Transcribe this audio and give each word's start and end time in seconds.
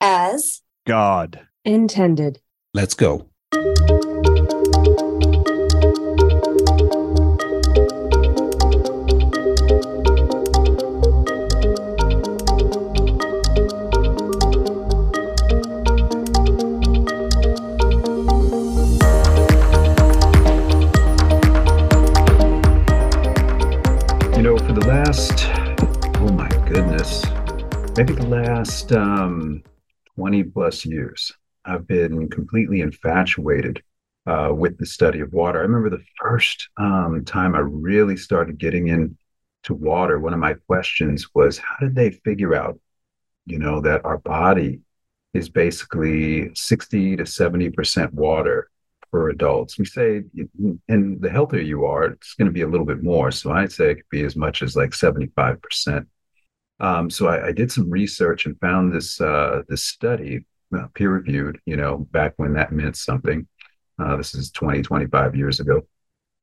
as 0.00 0.62
God. 0.86 1.46
intended. 1.64 2.40
Let's 2.72 2.94
go. 2.94 3.26
You 24.36 24.46
know, 24.46 24.56
for 24.56 24.72
the 24.72 24.84
last, 24.86 25.48
oh 26.20 26.32
my 26.32 26.48
goodness, 26.66 27.24
maybe 27.96 28.14
the 28.14 28.26
last 28.26 28.92
um, 28.92 29.62
20 30.20 30.42
plus 30.42 30.84
years, 30.84 31.32
I've 31.64 31.86
been 31.86 32.28
completely 32.28 32.82
infatuated 32.82 33.82
uh, 34.26 34.52
with 34.54 34.76
the 34.76 34.84
study 34.84 35.20
of 35.20 35.32
water. 35.32 35.60
I 35.60 35.62
remember 35.62 35.88
the 35.88 36.04
first 36.20 36.68
um, 36.76 37.24
time 37.24 37.54
I 37.54 37.60
really 37.60 38.18
started 38.18 38.58
getting 38.58 38.88
into 38.88 39.16
water, 39.70 40.18
one 40.18 40.34
of 40.34 40.38
my 40.38 40.56
questions 40.66 41.26
was 41.34 41.56
how 41.56 41.76
did 41.80 41.94
they 41.94 42.10
figure 42.10 42.54
out, 42.54 42.78
you 43.46 43.58
know, 43.58 43.80
that 43.80 44.04
our 44.04 44.18
body 44.18 44.80
is 45.32 45.48
basically 45.48 46.54
60 46.54 47.16
to 47.16 47.22
70% 47.22 48.12
water 48.12 48.68
for 49.10 49.30
adults. 49.30 49.78
We 49.78 49.86
say, 49.86 50.24
and 50.86 51.22
the 51.22 51.30
healthier 51.30 51.62
you 51.62 51.86
are, 51.86 52.04
it's 52.04 52.34
going 52.34 52.46
to 52.46 52.52
be 52.52 52.60
a 52.60 52.68
little 52.68 52.84
bit 52.84 53.02
more. 53.02 53.30
So 53.30 53.52
I'd 53.52 53.72
say 53.72 53.92
it 53.92 53.94
could 53.94 54.10
be 54.10 54.24
as 54.24 54.36
much 54.36 54.62
as 54.62 54.76
like 54.76 54.90
75%. 54.90 56.04
Um, 56.80 57.10
so 57.10 57.28
I, 57.28 57.48
I, 57.48 57.52
did 57.52 57.70
some 57.70 57.90
research 57.90 58.46
and 58.46 58.58
found 58.58 58.92
this 58.92 59.20
uh, 59.20 59.62
this 59.68 59.84
study, 59.84 60.46
uh, 60.74 60.86
peer 60.94 61.10
reviewed, 61.10 61.60
you 61.66 61.76
know, 61.76 61.98
back 62.10 62.34
when 62.36 62.54
that 62.54 62.72
meant 62.72 62.96
something. 62.96 63.46
Uh, 63.98 64.16
this 64.16 64.34
is 64.34 64.50
20, 64.50 64.80
25 64.80 65.36
years 65.36 65.60
ago. 65.60 65.82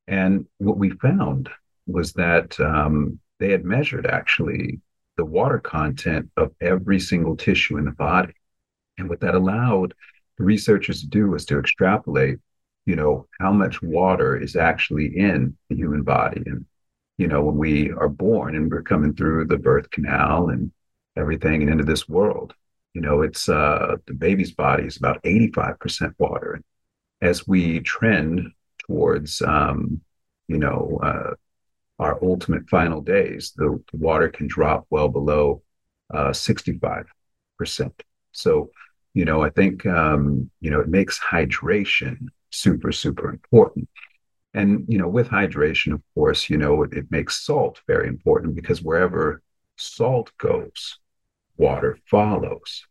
And 0.06 0.46
what 0.58 0.78
we 0.78 0.90
found 0.90 1.50
was 1.86 2.12
that 2.12 2.58
um, 2.60 3.18
they 3.40 3.50
had 3.50 3.64
measured 3.64 4.06
actually 4.06 4.80
the 5.16 5.24
water 5.24 5.58
content 5.58 6.30
of 6.36 6.52
every 6.60 7.00
single 7.00 7.36
tissue 7.36 7.76
in 7.76 7.84
the 7.84 7.90
body. 7.90 8.32
And 8.96 9.08
what 9.08 9.20
that 9.20 9.34
allowed 9.34 9.94
the 10.38 10.44
researchers 10.44 11.00
to 11.00 11.08
do 11.08 11.26
was 11.28 11.44
to 11.46 11.58
extrapolate 11.58 12.38
you 12.88 12.96
know 12.96 13.26
how 13.38 13.52
much 13.52 13.82
water 13.82 14.34
is 14.34 14.56
actually 14.56 15.14
in 15.14 15.54
the 15.68 15.76
human 15.76 16.02
body 16.02 16.42
and 16.46 16.64
you 17.18 17.26
know 17.26 17.42
when 17.42 17.56
we 17.56 17.90
are 17.92 18.08
born 18.08 18.56
and 18.56 18.70
we're 18.70 18.82
coming 18.82 19.14
through 19.14 19.44
the 19.46 19.58
birth 19.58 19.90
canal 19.90 20.48
and 20.48 20.72
everything 21.16 21.62
and 21.62 21.70
into 21.70 21.84
this 21.84 22.08
world 22.08 22.54
you 22.94 23.00
know 23.00 23.22
it's 23.22 23.48
uh 23.48 23.96
the 24.06 24.14
baby's 24.14 24.52
body 24.52 24.84
is 24.84 24.96
about 24.96 25.22
85% 25.22 26.14
water 26.18 26.62
as 27.20 27.46
we 27.46 27.80
trend 27.80 28.52
towards 28.86 29.42
um 29.42 30.00
you 30.46 30.58
know 30.58 30.98
uh 31.02 31.34
our 31.98 32.22
ultimate 32.24 32.68
final 32.68 33.00
days 33.00 33.52
the, 33.56 33.82
the 33.92 33.98
water 33.98 34.28
can 34.28 34.46
drop 34.46 34.86
well 34.90 35.08
below 35.08 35.62
uh 36.14 36.30
65% 36.30 37.04
so 38.32 38.70
you 39.14 39.24
know 39.24 39.42
i 39.42 39.50
think 39.50 39.84
um 39.86 40.50
you 40.60 40.70
know 40.70 40.80
it 40.80 40.88
makes 40.88 41.18
hydration 41.18 42.28
super, 42.50 42.92
super 42.92 43.30
important. 43.30 43.88
And, 44.58 44.84
you 44.88 44.98
know, 44.98 45.06
with 45.06 45.28
hydration, 45.28 45.92
of 45.94 46.02
course, 46.16 46.50
you 46.50 46.56
know, 46.56 46.82
it, 46.82 46.92
it 46.92 47.06
makes 47.12 47.46
salt 47.46 47.80
very 47.86 48.08
important 48.08 48.56
because 48.56 48.82
wherever 48.82 49.40
salt 49.76 50.32
goes, 50.36 50.98
water 51.56 51.96
follows. 52.06 52.84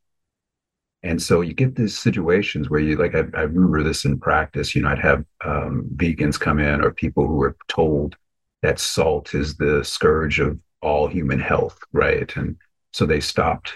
And 1.04 1.22
so 1.22 1.42
you 1.42 1.54
get 1.54 1.76
these 1.76 2.00
situations 2.00 2.70
where 2.70 2.80
you 2.80 2.96
like, 2.96 3.16
I, 3.16 3.26
I 3.34 3.42
remember 3.42 3.84
this 3.84 4.06
in 4.06 4.18
practice, 4.18 4.76
you 4.76 4.82
know, 4.82 4.88
I'd 4.88 5.00
have 5.00 5.26
um, 5.44 5.90
vegans 5.94 6.40
come 6.40 6.60
in 6.60 6.82
or 6.82 6.92
people 6.92 7.28
who 7.28 7.36
were 7.36 7.58
told 7.68 8.16
that 8.62 8.80
salt 8.80 9.36
is 9.36 9.58
the 9.58 9.84
scourge 9.84 10.40
of 10.40 10.58
all 10.82 11.08
human 11.08 11.40
health, 11.42 11.78
right? 11.92 12.34
And 12.38 12.56
so 12.94 13.06
they 13.06 13.20
stopped 13.20 13.74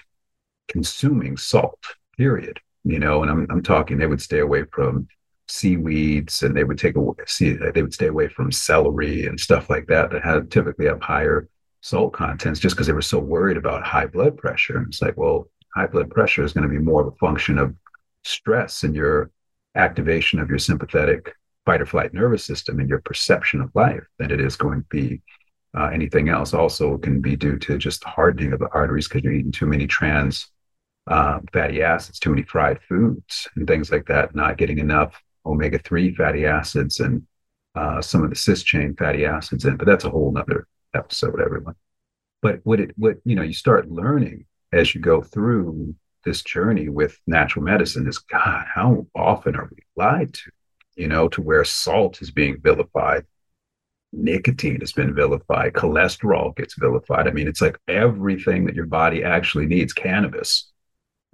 consuming 0.70 1.36
salt, 1.36 1.84
period. 2.16 2.62
You 2.86 3.00
know, 3.00 3.22
and 3.22 3.30
I'm, 3.30 3.48
I'm 3.50 3.62
talking, 3.62 3.98
they 3.98 4.08
would 4.08 4.22
stay 4.22 4.40
away 4.40 4.64
from 4.72 5.10
seaweeds 5.52 6.44
and 6.44 6.56
they 6.56 6.64
would 6.64 6.78
take 6.78 6.96
away 6.96 7.14
see 7.28 7.54
they 7.54 7.82
would 7.82 7.94
stay 7.94 8.08
away 8.08 8.28
from 8.28 8.52
celery 8.52 9.26
and 9.26 9.40
stuff 9.40 9.70
like 9.70 9.86
that 9.88 10.10
that 10.10 10.24
had 10.24 10.50
typically 10.50 10.86
have 10.86 11.02
higher 11.02 11.50
salt 11.82 12.14
contents 12.14 12.60
just 12.60 12.76
because 12.76 12.88
they 12.88 12.94
were 12.94 13.02
so 13.02 13.20
worried 13.20 13.58
about 13.58 13.84
high 13.84 14.06
blood 14.06 14.38
pressure. 14.38 14.78
And 14.78 14.88
it's 14.88 15.02
like 15.02 15.18
well 15.18 15.48
high 15.76 15.88
blood 15.88 16.10
pressure 16.10 16.44
is 16.44 16.54
going 16.54 16.68
to 16.68 16.74
be 16.74 16.84
more 16.84 17.02
of 17.02 17.08
a 17.08 17.18
function 17.18 17.58
of 17.58 17.76
stress 18.24 18.84
and 18.84 18.96
your 18.96 19.32
activation 19.76 20.40
of 20.40 20.50
your 20.50 20.60
sympathetic 20.60 21.34
fight 21.66 21.82
or 21.82 21.86
flight 21.86 22.14
nervous 22.14 22.46
system 22.46 22.80
and 22.80 22.90
your 22.90 23.02
perception 23.02 23.62
of 23.62 23.72
life 23.74 24.04
than 24.20 24.32
it 24.32 24.42
is 24.42 24.56
going 24.56 24.82
to 24.82 24.88
be 24.90 25.22
uh, 25.78 25.88
anything 25.88 26.30
else. 26.30 26.54
Also 26.54 26.98
can 26.98 27.22
be 27.22 27.36
due 27.36 27.58
to 27.58 27.78
just 27.78 28.04
hardening 28.04 28.54
of 28.54 28.60
the 28.60 28.70
arteries 28.74 29.08
because 29.08 29.24
you're 29.24 29.34
eating 29.34 29.52
too 29.52 29.66
many 29.66 29.88
trans 29.88 30.50
uh, 31.08 31.40
fatty 31.52 31.82
acids, 31.82 32.20
too 32.20 32.30
many 32.30 32.44
fried 32.44 32.80
foods, 32.88 33.48
and 33.56 33.68
things 33.68 33.92
like 33.92 34.06
that, 34.06 34.36
not 34.36 34.58
getting 34.58 34.78
enough 34.78 35.20
omega 35.46 35.80
3 35.80 36.16
fatty 36.16 36.46
acids 36.46 37.00
and 37.00 37.26
uh, 37.76 38.02
some 38.02 38.24
of 38.24 38.30
the 38.30 38.36
cis 38.36 38.64
chain 38.64 38.96
fatty 38.96 39.26
acids 39.26 39.66
in, 39.66 39.78
but 39.78 39.88
that's 39.88 40.04
a 40.04 40.10
whole 40.10 40.32
nother 40.32 40.68
episode, 40.94 41.40
everyone. 41.42 41.76
But 42.42 42.60
what 42.64 42.80
it, 42.80 42.92
what, 42.98 43.18
you 43.24 43.36
know, 43.36 43.44
you 43.44 43.54
start 43.54 43.90
learning 43.90 44.46
as 44.74 44.94
you 44.94 45.02
go 45.02 45.22
through 45.22 45.96
this 46.24 46.42
journey 46.42 46.90
with 46.90 47.20
natural 47.28 47.64
medicine 47.64 48.08
is 48.08 48.18
God, 48.18 48.66
how 48.74 49.08
often 49.16 49.56
are 49.56 49.70
we 49.72 49.84
lied 49.96 50.34
to, 50.34 50.52
you 50.96 51.08
know, 51.08 51.28
to 51.30 51.42
where 51.42 51.64
salt 51.64 52.22
is 52.22 52.32
being 52.32 52.60
vilified, 52.62 53.26
nicotine 54.14 54.82
has 54.82 54.92
been 54.92 55.16
vilified, 55.16 55.74
cholesterol 55.74 56.56
gets 56.56 56.76
vilified. 56.76 57.28
I 57.28 57.32
mean, 57.32 57.48
it's 57.48 57.62
like 57.62 57.80
everything 57.88 58.66
that 58.66 58.76
your 58.76 58.86
body 58.86 59.24
actually 59.24 59.66
needs, 59.66 59.94
cannabis, 59.94 60.71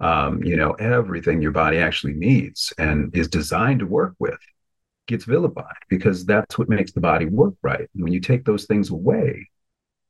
um, 0.00 0.42
you 0.42 0.56
know, 0.56 0.72
everything 0.72 1.42
your 1.42 1.52
body 1.52 1.78
actually 1.78 2.14
needs 2.14 2.72
and 2.78 3.14
is 3.16 3.28
designed 3.28 3.80
to 3.80 3.86
work 3.86 4.14
with 4.18 4.38
gets 5.06 5.24
vilified 5.24 5.76
because 5.88 6.24
that's 6.26 6.58
what 6.58 6.68
makes 6.68 6.92
the 6.92 7.00
body 7.00 7.26
work 7.26 7.54
right. 7.62 7.88
And 7.94 8.04
when 8.04 8.12
you 8.12 8.20
take 8.20 8.44
those 8.44 8.66
things 8.66 8.90
away, 8.90 9.48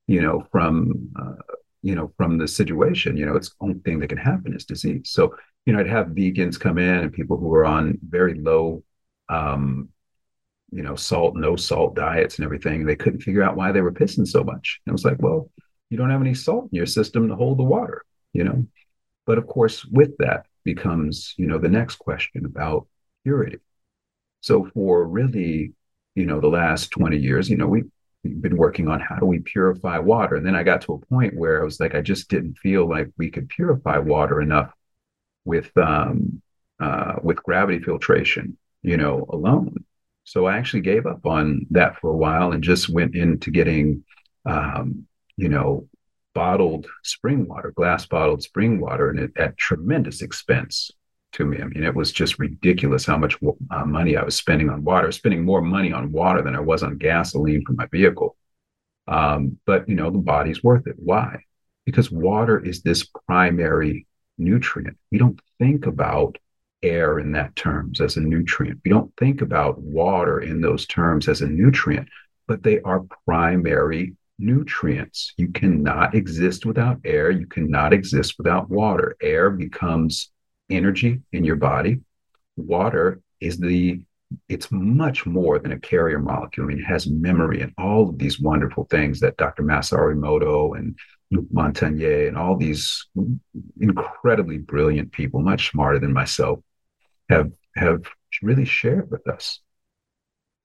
you 0.06 0.20
know, 0.20 0.46
from 0.50 1.10
uh, 1.18 1.54
you 1.82 1.94
know, 1.94 2.12
from 2.16 2.38
the 2.38 2.48
situation, 2.48 3.16
you 3.16 3.24
know, 3.24 3.36
it's 3.36 3.50
the 3.50 3.54
only 3.60 3.78
thing 3.84 4.00
that 4.00 4.08
can 4.08 4.18
happen 4.18 4.54
is 4.54 4.64
disease. 4.64 5.10
So, 5.10 5.34
you 5.64 5.72
know, 5.72 5.78
I'd 5.78 5.86
have 5.86 6.08
vegans 6.08 6.58
come 6.58 6.76
in 6.76 6.96
and 6.98 7.12
people 7.12 7.36
who 7.36 7.54
are 7.54 7.64
on 7.64 7.98
very 8.02 8.34
low 8.34 8.82
um, 9.28 9.90
you 10.70 10.82
know, 10.82 10.96
salt, 10.96 11.34
no 11.36 11.56
salt 11.56 11.94
diets 11.94 12.36
and 12.36 12.44
everything. 12.44 12.84
They 12.84 12.96
couldn't 12.96 13.20
figure 13.22 13.42
out 13.42 13.56
why 13.56 13.72
they 13.72 13.80
were 13.80 13.92
pissing 13.92 14.26
so 14.26 14.44
much. 14.44 14.80
And 14.84 14.92
it 14.92 14.92
was 14.92 15.04
like, 15.04 15.20
well, 15.20 15.50
you 15.88 15.96
don't 15.96 16.10
have 16.10 16.20
any 16.20 16.34
salt 16.34 16.68
in 16.70 16.76
your 16.76 16.86
system 16.86 17.28
to 17.28 17.36
hold 17.36 17.58
the 17.58 17.64
water, 17.64 18.04
you 18.32 18.44
know. 18.44 18.66
But 19.28 19.36
of 19.36 19.46
course, 19.46 19.84
with 19.84 20.16
that 20.20 20.46
becomes, 20.64 21.34
you 21.36 21.46
know, 21.46 21.58
the 21.58 21.68
next 21.68 21.96
question 21.96 22.46
about 22.46 22.86
purity. 23.24 23.58
So 24.40 24.70
for 24.72 25.06
really, 25.06 25.74
you 26.14 26.24
know, 26.24 26.40
the 26.40 26.48
last 26.48 26.90
20 26.92 27.18
years, 27.18 27.50
you 27.50 27.58
know, 27.58 27.66
we, 27.66 27.82
we've 28.24 28.40
been 28.40 28.56
working 28.56 28.88
on 28.88 29.00
how 29.00 29.16
do 29.16 29.26
we 29.26 29.40
purify 29.40 29.98
water. 29.98 30.36
And 30.36 30.46
then 30.46 30.54
I 30.54 30.62
got 30.62 30.80
to 30.82 30.94
a 30.94 31.06
point 31.14 31.36
where 31.36 31.60
I 31.60 31.64
was 31.64 31.78
like, 31.78 31.94
I 31.94 32.00
just 32.00 32.30
didn't 32.30 32.56
feel 32.56 32.88
like 32.88 33.10
we 33.18 33.30
could 33.30 33.50
purify 33.50 33.98
water 33.98 34.40
enough 34.40 34.72
with 35.44 35.76
um, 35.76 36.40
uh, 36.80 37.16
with 37.22 37.42
gravity 37.42 37.80
filtration, 37.80 38.56
you 38.80 38.96
know, 38.96 39.26
alone. 39.28 39.84
So 40.24 40.46
I 40.46 40.56
actually 40.56 40.84
gave 40.84 41.04
up 41.04 41.26
on 41.26 41.66
that 41.72 42.00
for 42.00 42.08
a 42.08 42.16
while 42.16 42.52
and 42.52 42.64
just 42.64 42.88
went 42.88 43.14
into 43.14 43.50
getting, 43.50 44.04
um, 44.46 45.06
you 45.36 45.50
know, 45.50 45.86
bottled 46.34 46.86
spring 47.02 47.46
water, 47.48 47.72
glass 47.74 48.06
bottled 48.06 48.42
spring 48.42 48.80
water, 48.80 49.10
and 49.10 49.18
it, 49.18 49.32
at 49.36 49.56
tremendous 49.56 50.22
expense 50.22 50.90
to 51.32 51.44
me. 51.44 51.60
I 51.60 51.64
mean, 51.64 51.84
it 51.84 51.94
was 51.94 52.12
just 52.12 52.38
ridiculous 52.38 53.04
how 53.04 53.16
much 53.16 53.36
uh, 53.70 53.84
money 53.84 54.16
I 54.16 54.22
was 54.22 54.36
spending 54.36 54.70
on 54.70 54.84
water, 54.84 55.12
spending 55.12 55.44
more 55.44 55.60
money 55.60 55.92
on 55.92 56.12
water 56.12 56.42
than 56.42 56.54
I 56.56 56.60
was 56.60 56.82
on 56.82 56.98
gasoline 56.98 57.64
for 57.66 57.72
my 57.72 57.86
vehicle. 57.86 58.36
Um, 59.06 59.58
but, 59.66 59.88
you 59.88 59.94
know, 59.94 60.10
the 60.10 60.18
body's 60.18 60.62
worth 60.62 60.86
it. 60.86 60.96
Why? 60.98 61.44
Because 61.84 62.10
water 62.10 62.58
is 62.58 62.82
this 62.82 63.08
primary 63.26 64.06
nutrient. 64.36 64.96
We 65.10 65.18
don't 65.18 65.40
think 65.58 65.86
about 65.86 66.38
air 66.82 67.18
in 67.18 67.32
that 67.32 67.56
terms 67.56 68.00
as 68.00 68.16
a 68.16 68.20
nutrient. 68.20 68.80
We 68.84 68.90
don't 68.90 69.12
think 69.16 69.40
about 69.42 69.80
water 69.80 70.40
in 70.40 70.60
those 70.60 70.86
terms 70.86 71.26
as 71.28 71.40
a 71.40 71.48
nutrient, 71.48 72.08
but 72.46 72.62
they 72.62 72.80
are 72.82 73.06
primary 73.26 74.14
nutrients. 74.38 75.32
You 75.36 75.48
cannot 75.48 76.14
exist 76.14 76.64
without 76.64 77.00
air. 77.04 77.30
You 77.30 77.46
cannot 77.46 77.92
exist 77.92 78.34
without 78.38 78.70
water. 78.70 79.16
Air 79.20 79.50
becomes 79.50 80.30
energy 80.70 81.20
in 81.32 81.44
your 81.44 81.56
body. 81.56 82.00
Water 82.56 83.20
is 83.40 83.58
the 83.58 84.00
it's 84.48 84.70
much 84.70 85.24
more 85.24 85.58
than 85.58 85.72
a 85.72 85.80
carrier 85.80 86.18
molecule. 86.18 86.66
I 86.66 86.68
mean, 86.68 86.78
it 86.80 86.84
has 86.84 87.08
memory 87.08 87.62
and 87.62 87.72
all 87.78 88.10
of 88.10 88.18
these 88.18 88.38
wonderful 88.38 88.84
things 88.84 89.20
that 89.20 89.38
Dr. 89.38 89.62
Masaru 89.62 90.14
Emoto 90.14 90.76
and 90.76 90.98
Luc 91.30 91.46
Montagnier 91.50 92.28
and 92.28 92.36
all 92.36 92.54
these 92.56 93.06
incredibly 93.80 94.58
brilliant 94.58 95.12
people, 95.12 95.40
much 95.40 95.70
smarter 95.70 95.98
than 95.98 96.12
myself, 96.12 96.60
have 97.30 97.50
have 97.74 98.02
really 98.42 98.64
shared 98.64 99.10
with 99.10 99.26
us. 99.28 99.60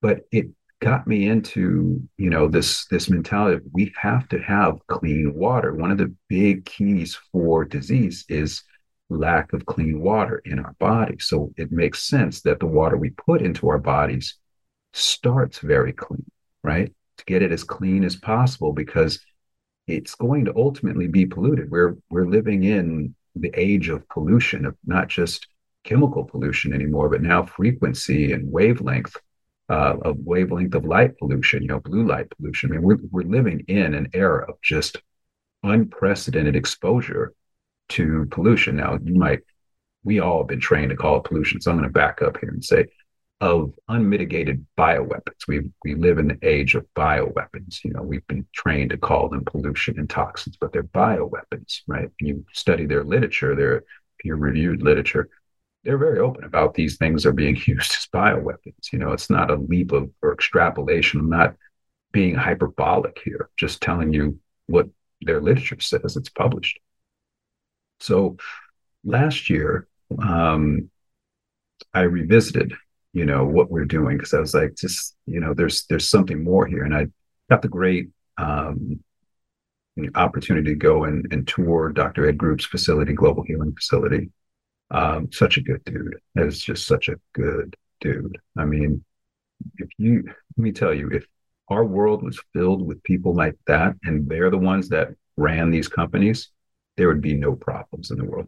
But 0.02 0.22
it 0.31 0.48
got 0.83 1.07
me 1.07 1.30
into, 1.30 2.01
you 2.18 2.30
know, 2.30 2.50
this 2.50 2.85
this 2.88 3.09
mentality 3.09 3.56
of 3.56 3.63
we 3.71 3.94
have 4.01 4.27
to 4.30 4.39
have 4.39 4.85
clean 4.88 5.33
water. 5.33 5.74
One 5.74 5.91
of 5.91 5.97
the 5.97 6.13
big 6.27 6.65
keys 6.65 7.18
for 7.31 7.63
disease 7.63 8.25
is 8.27 8.63
lack 9.09 9.53
of 9.53 9.65
clean 9.65 10.01
water 10.01 10.41
in 10.44 10.59
our 10.59 10.74
body. 10.80 11.18
So 11.19 11.53
it 11.56 11.71
makes 11.71 12.03
sense 12.03 12.41
that 12.41 12.59
the 12.59 12.65
water 12.65 12.97
we 12.97 13.12
put 13.12 13.41
into 13.41 13.69
our 13.69 13.77
bodies 13.77 14.35
starts 14.91 15.59
very 15.59 15.94
clean, 15.94 16.25
right? 16.63 16.91
To 17.18 17.25
get 17.25 17.41
it 17.41 17.53
as 17.53 17.63
clean 17.63 18.03
as 18.03 18.18
possible 18.18 18.74
because 18.74 19.19
it's 19.88 20.15
going 20.15 20.45
to 20.45 20.56
ultimately 20.56 21.07
be 21.07 21.25
polluted. 21.25 21.71
We're 21.71 21.95
we're 22.09 22.27
living 22.27 22.65
in 22.65 23.15
the 23.36 23.53
age 23.56 23.88
of 23.88 24.07
pollution, 24.09 24.65
of 24.65 24.75
not 24.86 25.07
just 25.07 25.47
chemical 25.86 26.25
pollution 26.25 26.74
anymore, 26.74 27.07
but 27.09 27.21
now 27.21 27.44
frequency 27.45 28.33
and 28.33 28.51
wavelength 28.51 29.15
uh, 29.69 29.95
of 30.04 30.18
wavelength 30.19 30.75
of 30.75 30.86
light 30.86 31.18
pollution, 31.18 31.62
you 31.62 31.69
know, 31.69 31.80
blue 31.80 32.06
light 32.06 32.27
pollution. 32.36 32.71
I 32.71 32.74
mean, 32.74 32.83
we're 32.83 32.98
we're 33.12 33.24
living 33.24 33.62
in 33.68 33.94
an 33.94 34.10
era 34.13 34.45
of 34.48 34.56
just 34.62 34.98
unprecedented 35.63 36.56
exposure 36.56 37.33
to 37.89 38.27
pollution. 38.31 38.75
Now, 38.75 38.98
you 39.04 39.15
might, 39.15 39.39
we 40.04 40.19
all 40.19 40.39
have 40.39 40.48
been 40.48 40.60
trained 40.60 40.89
to 40.89 40.95
call 40.95 41.18
it 41.18 41.24
pollution. 41.24 41.62
So 41.62 41.71
I'm 41.71 41.77
going 41.77 41.88
to 41.88 41.94
back 41.94 42.21
up 42.21 42.38
here 42.39 42.50
and 42.50 42.63
say 42.63 42.88
of 43.42 43.74
unmitigated 43.89 44.65
bioweapons. 44.77 45.48
We 45.48 45.69
we 45.83 45.95
live 45.95 46.18
in 46.18 46.30
the 46.30 46.39
age 46.42 46.75
of 46.75 46.86
bioweapons. 46.95 47.83
You 47.83 47.92
know, 47.92 48.01
we've 48.01 48.25
been 48.27 48.45
trained 48.54 48.92
to 48.92 48.98
call 48.98 49.27
them 49.27 49.44
pollution 49.45 50.00
and 50.00 50.10
toxins, 50.10 50.56
but 50.56 50.71
they're 50.71 50.83
bioweapons, 50.83 51.81
right? 51.88 52.10
When 52.19 52.27
you 52.27 52.45
study 52.54 52.86
their 52.86 53.04
literature, 53.04 53.56
their 53.56 53.83
peer-reviewed 54.19 54.81
literature, 54.81 55.30
they're 55.83 55.97
very 55.97 56.19
open 56.19 56.44
about 56.44 56.74
these 56.74 56.97
things 56.97 57.25
are 57.25 57.33
being 57.33 57.56
used 57.65 57.91
as 57.91 58.07
bioweapons. 58.13 58.91
You 58.91 59.00
know, 59.00 59.12
it's 59.12 59.30
not 59.30 59.51
a 59.51 59.56
leap 59.56 59.91
of 59.91 60.09
or 60.21 60.33
extrapolation. 60.33 61.19
I'm 61.19 61.30
not 61.30 61.56
being 62.12 62.35
hyperbolic 62.35 63.19
here, 63.24 63.50
just 63.57 63.81
telling 63.81 64.13
you 64.13 64.39
what 64.68 64.88
their 65.21 65.41
literature 65.41 65.80
says. 65.80 66.15
It's 66.15 66.30
published. 66.30 66.80
So 68.00 68.38
last 69.03 69.50
year, 69.50 69.88
um, 70.21 70.89
I 71.94 72.01
revisited, 72.01 72.74
you 73.13 73.25
know, 73.25 73.45
what 73.45 73.71
we're 73.71 73.86
doing 73.86 74.18
because 74.18 74.33
I 74.33 74.39
was 74.39 74.53
like, 74.53 74.75
just, 74.75 75.15
you 75.25 75.39
know, 75.39 75.53
there's 75.53 75.86
there's 75.88 76.09
something 76.09 76.44
more 76.44 76.65
here, 76.65 76.83
and 76.83 76.95
I 76.95 77.07
got 77.50 77.62
the 77.62 77.68
great 77.68 78.09
um, 78.38 79.00
opportunity 80.15 80.71
to 80.71 80.75
go 80.75 81.03
and, 81.03 81.31
and 81.31 81.47
tour 81.47 81.89
Dr. 81.89 82.27
Ed 82.27 82.38
Group's 82.38 82.65
facility, 82.65 83.13
Global 83.13 83.44
Healing 83.44 83.74
Facility. 83.75 84.29
Um, 84.94 85.31
such 85.31 85.57
a 85.57 85.62
good 85.62 85.84
dude. 85.86 86.19
It's 86.36 86.60
just 86.60 86.86
such 86.86 87.10
a 87.10 87.16
good 87.34 87.75
dude. 88.00 88.38
I 88.57 88.66
mean, 88.66 89.04
if 89.78 89.90
you 89.98 90.24
let 90.25 90.63
me 90.63 90.72
tell 90.72 90.94
you, 90.94 91.10
if 91.10 91.25
our 91.69 91.84
world 91.84 92.22
was 92.22 92.40
filled 92.54 92.86
with 92.86 93.01
people 93.04 93.34
like 93.34 93.57
that, 93.66 93.95
and 94.04 94.30
they're 94.30 94.51
the 94.51 94.57
ones 94.57 94.90
that 94.90 95.10
ran 95.36 95.72
these 95.72 95.88
companies, 95.88 96.50
there 96.95 97.07
would 97.07 97.22
be 97.22 97.34
no 97.34 97.56
problems 97.56 98.12
in 98.12 98.18
the 98.18 98.25
world. 98.25 98.48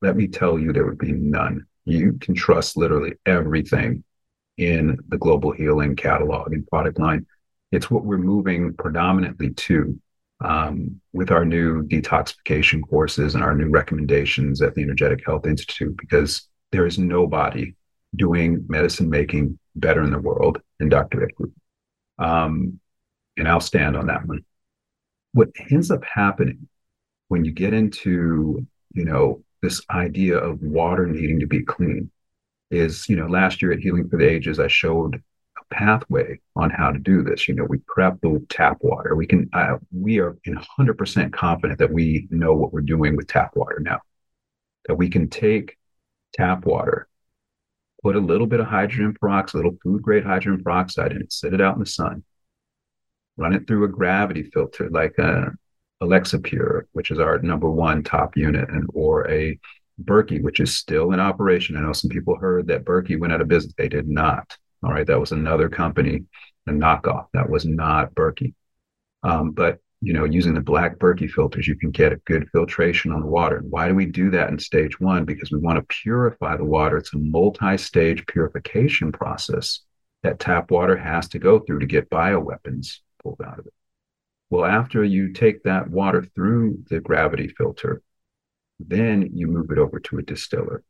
Let 0.00 0.16
me 0.16 0.28
tell 0.28 0.58
you, 0.58 0.72
there 0.72 0.86
would 0.86 0.98
be 0.98 1.12
none. 1.12 1.66
You 1.84 2.14
can 2.14 2.34
trust 2.34 2.76
literally 2.76 3.14
everything 3.26 4.02
in 4.56 4.98
the 5.08 5.18
global 5.18 5.52
healing 5.52 5.94
catalog 5.96 6.52
and 6.52 6.66
product 6.66 6.98
line. 6.98 7.26
It's 7.70 7.90
what 7.90 8.04
we're 8.04 8.18
moving 8.18 8.74
predominantly 8.74 9.50
to 9.50 10.00
um, 10.42 11.00
with 11.12 11.30
our 11.30 11.44
new 11.44 11.82
detoxification 11.84 12.82
courses 12.88 13.34
and 13.34 13.44
our 13.44 13.54
new 13.54 13.70
recommendations 13.70 14.60
at 14.60 14.74
the 14.74 14.82
Energetic 14.82 15.24
Health 15.24 15.46
Institute, 15.46 15.96
because 15.96 16.48
there 16.72 16.86
is 16.86 16.98
nobody 16.98 17.74
doing 18.16 18.64
medicine 18.68 19.08
making 19.08 19.58
better 19.76 20.02
in 20.02 20.10
the 20.10 20.18
world 20.18 20.60
than 20.78 20.88
Dr. 20.88 21.22
Ed 21.22 21.30
Um, 22.18 22.80
and 23.36 23.48
I'll 23.48 23.60
stand 23.60 23.96
on 23.96 24.06
that 24.06 24.26
one. 24.26 24.44
What 25.32 25.48
ends 25.70 25.90
up 25.90 26.04
happening 26.04 26.68
when 27.28 27.44
you 27.44 27.52
get 27.52 27.72
into, 27.72 28.66
you 28.92 29.04
know, 29.04 29.42
this 29.62 29.80
idea 29.90 30.36
of 30.36 30.60
water 30.60 31.06
needing 31.06 31.40
to 31.40 31.46
be 31.46 31.62
clean 31.62 32.10
is, 32.70 33.08
you 33.08 33.16
know, 33.16 33.26
last 33.26 33.62
year 33.62 33.72
at 33.72 33.78
Healing 33.78 34.08
for 34.08 34.18
the 34.18 34.28
Ages, 34.28 34.58
I 34.58 34.68
showed 34.68 35.22
pathway 35.72 36.38
on 36.54 36.70
how 36.70 36.92
to 36.92 36.98
do 36.98 37.22
this. 37.22 37.48
You 37.48 37.54
know, 37.54 37.64
we 37.64 37.78
prep 37.86 38.20
the 38.20 38.44
tap 38.48 38.78
water. 38.80 39.16
We 39.16 39.26
can, 39.26 39.48
uh, 39.52 39.78
we 39.90 40.20
are 40.20 40.36
in 40.44 40.56
100% 40.56 41.32
confident 41.32 41.78
that 41.78 41.92
we 41.92 42.28
know 42.30 42.54
what 42.54 42.72
we're 42.72 42.82
doing 42.82 43.16
with 43.16 43.26
tap 43.26 43.56
water 43.56 43.80
now. 43.80 44.00
That 44.86 44.96
we 44.96 45.08
can 45.08 45.28
take 45.28 45.76
tap 46.34 46.64
water, 46.64 47.08
put 48.02 48.16
a 48.16 48.20
little 48.20 48.46
bit 48.46 48.60
of 48.60 48.66
hydrogen 48.66 49.14
peroxide, 49.18 49.54
a 49.54 49.58
little 49.58 49.78
food 49.82 50.02
grade 50.02 50.24
hydrogen 50.24 50.62
peroxide 50.62 51.12
in 51.12 51.22
it, 51.22 51.32
sit 51.32 51.54
it 51.54 51.60
out 51.60 51.74
in 51.74 51.80
the 51.80 51.86
sun, 51.86 52.22
run 53.36 53.54
it 53.54 53.66
through 53.66 53.84
a 53.84 53.88
gravity 53.88 54.44
filter 54.44 54.90
like 54.90 55.16
a 55.18 55.52
Alexa 56.02 56.40
Pure, 56.40 56.88
which 56.92 57.10
is 57.12 57.18
our 57.20 57.38
number 57.38 57.70
one 57.70 58.02
top 58.02 58.36
unit, 58.36 58.68
and 58.68 58.88
or 58.92 59.30
a 59.30 59.58
Berkey, 60.02 60.42
which 60.42 60.58
is 60.58 60.76
still 60.76 61.12
in 61.12 61.20
operation. 61.20 61.76
I 61.76 61.80
know 61.80 61.92
some 61.92 62.10
people 62.10 62.36
heard 62.36 62.66
that 62.66 62.84
Berkey 62.84 63.18
went 63.18 63.32
out 63.32 63.40
of 63.40 63.48
business. 63.48 63.74
They 63.78 63.88
did 63.88 64.08
not. 64.08 64.56
All 64.82 64.92
right, 64.92 65.06
that 65.06 65.20
was 65.20 65.32
another 65.32 65.68
company, 65.68 66.24
a 66.66 66.70
knockoff. 66.70 67.26
That 67.32 67.48
was 67.48 67.64
not 67.64 68.14
Berkey. 68.14 68.54
Um, 69.22 69.52
but 69.52 69.78
you 70.00 70.12
know, 70.12 70.24
using 70.24 70.54
the 70.54 70.60
black 70.60 70.98
Berkey 70.98 71.30
filters, 71.30 71.68
you 71.68 71.76
can 71.76 71.92
get 71.92 72.12
a 72.12 72.16
good 72.16 72.48
filtration 72.50 73.12
on 73.12 73.20
the 73.20 73.26
water. 73.26 73.58
And 73.58 73.70
why 73.70 73.86
do 73.86 73.94
we 73.94 74.06
do 74.06 74.30
that 74.30 74.50
in 74.50 74.58
stage 74.58 74.98
one? 74.98 75.24
Because 75.24 75.52
we 75.52 75.60
want 75.60 75.76
to 75.76 75.94
purify 76.02 76.56
the 76.56 76.64
water. 76.64 76.96
It's 76.96 77.14
a 77.14 77.18
multi-stage 77.18 78.26
purification 78.26 79.12
process 79.12 79.80
that 80.24 80.40
tap 80.40 80.72
water 80.72 80.96
has 80.96 81.28
to 81.28 81.38
go 81.38 81.60
through 81.60 81.78
to 81.78 81.86
get 81.86 82.10
bioweapons 82.10 82.98
pulled 83.22 83.40
out 83.46 83.60
of 83.60 83.66
it. 83.66 83.72
Well, 84.50 84.64
after 84.64 85.04
you 85.04 85.32
take 85.32 85.62
that 85.62 85.88
water 85.88 86.26
through 86.34 86.82
the 86.90 86.98
gravity 86.98 87.48
filter, 87.56 88.02
then 88.80 89.30
you 89.32 89.46
move 89.46 89.70
it 89.70 89.78
over 89.78 90.00
to 90.00 90.18
a 90.18 90.22
distiller. 90.22 90.82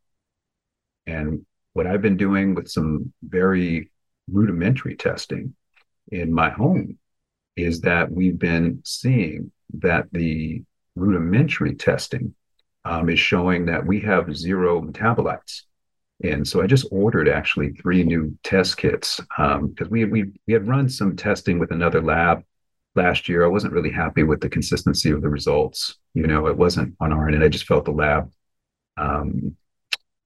And 1.07 1.45
what 1.73 1.87
I've 1.87 2.03
been 2.03 2.17
doing 2.17 2.55
with 2.55 2.69
some 2.69 3.13
very 3.23 3.91
rudimentary 4.31 4.97
testing 4.97 5.55
in 6.11 6.33
my 6.33 6.51
home 6.51 6.99
is 7.57 7.81
that 7.83 8.11
we've 8.11 8.39
been 8.39 8.81
seeing 8.85 9.51
that 9.75 10.07
the 10.13 10.63
rudimentary 10.97 11.75
testing 11.75 12.35
um, 12.85 13.09
is 13.09 13.19
showing 13.19 13.67
that 13.67 13.87
we 13.87 14.01
have 14.01 14.37
zero 14.37 14.81
metabolites. 14.81 15.63
And 16.25 16.47
so 16.47 16.63
I 16.63 16.67
just 16.67 16.87
ordered 16.91 17.29
actually 17.29 17.73
three 17.73 18.05
new 18.05 18.37
test 18.45 18.77
kits 18.77 19.21
because 19.21 19.59
um, 19.59 19.91
we, 19.91 20.05
we, 20.05 20.33
we 20.47 20.53
had 20.53 20.69
run 20.69 20.89
some 20.89 21.17
testing 21.17 21.59
with 21.59 21.73
another 21.73 22.01
lab 22.01 22.45
last 22.95 23.29
year, 23.29 23.45
I 23.45 23.49
wasn't 23.49 23.73
really 23.73 23.91
happy 23.91 24.23
with 24.23 24.41
the 24.41 24.49
consistency 24.49 25.11
of 25.11 25.23
the 25.23 25.29
results. 25.29 25.97
You 26.15 26.27
know, 26.27 26.47
it 26.47 26.57
wasn't 26.57 26.95
on 27.01 27.13
our 27.13 27.29
end. 27.29 27.43
I 27.43 27.49
just 27.49 27.67
felt 27.67 27.85
the 27.85 27.93
lab, 27.93 28.31
um, 28.97 29.57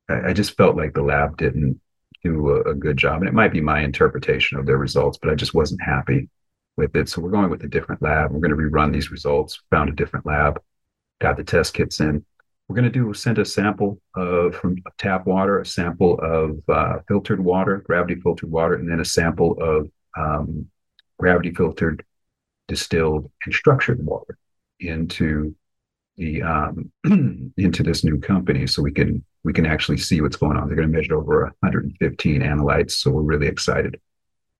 I, 0.09 0.29
I, 0.29 0.33
just 0.33 0.57
felt 0.57 0.77
like 0.77 0.95
the 0.95 1.03
lab 1.03 1.37
didn't 1.37 1.81
do 2.23 2.51
a, 2.51 2.71
a, 2.71 2.75
good 2.75 2.97
job. 2.97 3.21
And 3.21 3.29
it 3.29 3.35
might 3.35 3.53
be 3.53 3.61
my 3.61 3.81
interpretation 3.81 4.59
of 4.59 4.67
their 4.67 4.79
results, 4.79 5.19
but 5.21 5.31
I 5.31 5.35
just 5.35 5.55
wasn't 5.55 5.83
happy 5.83 6.29
with 6.77 6.95
it. 6.97 7.09
So 7.09 7.21
we're 7.21 7.31
going 7.31 7.51
with 7.51 7.65
a 7.65 7.69
different 7.69 8.03
lab. 8.03 8.31
We're 8.31 8.41
going 8.41 8.51
to 8.51 8.57
rerun 8.57 8.93
these 8.93 9.11
results, 9.11 9.63
found 9.71 9.89
a 9.89 9.95
different 9.95 10.27
lab, 10.27 10.61
got 11.21 11.37
the 11.37 11.45
test 11.45 11.75
kits 11.75 12.01
in. 12.01 12.25
We're 12.69 12.77
going 12.77 12.91
to 12.91 12.91
do 12.91 13.15
send 13.15 13.39
a 13.39 13.45
sample 13.45 14.01
of 14.15 14.57
from 14.57 14.79
tap 14.99 15.27
water, 15.27 15.61
a 15.61 15.67
sample 15.67 16.19
of 16.21 16.59
uh, 16.69 16.99
filtered 17.07 17.43
water, 17.43 17.79
gravity 17.79 18.17
filtered 18.17 18.51
water, 18.51 18.75
and 18.75 18.91
then 18.91 19.01
a 19.01 19.05
sample 19.05 19.57
of 19.61 19.89
um, 20.17 20.67
gravity 21.19 21.53
filtered 21.55 22.05
distilled 22.67 23.31
and 23.45 23.55
structured 23.55 24.05
water 24.05 24.37
into 24.81 25.55
the 26.17 26.43
um, 26.43 26.91
into 27.57 27.83
this 27.83 28.05
new 28.05 28.19
company 28.19 28.67
so 28.67 28.83
we 28.83 28.93
can 28.93 29.25
we 29.45 29.53
can 29.53 29.67
actually 29.67 29.99
see 29.99 30.21
what's 30.21 30.37
going 30.37 30.57
on. 30.57 30.67
They're 30.67 30.77
going 30.77 30.91
to 30.91 30.97
measure 30.97 31.17
over 31.17 31.45
115 31.61 32.41
analytes, 32.41 32.93
so 32.93 33.11
we're 33.11 33.23
really 33.23 33.47
excited 33.47 34.01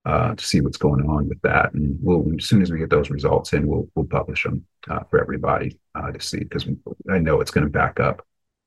uh, 0.05 0.35
to 0.35 0.45
see 0.45 0.61
what's 0.61 0.77
going 0.77 1.05
on 1.09 1.29
with 1.29 1.41
that. 1.43 1.75
And 1.75 1.99
we'll 2.01 2.25
as 2.39 2.47
soon 2.47 2.63
as 2.63 2.71
we 2.71 2.79
get 2.79 2.91
those 2.91 3.11
results 3.11 3.53
in, 3.53 3.67
we'll 3.67 3.89
we'll 3.95 4.07
publish 4.07 4.45
them 4.45 4.65
uh, 4.89 5.01
for 5.11 5.21
everybody 5.21 5.79
uh, 5.95 6.13
to 6.13 6.21
see 6.21 6.39
because 6.39 6.67
I 7.11 7.19
know 7.19 7.41
it's 7.41 7.51
going 7.51 7.67
to 7.67 7.73
back 7.73 8.01
up 8.01 8.25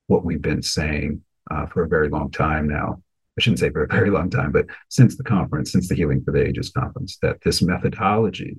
what 0.08 0.24
we've 0.24 0.42
been 0.42 0.62
saying 0.62 1.22
uh, 1.50 1.66
for 1.66 1.84
a 1.84 1.88
very 1.88 2.08
long 2.08 2.30
time 2.30 2.68
now. 2.68 3.02
I 3.38 3.40
shouldn't 3.40 3.60
say 3.60 3.70
for 3.70 3.84
a 3.84 3.88
very 3.88 4.10
long 4.10 4.28
time, 4.28 4.52
but 4.52 4.66
since 4.88 5.16
the 5.16 5.24
conference, 5.24 5.72
since 5.72 5.88
the 5.88 5.94
Healing 5.94 6.22
for 6.22 6.32
the 6.32 6.44
Ages 6.44 6.70
conference, 6.70 7.16
that 7.22 7.38
this 7.42 7.62
methodology 7.62 8.58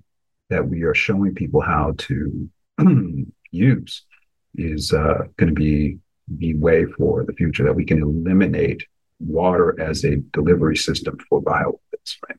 that 0.50 0.68
we 0.68 0.84
are 0.84 0.96
showing 0.96 1.36
people 1.36 1.62
how 1.62 1.94
to 1.98 2.50
use 3.52 4.06
is 4.55 4.93
uh, 4.93 5.20
going 5.38 5.50
to 5.50 5.60
be 5.60 5.98
the 6.27 6.55
way 6.55 6.86
for 6.86 7.24
the 7.25 7.34
future 7.34 7.63
that 7.63 7.75
we 7.75 7.86
can 7.86 8.01
eliminate 8.01 8.86
water 9.20 9.79
as 9.79 10.03
a 10.03 10.17
delivery 10.34 10.75
system 10.75 11.17
for 11.29 11.41
bioweapons, 11.41 12.15
right? 12.27 12.38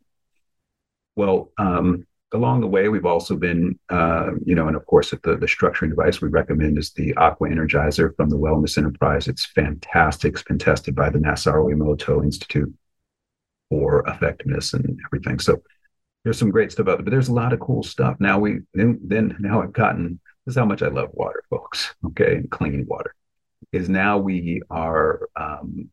Well, 1.15 1.53
um, 1.59 2.07
along 2.33 2.61
the 2.61 2.67
way, 2.67 2.89
we've 2.89 3.07
also 3.07 3.37
been, 3.37 3.79
uh, 3.91 4.31
you 4.45 4.55
know, 4.55 4.67
and 4.67 4.77
of 4.77 4.87
course, 4.87 5.11
the, 5.11 5.37
the 5.37 5.47
structuring 5.47 5.91
device 5.91 6.21
we 6.21 6.29
recommend 6.29 6.79
is 6.79 6.93
the 6.93 7.15
Aqua 7.15 7.49
Energizer 7.49 8.15
from 8.17 8.31
the 8.31 8.39
Wellness 8.39 8.79
Enterprise. 8.79 9.29
It's 9.29 9.47
fantastic. 9.47 10.35
It's 10.35 10.43
been 10.43 10.59
tested 10.59 10.95
by 10.95 11.11
the 11.11 11.19
Masaru 11.19 11.73
Emoto 11.73 12.25
Institute 12.25 12.73
for 13.69 14.07
effectiveness 14.09 14.73
and 14.73 14.99
everything. 15.07 15.39
So 15.39 15.63
there's 16.25 16.39
some 16.39 16.51
great 16.51 16.73
stuff 16.73 16.89
out 16.89 16.97
there, 16.97 17.05
but 17.05 17.11
there's 17.11 17.29
a 17.29 17.35
lot 17.35 17.53
of 17.53 17.61
cool 17.61 17.83
stuff. 17.83 18.17
Now 18.21 18.39
we 18.39 18.61
then 18.75 19.01
then 19.03 19.37
now 19.41 19.63
I've 19.63 19.73
gotten 19.73 20.21
this 20.45 20.55
is 20.55 20.59
how 20.59 20.65
much 20.65 20.83
I 20.83 20.89
love 20.89 21.11
water, 21.13 21.43
folks. 21.51 21.95
Okay, 22.05 22.37
and 22.37 22.51
clean 22.51 22.87
water 22.89 23.15
is 23.73 23.89
now 23.89 24.19
we 24.19 24.63
are 24.71 25.29
um, 25.37 25.89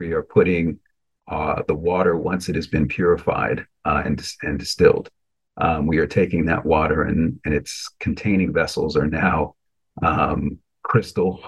we 0.00 0.12
are 0.12 0.22
putting 0.22 0.80
uh, 1.28 1.62
the 1.68 1.74
water 1.74 2.16
once 2.16 2.48
it 2.48 2.56
has 2.56 2.66
been 2.66 2.88
purified 2.88 3.64
uh, 3.84 4.02
and 4.04 4.24
and 4.42 4.58
distilled. 4.58 5.08
Um, 5.56 5.86
we 5.86 5.98
are 5.98 6.06
taking 6.06 6.46
that 6.46 6.64
water 6.64 7.02
and 7.02 7.38
and 7.44 7.54
its 7.54 7.88
containing 8.00 8.52
vessels 8.52 8.96
are 8.96 9.06
now 9.06 9.54
um, 10.02 10.58
crystal 10.82 11.44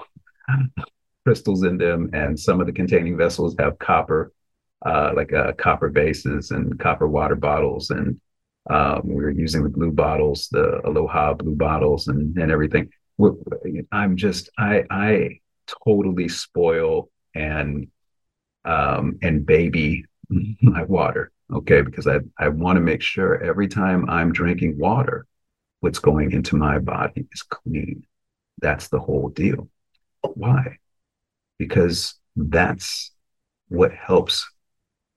crystals 1.25 1.63
in 1.63 1.77
them, 1.77 2.09
and 2.13 2.39
some 2.39 2.61
of 2.61 2.67
the 2.67 2.73
containing 2.73 3.17
vessels 3.17 3.55
have 3.59 3.79
copper, 3.79 4.31
uh, 4.85 5.11
like 5.15 5.33
uh, 5.33 5.51
copper 5.53 5.89
bases 5.89 6.51
and 6.51 6.79
copper 6.79 7.07
water 7.07 7.35
bottles, 7.35 7.89
and 7.89 8.19
um, 8.69 9.01
we 9.03 9.23
are 9.23 9.29
using 9.29 9.63
the 9.63 9.69
blue 9.69 9.91
bottles, 9.91 10.47
the 10.51 10.81
Aloha 10.85 11.33
blue 11.33 11.55
bottles, 11.55 12.07
and 12.07 12.37
and 12.37 12.51
everything. 12.51 12.89
I'm 13.91 14.17
just 14.17 14.49
I 14.57 14.83
I 14.89 15.39
totally 15.85 16.27
spoil 16.27 17.09
and 17.33 17.87
um, 18.65 19.19
and 19.21 19.45
baby 19.45 20.05
my 20.61 20.83
water. 20.83 21.31
Okay, 21.53 21.81
because 21.81 22.07
I 22.07 22.19
I 22.39 22.49
want 22.49 22.77
to 22.77 22.81
make 22.81 23.01
sure 23.01 23.43
every 23.43 23.67
time 23.67 24.09
I'm 24.09 24.33
drinking 24.33 24.79
water, 24.79 25.27
what's 25.81 25.99
going 25.99 26.31
into 26.31 26.55
my 26.55 26.79
body 26.79 27.27
is 27.31 27.43
clean. 27.43 28.05
That's 28.61 28.87
the 28.87 28.99
whole 28.99 29.29
deal. 29.29 29.69
Why? 30.21 30.77
Because 31.59 32.15
that's 32.35 33.11
what 33.67 33.93
helps 33.93 34.49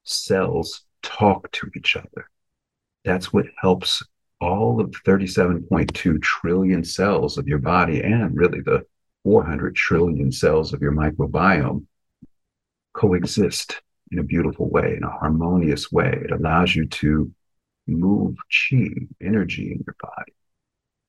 cells 0.04 0.82
talk 1.02 1.50
to 1.52 1.70
each 1.76 1.96
other. 1.96 2.28
That's 3.08 3.32
what 3.32 3.46
helps 3.58 4.02
all 4.38 4.82
of 4.82 4.92
the 4.92 4.98
37.2 4.98 6.20
trillion 6.20 6.84
cells 6.84 7.38
of 7.38 7.48
your 7.48 7.58
body 7.58 8.02
and 8.02 8.36
really 8.36 8.60
the 8.60 8.84
400 9.24 9.74
trillion 9.74 10.30
cells 10.30 10.74
of 10.74 10.82
your 10.82 10.92
microbiome 10.92 11.86
coexist 12.92 13.80
in 14.12 14.18
a 14.18 14.22
beautiful 14.22 14.68
way, 14.68 14.94
in 14.94 15.04
a 15.04 15.10
harmonious 15.10 15.90
way. 15.90 16.20
It 16.22 16.32
allows 16.32 16.76
you 16.76 16.84
to 16.86 17.32
move 17.86 18.36
chi, 18.50 18.90
energy 19.22 19.72
in 19.72 19.82
your 19.86 19.96
body, 20.02 20.34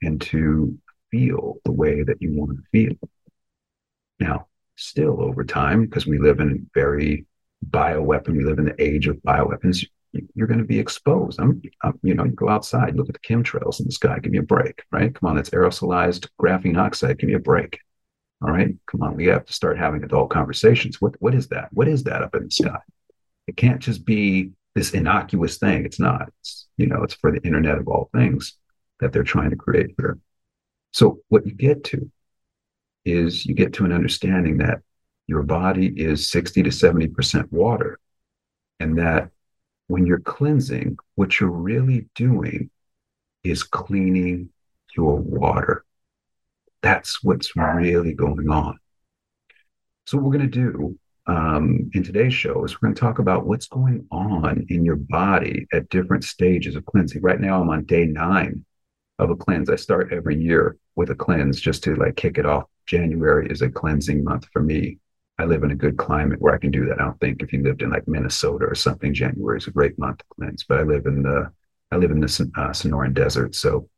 and 0.01 0.22
to 0.22 0.77
feel 1.12 1.58
the 1.65 1.74
way 1.74 2.03
that 2.03 2.22
you 2.22 2.32
want 2.32 2.58
to 2.58 2.63
feel. 2.72 3.10
Now, 4.22 4.48
still 4.77 5.22
over 5.22 5.44
time, 5.44 5.86
because 5.86 6.08
we 6.08 6.18
live 6.18 6.39
in 6.39 6.50
a 6.50 6.79
very 6.79 7.25
bioweapon, 7.70 8.38
we 8.38 8.46
live 8.46 8.60
in 8.60 8.65
the 8.65 8.82
age 8.82 9.08
of 9.08 9.18
bioweapons, 9.18 9.84
you're 10.12 10.48
going 10.48 10.60
to 10.60 10.66
be 10.66 10.80
exposed. 10.80 11.39
I'm, 11.39 11.62
I'm, 11.84 12.00
you 12.01 12.16
know, 12.16 12.24
you 12.24 12.32
go 12.32 12.50
outside, 12.50 12.96
look 12.96 13.10
at 13.10 13.13
the 13.13 13.20
chemtrails 13.20 13.80
in 13.80 13.86
the 13.86 13.92
sky, 13.92 14.20
give 14.20 14.32
me 14.32 14.39
a 14.39 14.44
break, 14.44 14.84
right? 14.92 15.13
Come 15.13 15.30
on, 15.30 15.38
it's 15.38 15.51
aerosolized 15.51 16.28
graphene 16.42 16.78
oxide, 16.78 17.20
give 17.20 17.28
me 17.28 17.36
a 17.36 17.39
break. 17.39 17.80
All 18.42 18.51
right, 18.51 18.74
come 18.89 19.01
on, 19.01 19.16
we 19.16 19.25
have 19.28 19.46
to 19.46 19.54
start 19.54 19.78
having 19.78 20.04
adult 20.04 20.30
conversations. 20.30 21.01
What 21.01 21.16
what 21.20 21.36
is 21.36 21.50
that? 21.50 21.70
What 21.72 21.89
is 21.89 22.04
that 22.06 22.22
up 22.22 22.36
in 22.36 22.46
the 22.46 22.51
sky? 22.51 22.80
It 23.48 23.58
can't 23.58 23.82
just 23.82 24.06
be 24.06 24.51
this 24.75 24.92
innocuous 24.92 25.58
thing. 25.58 25.86
It's 25.86 26.00
not. 26.00 26.30
It's 26.39 26.68
you 26.78 26.88
know, 26.88 27.04
it's 27.04 27.16
for 27.16 27.32
the 27.32 27.42
internet 27.42 27.78
of 27.78 27.88
all 27.88 28.10
things 28.16 28.58
that 29.01 29.12
they're 29.12 29.24
trying 29.24 29.50
to 29.50 29.56
create 29.58 29.96
here. 29.98 30.18
So 30.92 31.20
what 31.28 31.46
you 31.46 31.54
get 31.54 31.84
to 31.86 32.10
is 33.06 33.46
you 33.46 33.54
get 33.54 33.74
to 33.74 33.86
an 33.86 33.92
understanding 33.92 34.58
that 34.58 34.80
your 35.28 35.44
body 35.44 35.88
is 35.88 36.32
60 36.32 36.63
to 36.63 36.70
70% 36.70 37.51
water. 37.51 38.00
And 38.80 38.98
that 38.98 39.30
when 39.89 40.05
you're 40.05 40.19
cleansing, 40.19 40.98
what 41.15 41.39
you're 41.39 41.50
really 41.50 42.08
doing 42.13 42.69
is 43.43 43.63
cleaning 43.63 44.50
your 44.96 45.15
water. 45.17 45.84
That's 46.84 47.24
what's 47.24 47.55
really 47.55 48.13
going 48.13 48.50
on. 48.50 48.77
So, 50.05 50.17
what 50.17 50.25
we're 50.25 50.38
going 50.38 50.51
to 50.51 50.72
do 50.72 51.00
um, 51.25 51.89
in 51.93 52.03
today's 52.03 52.36
show 52.36 52.63
is 52.63 52.75
we're 52.75 52.88
going 52.88 52.96
to 52.96 53.01
talk 53.01 53.17
about 53.17 53.48
what's 53.48 53.67
going 53.67 54.05
on 54.12 54.65
in 54.69 54.86
your 54.86 54.96
body 54.96 55.67
at 55.74 55.89
different 55.89 56.24
stages 56.24 56.75
of 56.75 56.86
cleansing. 56.86 57.24
Right 57.24 57.41
now, 57.41 57.60
I'm 57.60 57.69
on 57.69 57.84
day 57.86 58.05
nine 58.05 58.63
of 59.17 59.31
a 59.31 59.36
cleanse. 59.36 59.72
I 59.72 59.75
start 59.75 60.13
every 60.13 60.39
year 60.39 60.77
with 60.96 61.10
a 61.10 61.15
cleanse 61.15 61.60
just 61.60 61.84
to 61.86 61.96
like 61.96 62.15
kick 62.15 62.38
it 62.38 62.46
off. 62.46 62.65
January 62.86 63.50
is 63.50 63.63
a 63.63 63.69
cleansing 63.69 64.24
month 64.24 64.46
for 64.53 64.62
me. 64.62 65.00
I 65.39 65.46
live 65.46 65.63
in 65.63 65.72
a 65.72 65.75
good 65.75 65.98
climate 65.98 66.41
where 66.41 66.53
I 66.53 66.58
can 66.58 66.69
do 66.69 66.86
that. 66.86 67.00
I 67.00 67.05
don't 67.05 67.19
think 67.19 67.41
if 67.41 67.53
you 67.53 67.63
lived 67.63 67.81
in 67.81 67.89
like 67.89 68.08
Minnesota 68.08 68.65
or 68.65 68.75
something, 68.75 69.13
January 69.13 69.58
is 69.58 69.67
a 69.67 69.72
great 69.72 69.98
month 69.98 70.19
to 70.19 70.25
cleanse. 70.36 70.65
But 70.65 70.79
I 70.79 70.84
live 70.84 71.05
in 71.05 71.24
the 71.24 71.51
I 71.91 71.96
live 71.96 72.12
in 72.12 72.19
the 72.19 72.51
uh, 72.58 72.69
Sonoran 72.69 73.13
Desert, 73.13 73.55
so 73.55 73.89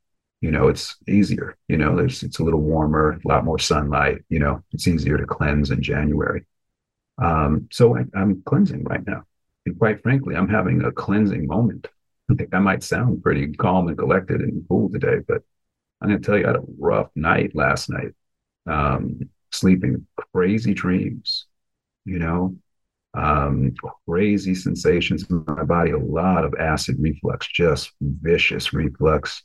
you 0.41 0.51
know, 0.51 0.67
it's 0.69 0.97
easier. 1.07 1.57
You 1.67 1.77
know, 1.77 1.95
there's 1.95 2.23
it's 2.23 2.39
a 2.39 2.43
little 2.43 2.61
warmer, 2.61 3.19
a 3.23 3.27
lot 3.27 3.43
more 3.43 3.59
sunlight. 3.59 4.19
You 4.29 4.39
know, 4.39 4.63
it's 4.71 4.87
easier 4.87 5.17
to 5.17 5.25
cleanse 5.25 5.71
in 5.71 5.81
January. 5.81 6.45
Um, 7.17 7.67
so 7.71 7.97
I, 7.97 8.05
I'm 8.15 8.41
cleansing 8.45 8.83
right 8.83 9.05
now, 9.05 9.23
and 9.65 9.77
quite 9.77 10.01
frankly, 10.03 10.35
I'm 10.35 10.49
having 10.49 10.83
a 10.83 10.91
cleansing 10.91 11.47
moment. 11.47 11.87
I 12.29 12.35
think 12.35 12.53
I 12.53 12.59
might 12.59 12.83
sound 12.83 13.23
pretty 13.23 13.51
calm 13.53 13.87
and 13.87 13.97
collected 13.97 14.41
and 14.41 14.63
cool 14.69 14.89
today, 14.89 15.17
but 15.27 15.43
I'm 16.01 16.09
going 16.09 16.21
to 16.21 16.25
tell 16.25 16.37
you, 16.37 16.45
I 16.45 16.47
had 16.47 16.55
a 16.57 16.63
rough 16.79 17.09
night 17.15 17.55
last 17.55 17.89
night, 17.89 18.13
um, 18.67 19.29
sleeping 19.51 20.07
crazy 20.33 20.73
dreams. 20.73 21.47
You 22.05 22.19
know, 22.19 22.55
um, 23.13 23.73
crazy 24.07 24.55
sensations 24.55 25.29
in 25.29 25.43
my 25.47 25.63
body, 25.63 25.91
a 25.91 25.97
lot 25.97 26.45
of 26.45 26.55
acid 26.59 26.97
reflux, 26.99 27.47
just 27.47 27.91
vicious 28.01 28.73
reflux 28.73 29.43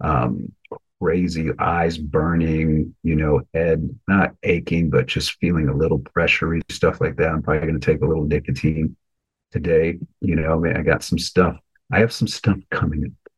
um, 0.00 0.52
crazy 1.00 1.50
eyes 1.58 1.98
burning, 1.98 2.94
you 3.02 3.16
know, 3.16 3.42
head 3.52 3.88
not 4.08 4.34
aching, 4.42 4.90
but 4.90 5.06
just 5.06 5.38
feeling 5.40 5.68
a 5.68 5.76
little 5.76 5.98
pressury, 5.98 6.60
stuff 6.70 7.00
like 7.00 7.16
that. 7.16 7.28
I'm 7.28 7.42
probably 7.42 7.66
going 7.66 7.80
to 7.80 7.92
take 7.92 8.02
a 8.02 8.06
little 8.06 8.24
nicotine 8.24 8.96
today. 9.52 9.98
You 10.20 10.36
know, 10.36 10.54
I, 10.54 10.56
mean, 10.56 10.76
I 10.76 10.82
got 10.82 11.02
some 11.02 11.18
stuff. 11.18 11.56
I 11.92 11.98
have 11.98 12.12
some 12.12 12.28
stuff 12.28 12.58
coming 12.70 13.04
up. 13.04 13.30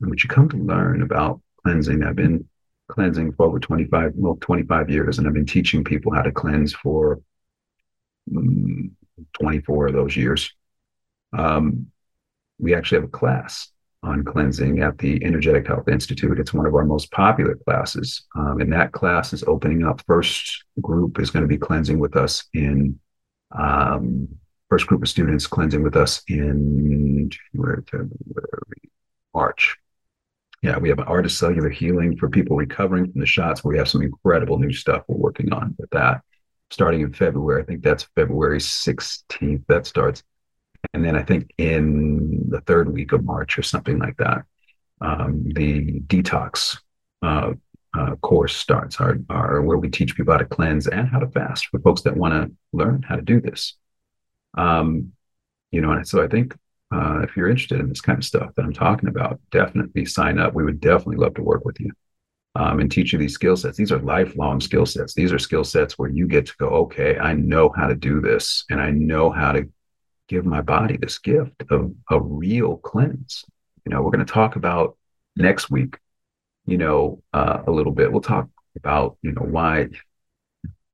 And 0.00 0.10
what 0.10 0.22
you 0.22 0.28
come 0.28 0.48
to 0.50 0.56
learn 0.56 1.02
about 1.02 1.40
cleansing, 1.62 2.04
I've 2.04 2.16
been 2.16 2.48
cleansing 2.88 3.32
for 3.32 3.46
over 3.46 3.58
25, 3.58 4.12
well, 4.14 4.38
25 4.40 4.90
years, 4.90 5.18
and 5.18 5.26
I've 5.26 5.34
been 5.34 5.46
teaching 5.46 5.84
people 5.84 6.12
how 6.12 6.22
to 6.22 6.32
cleanse 6.32 6.72
for 6.72 7.20
um, 8.36 8.96
24 9.40 9.88
of 9.88 9.92
those 9.92 10.16
years. 10.16 10.52
Um, 11.36 11.88
we 12.58 12.74
actually 12.74 12.98
have 12.98 13.08
a 13.08 13.12
class 13.12 13.70
on 14.02 14.24
cleansing 14.24 14.80
at 14.80 14.98
the 14.98 15.22
Energetic 15.24 15.66
Health 15.66 15.88
Institute. 15.88 16.38
It's 16.38 16.54
one 16.54 16.66
of 16.66 16.74
our 16.74 16.84
most 16.84 17.10
popular 17.10 17.56
classes. 17.56 18.26
Um, 18.36 18.60
and 18.60 18.72
that 18.72 18.92
class 18.92 19.32
is 19.32 19.42
opening 19.44 19.84
up. 19.84 20.00
First 20.06 20.64
group 20.80 21.18
is 21.20 21.30
going 21.30 21.42
to 21.42 21.48
be 21.48 21.58
cleansing 21.58 21.98
with 21.98 22.16
us 22.16 22.44
in, 22.54 22.98
um, 23.58 24.28
first 24.68 24.86
group 24.86 25.02
of 25.02 25.08
students 25.08 25.46
cleansing 25.46 25.82
with 25.82 25.96
us 25.96 26.22
in 26.28 27.30
January, 27.30 27.82
February, 27.90 28.90
March. 29.34 29.76
Yeah, 30.62 30.78
we 30.78 30.88
have 30.88 30.98
an 30.98 31.28
cellular 31.28 31.70
healing 31.70 32.16
for 32.16 32.28
people 32.28 32.56
recovering 32.56 33.10
from 33.10 33.20
the 33.20 33.26
shots. 33.26 33.62
We 33.64 33.78
have 33.78 33.88
some 33.88 34.02
incredible 34.02 34.58
new 34.58 34.72
stuff 34.72 35.04
we're 35.06 35.16
working 35.16 35.52
on 35.52 35.76
with 35.78 35.90
that. 35.90 36.22
Starting 36.70 37.00
in 37.00 37.12
February, 37.12 37.62
I 37.62 37.64
think 37.64 37.82
that's 37.82 38.08
February 38.14 38.58
16th. 38.58 39.64
That 39.68 39.86
starts 39.86 40.22
and 40.94 41.04
then 41.04 41.16
I 41.16 41.22
think 41.22 41.52
in 41.58 42.48
the 42.48 42.60
third 42.62 42.92
week 42.92 43.12
of 43.12 43.24
March 43.24 43.58
or 43.58 43.62
something 43.62 43.98
like 43.98 44.16
that, 44.18 44.44
um, 45.00 45.44
the 45.54 46.00
detox 46.00 46.78
uh, 47.22 47.52
uh, 47.96 48.16
course 48.16 48.56
starts, 48.56 49.00
our, 49.00 49.18
our, 49.28 49.62
where 49.62 49.78
we 49.78 49.88
teach 49.88 50.16
people 50.16 50.32
how 50.32 50.38
to 50.38 50.44
cleanse 50.44 50.86
and 50.86 51.08
how 51.08 51.18
to 51.18 51.28
fast 51.28 51.66
for 51.66 51.80
folks 51.80 52.02
that 52.02 52.16
want 52.16 52.34
to 52.34 52.54
learn 52.72 53.02
how 53.02 53.16
to 53.16 53.22
do 53.22 53.40
this. 53.40 53.74
Um, 54.56 55.12
you 55.70 55.80
know, 55.80 55.92
and 55.92 56.06
so 56.06 56.22
I 56.22 56.28
think 56.28 56.56
uh, 56.90 57.20
if 57.22 57.36
you're 57.36 57.48
interested 57.48 57.80
in 57.80 57.88
this 57.88 58.00
kind 58.00 58.18
of 58.18 58.24
stuff 58.24 58.50
that 58.56 58.64
I'm 58.64 58.72
talking 58.72 59.08
about, 59.08 59.40
definitely 59.50 60.04
sign 60.06 60.38
up. 60.38 60.54
We 60.54 60.64
would 60.64 60.80
definitely 60.80 61.16
love 61.16 61.34
to 61.34 61.42
work 61.42 61.64
with 61.64 61.78
you 61.80 61.92
um, 62.54 62.80
and 62.80 62.90
teach 62.90 63.12
you 63.12 63.18
these 63.18 63.34
skill 63.34 63.56
sets. 63.56 63.76
These 63.76 63.92
are 63.92 63.98
lifelong 63.98 64.60
skill 64.60 64.86
sets. 64.86 65.14
These 65.14 65.32
are 65.32 65.38
skill 65.38 65.64
sets 65.64 65.98
where 65.98 66.08
you 66.08 66.26
get 66.26 66.46
to 66.46 66.56
go, 66.58 66.68
okay, 66.68 67.18
I 67.18 67.34
know 67.34 67.70
how 67.76 67.86
to 67.86 67.94
do 67.94 68.20
this 68.20 68.64
and 68.70 68.80
I 68.80 68.90
know 68.90 69.30
how 69.30 69.52
to 69.52 69.68
give 70.28 70.44
my 70.44 70.60
body 70.60 70.96
this 70.96 71.18
gift 71.18 71.62
of 71.70 71.92
a 72.10 72.20
real 72.20 72.76
cleanse. 72.78 73.44
You 73.84 73.94
know, 73.94 74.02
we're 74.02 74.10
going 74.10 74.24
to 74.24 74.32
talk 74.32 74.56
about 74.56 74.96
next 75.36 75.70
week, 75.70 75.98
you 76.66 76.78
know, 76.78 77.22
uh, 77.32 77.62
a 77.66 77.70
little 77.70 77.92
bit. 77.92 78.10
We'll 78.10 78.20
talk 78.20 78.48
about, 78.76 79.16
you 79.22 79.32
know, 79.32 79.42
why 79.42 79.88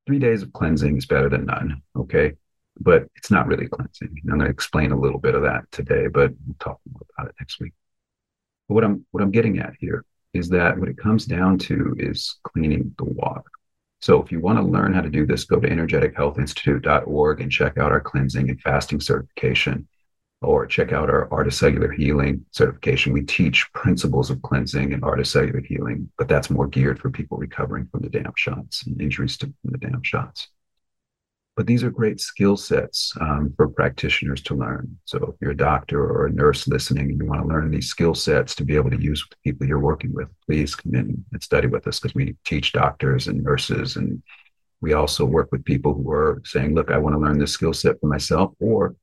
three 0.05 0.19
days 0.19 0.43
of 0.43 0.53
cleansing 0.53 0.97
is 0.97 1.05
better 1.05 1.29
than 1.29 1.45
none. 1.45 1.81
Okay. 1.95 2.33
But 2.79 3.07
it's 3.15 3.31
not 3.31 3.47
really 3.47 3.67
cleansing. 3.67 4.15
I'm 4.23 4.27
going 4.27 4.39
to 4.39 4.49
explain 4.49 4.91
a 4.91 4.99
little 4.99 5.19
bit 5.19 5.35
of 5.35 5.43
that 5.43 5.63
today, 5.71 6.07
but 6.07 6.31
we'll 6.45 6.55
talk 6.59 6.79
more 6.91 7.01
about 7.17 7.29
it 7.29 7.35
next 7.39 7.59
week. 7.59 7.73
But 8.67 8.75
what 8.75 8.83
I'm 8.83 9.05
what 9.11 9.23
I'm 9.23 9.31
getting 9.31 9.59
at 9.59 9.73
here 9.79 10.03
is 10.33 10.49
that 10.49 10.77
what 10.77 10.89
it 10.89 10.97
comes 10.97 11.25
down 11.25 11.57
to 11.57 11.95
is 11.97 12.37
cleaning 12.43 12.93
the 12.97 13.05
water. 13.05 13.43
So 14.01 14.21
if 14.21 14.31
you 14.31 14.39
want 14.39 14.59
to 14.59 14.63
learn 14.63 14.93
how 14.93 15.01
to 15.01 15.09
do 15.09 15.25
this, 15.25 15.45
go 15.45 15.59
to 15.59 15.67
energetichealthinstitute.org 15.67 17.41
and 17.41 17.51
check 17.51 17.77
out 17.77 17.91
our 17.91 18.01
cleansing 18.01 18.49
and 18.49 18.61
fasting 18.61 18.99
certification 18.99 19.87
or 20.41 20.67
check 20.67 20.91
out 20.91 21.09
our 21.09 21.31
Art 21.33 21.47
of 21.47 21.53
Cellular 21.53 21.91
Healing 21.91 22.45
certification. 22.51 23.13
We 23.13 23.23
teach 23.23 23.71
principles 23.73 24.29
of 24.29 24.41
cleansing 24.41 24.93
and 24.93 25.03
Art 25.03 25.19
of 25.19 25.27
Cellular 25.27 25.61
Healing, 25.61 26.09
but 26.17 26.27
that's 26.27 26.49
more 26.49 26.67
geared 26.67 26.99
for 26.99 27.09
people 27.09 27.37
recovering 27.37 27.87
from 27.87 28.01
the 28.01 28.09
damp 28.09 28.37
shots 28.37 28.85
and 28.85 29.01
injuries 29.01 29.37
to 29.37 29.51
the 29.63 29.77
damp 29.77 30.05
shots. 30.05 30.49
But 31.55 31.67
these 31.67 31.83
are 31.83 31.89
great 31.89 32.19
skill 32.19 32.57
sets 32.57 33.13
um, 33.21 33.53
for 33.55 33.69
practitioners 33.69 34.41
to 34.43 34.55
learn. 34.55 34.97
So 35.05 35.17
if 35.17 35.35
you're 35.39 35.51
a 35.51 35.57
doctor 35.57 36.03
or 36.03 36.25
a 36.25 36.31
nurse 36.31 36.67
listening 36.67 37.11
and 37.11 37.21
you 37.21 37.27
want 37.27 37.43
to 37.43 37.47
learn 37.47 37.71
these 37.71 37.87
skill 37.87 38.13
sets 38.13 38.55
to 38.55 38.65
be 38.65 38.75
able 38.75 38.89
to 38.89 39.01
use 39.01 39.23
with 39.23 39.37
the 39.37 39.49
people 39.49 39.65
you're 39.65 39.79
working 39.79 40.13
with, 40.13 40.27
please 40.45 40.75
come 40.75 40.95
in 40.95 41.23
and 41.31 41.43
study 41.43 41.67
with 41.67 41.87
us 41.87 41.99
because 41.99 42.13
we 42.13 42.35
teach 42.45 42.73
doctors 42.73 43.27
and 43.27 43.41
nurses 43.41 43.95
and 43.95 44.21
we 44.81 44.93
also 44.93 45.25
work 45.25 45.51
with 45.51 45.65
people 45.65 45.93
who 45.93 46.11
are 46.11 46.41
saying, 46.45 46.75
look, 46.75 46.91
I 46.91 46.97
want 46.97 47.15
to 47.15 47.19
learn 47.19 47.39
this 47.39 47.53
skill 47.53 47.73
set 47.73 47.99
for 47.99 48.07
myself, 48.07 48.53
or 48.59 48.95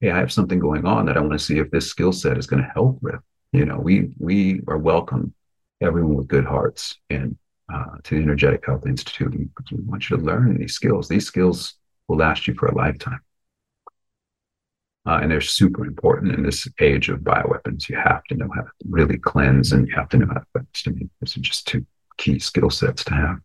hey, 0.00 0.10
I 0.10 0.18
have 0.18 0.32
something 0.32 0.58
going 0.58 0.84
on 0.84 1.06
that 1.06 1.16
I 1.16 1.20
want 1.20 1.32
to 1.32 1.38
see 1.38 1.58
if 1.58 1.70
this 1.70 1.88
skill 1.88 2.12
set 2.12 2.36
is 2.36 2.46
going 2.46 2.62
to 2.62 2.68
help 2.68 2.98
with. 3.00 3.20
You 3.52 3.64
know, 3.64 3.78
we 3.78 4.12
we 4.18 4.60
are 4.68 4.76
welcome 4.76 5.32
everyone 5.80 6.16
with 6.16 6.28
good 6.28 6.44
hearts 6.44 6.96
and 7.08 7.38
uh, 7.72 7.96
to 8.04 8.16
the 8.16 8.22
Energetic 8.22 8.66
Health 8.66 8.86
Institute. 8.86 9.32
because 9.32 9.72
We 9.72 9.84
want 9.84 10.10
you 10.10 10.16
to 10.16 10.22
learn 10.22 10.58
these 10.58 10.74
skills. 10.74 11.08
These 11.08 11.26
skills 11.26 11.74
will 12.10 12.18
last 12.18 12.48
you 12.48 12.54
for 12.54 12.66
a 12.66 12.74
lifetime. 12.74 13.20
Uh, 15.06 15.20
and 15.22 15.30
they're 15.30 15.40
super 15.40 15.86
important 15.86 16.34
in 16.34 16.42
this 16.42 16.68
age 16.80 17.08
of 17.08 17.20
bioweapons. 17.20 17.88
You 17.88 17.96
have 17.96 18.22
to 18.24 18.34
know 18.34 18.48
how 18.54 18.62
to 18.62 18.70
really 18.88 19.16
cleanse 19.16 19.72
and 19.72 19.88
you 19.88 19.94
have 19.94 20.08
to 20.10 20.18
know 20.18 20.26
how 20.26 20.40
to 20.40 20.46
cleanse. 20.52 20.82
I 20.86 20.90
mean, 20.90 21.10
these 21.20 21.36
are 21.36 21.40
just 21.40 21.66
two 21.66 21.86
key 22.18 22.38
skill 22.38 22.68
sets 22.68 23.04
to 23.04 23.14
have. 23.14 23.38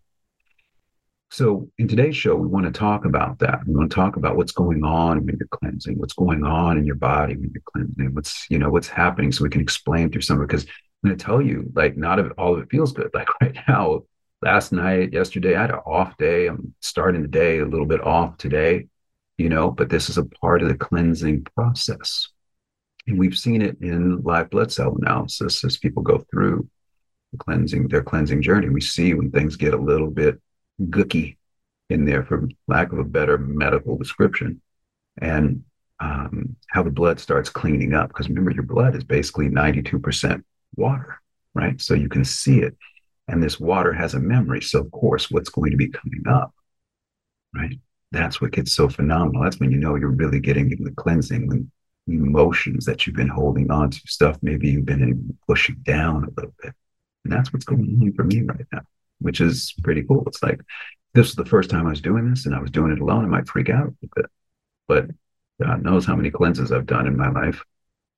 So 1.31 1.69
in 1.77 1.87
today's 1.87 2.15
show, 2.15 2.35
we 2.35 2.47
want 2.47 2.65
to 2.65 2.71
talk 2.71 3.05
about 3.05 3.39
that. 3.39 3.65
We 3.65 3.73
want 3.73 3.89
to 3.89 3.95
talk 3.95 4.15
about 4.15 4.35
what's 4.35 4.51
going 4.51 4.83
on 4.83 5.25
when 5.25 5.37
you're 5.39 5.47
cleansing, 5.47 5.97
what's 5.97 6.13
going 6.13 6.43
on 6.43 6.77
in 6.77 6.85
your 6.85 6.95
body 6.95 7.35
when 7.35 7.51
you're 7.53 7.63
cleansing, 7.65 8.13
what's, 8.13 8.45
you 8.49 8.59
know, 8.59 8.69
what's 8.69 8.87
happening 8.87 9.31
so 9.31 9.43
we 9.43 9.49
can 9.49 9.61
explain 9.61 10.11
through 10.11 10.21
some 10.21 10.37
of 10.37 10.43
it. 10.43 10.47
Because 10.47 10.65
I'm 11.03 11.09
going 11.09 11.17
to 11.17 11.25
tell 11.25 11.41
you, 11.41 11.71
like, 11.73 11.97
not 11.97 12.19
all 12.37 12.55
of 12.55 12.61
it 12.61 12.69
feels 12.69 12.91
good. 12.91 13.11
Like 13.13 13.29
right 13.41 13.55
now, 13.67 14.01
last 14.41 14.71
night, 14.71 15.13
yesterday, 15.13 15.55
I 15.55 15.61
had 15.61 15.71
an 15.71 15.79
off 15.85 16.17
day. 16.17 16.47
I'm 16.47 16.73
starting 16.79 17.21
the 17.21 17.27
day 17.27 17.59
a 17.59 17.65
little 17.65 17.85
bit 17.85 18.01
off 18.01 18.37
today, 18.37 18.87
you 19.37 19.49
know, 19.49 19.71
but 19.71 19.89
this 19.89 20.09
is 20.09 20.17
a 20.17 20.25
part 20.25 20.61
of 20.61 20.67
the 20.69 20.77
cleansing 20.77 21.43
process. 21.55 22.29
And 23.07 23.19
we've 23.19 23.37
seen 23.37 23.61
it 23.61 23.77
in 23.81 24.21
live 24.23 24.49
blood 24.49 24.71
cell 24.71 24.95
analysis 24.99 25.63
as 25.63 25.77
people 25.77 26.03
go 26.03 26.25
through 26.31 26.67
the 27.31 27.37
cleansing, 27.37 27.87
their 27.87 28.03
cleansing 28.03 28.41
journey. 28.41 28.69
We 28.69 28.81
see 28.81 29.13
when 29.13 29.31
things 29.31 29.55
get 29.55 29.73
a 29.73 29.77
little 29.77 30.09
bit 30.09 30.41
gooky 30.81 31.37
in 31.89 32.05
there, 32.05 32.23
for 32.23 32.47
lack 32.67 32.91
of 32.91 32.99
a 32.99 33.03
better 33.03 33.37
medical 33.37 33.97
description, 33.97 34.61
and 35.21 35.63
um, 35.99 36.55
how 36.69 36.83
the 36.83 36.89
blood 36.89 37.19
starts 37.19 37.49
cleaning 37.49 37.93
up. 37.93 38.09
Because 38.09 38.27
remember, 38.27 38.51
your 38.51 38.63
blood 38.63 38.95
is 38.95 39.03
basically 39.03 39.49
92% 39.49 40.43
water, 40.75 41.21
right? 41.53 41.79
So 41.79 41.93
you 41.93 42.09
can 42.09 42.25
see 42.25 42.59
it. 42.59 42.75
And 43.27 43.41
this 43.41 43.59
water 43.59 43.93
has 43.93 44.13
a 44.13 44.19
memory. 44.19 44.61
So, 44.61 44.79
of 44.79 44.91
course, 44.91 45.31
what's 45.31 45.49
going 45.49 45.71
to 45.71 45.77
be 45.77 45.89
coming 45.89 46.23
up, 46.27 46.53
right? 47.55 47.79
That's 48.11 48.39
what 48.39 48.51
gets 48.51 48.73
so 48.73 48.87
phenomenal. 48.87 49.43
That's 49.43 49.59
when 49.59 49.71
you 49.71 49.77
know 49.77 49.95
you're 49.95 50.09
really 50.09 50.39
getting 50.39 50.69
the 50.69 50.91
cleansing, 50.91 51.47
when 51.47 51.71
emotions 52.07 52.85
that 52.85 53.05
you've 53.05 53.15
been 53.15 53.27
holding 53.27 53.71
on 53.71 53.89
to, 53.89 53.99
stuff 54.05 54.37
maybe 54.41 54.69
you've 54.69 54.85
been 54.85 55.37
pushing 55.47 55.77
down 55.83 56.23
a 56.23 56.29
little 56.35 56.53
bit. 56.61 56.73
And 57.23 57.33
that's 57.33 57.51
what's 57.51 57.65
going 57.65 57.99
on 58.01 58.13
for 58.13 58.23
me 58.23 58.41
right 58.41 58.65
now, 58.71 58.81
which 59.19 59.41
is 59.41 59.73
pretty 59.83 60.03
cool. 60.03 60.23
It's 60.27 60.43
like 60.43 60.61
this 61.13 61.27
was 61.27 61.35
the 61.35 61.45
first 61.45 61.69
time 61.69 61.87
I 61.87 61.89
was 61.89 62.01
doing 62.01 62.29
this 62.29 62.45
and 62.45 62.53
I 62.53 62.59
was 62.59 62.71
doing 62.71 62.91
it 62.91 62.99
alone. 62.99 63.25
I 63.25 63.27
might 63.27 63.47
freak 63.47 63.69
out 63.69 63.87
a 63.87 64.07
bit, 64.15 64.25
but 64.87 65.07
God 65.61 65.81
knows 65.81 66.05
how 66.05 66.15
many 66.15 66.29
cleanses 66.29 66.71
I've 66.71 66.85
done 66.85 67.07
in 67.07 67.17
my 67.17 67.29
life. 67.29 67.63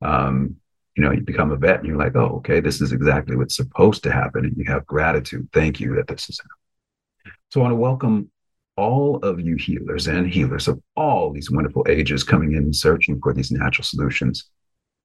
Um, 0.02 0.58
you 0.98 1.04
know, 1.04 1.12
you 1.12 1.22
become 1.22 1.52
a 1.52 1.56
vet 1.56 1.78
and 1.78 1.88
you're 1.88 1.96
like, 1.96 2.16
oh, 2.16 2.38
okay, 2.38 2.60
this 2.60 2.82
is 2.82 2.92
exactly 2.92 3.36
what's 3.36 3.56
supposed 3.56 4.02
to 4.04 4.12
happen. 4.12 4.46
And 4.46 4.58
you 4.58 4.66
have 4.66 4.86
gratitude. 4.88 5.48
Thank 5.54 5.80
you 5.80 5.96
that 5.96 6.08
this 6.08 6.28
is 6.28 6.40
happening. 6.40 7.38
So 7.50 7.62
I 7.62 7.64
want 7.64 7.72
to 7.74 7.76
welcome 7.76 8.32
all 8.76 9.18
of 9.18 9.40
you 9.40 9.58
healers 9.58 10.08
and 10.08 10.28
healers 10.28 10.68
of 10.68 10.82
all 10.96 11.32
these 11.32 11.52
wonderful 11.52 11.86
ages 11.88 12.24
coming 12.24 12.54
in 12.54 12.64
and 12.64 12.76
searching 12.76 13.20
for 13.22 13.32
these 13.32 13.52
natural 13.52 13.86
solutions. 13.86 14.50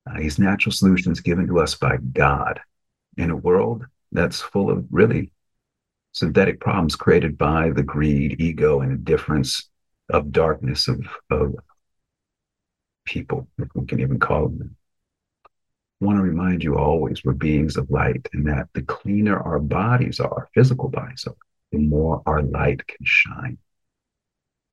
Uh, 0.08 0.18
these 0.18 0.38
natural 0.38 0.72
solutions 0.72 1.20
given 1.20 1.46
to 1.46 1.60
us 1.60 1.74
by 1.74 1.98
God 2.12 2.58
in 3.18 3.30
a 3.30 3.36
world 3.36 3.84
that's 4.12 4.40
full 4.40 4.70
of 4.70 4.86
really 4.90 5.30
synthetic 6.12 6.58
problems 6.58 6.96
created 6.96 7.36
by 7.36 7.70
the 7.70 7.82
greed, 7.82 8.40
ego, 8.40 8.80
and 8.80 8.92
indifference 8.92 9.68
of 10.08 10.32
darkness 10.32 10.88
of, 10.88 11.06
of 11.30 11.54
people, 13.04 13.46
if 13.58 13.68
we 13.74 13.86
can 13.86 14.00
even 14.00 14.18
call 14.18 14.48
them 14.48 14.74
want 16.02 16.18
to 16.18 16.22
remind 16.22 16.62
you 16.62 16.76
always 16.76 17.24
we're 17.24 17.32
beings 17.32 17.76
of 17.76 17.90
light 17.90 18.28
and 18.32 18.46
that 18.46 18.68
the 18.74 18.82
cleaner 18.82 19.38
our 19.38 19.58
bodies 19.58 20.20
are, 20.20 20.32
our 20.32 20.48
physical 20.54 20.88
bodies 20.88 21.24
are, 21.26 21.36
the 21.70 21.78
more 21.78 22.22
our 22.26 22.42
light 22.42 22.86
can 22.86 23.04
shine. 23.04 23.58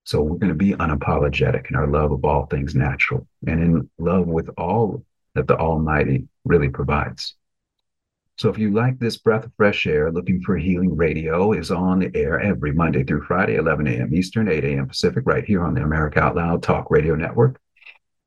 So 0.03 0.21
we're 0.21 0.39
going 0.39 0.49
to 0.49 0.55
be 0.55 0.73
unapologetic 0.73 1.69
in 1.69 1.75
our 1.75 1.87
love 1.87 2.11
of 2.11 2.25
all 2.25 2.47
things 2.47 2.73
natural 2.73 3.27
and 3.45 3.61
in 3.61 3.89
love 3.99 4.27
with 4.27 4.49
all 4.57 5.05
that 5.35 5.47
the 5.47 5.55
Almighty 5.55 6.27
really 6.45 6.69
provides. 6.69 7.35
So 8.37 8.49
if 8.49 8.57
you 8.57 8.73
like 8.73 8.97
this 8.97 9.17
breath 9.17 9.45
of 9.45 9.51
fresh 9.55 9.85
air, 9.85 10.11
Looking 10.11 10.41
for 10.41 10.57
Healing 10.57 10.95
Radio 10.95 11.51
is 11.51 11.69
on 11.71 11.99
the 11.99 12.09
air 12.15 12.39
every 12.39 12.71
Monday 12.71 13.03
through 13.03 13.23
Friday, 13.23 13.55
11 13.55 13.85
a.m. 13.85 14.15
Eastern, 14.15 14.49
8 14.49 14.63
a.m. 14.63 14.87
Pacific, 14.87 15.25
right 15.27 15.43
here 15.43 15.63
on 15.63 15.73
the 15.73 15.83
America 15.83 16.21
Out 16.21 16.37
Loud 16.37 16.63
Talk 16.63 16.89
Radio 16.89 17.15
Network. 17.15 17.59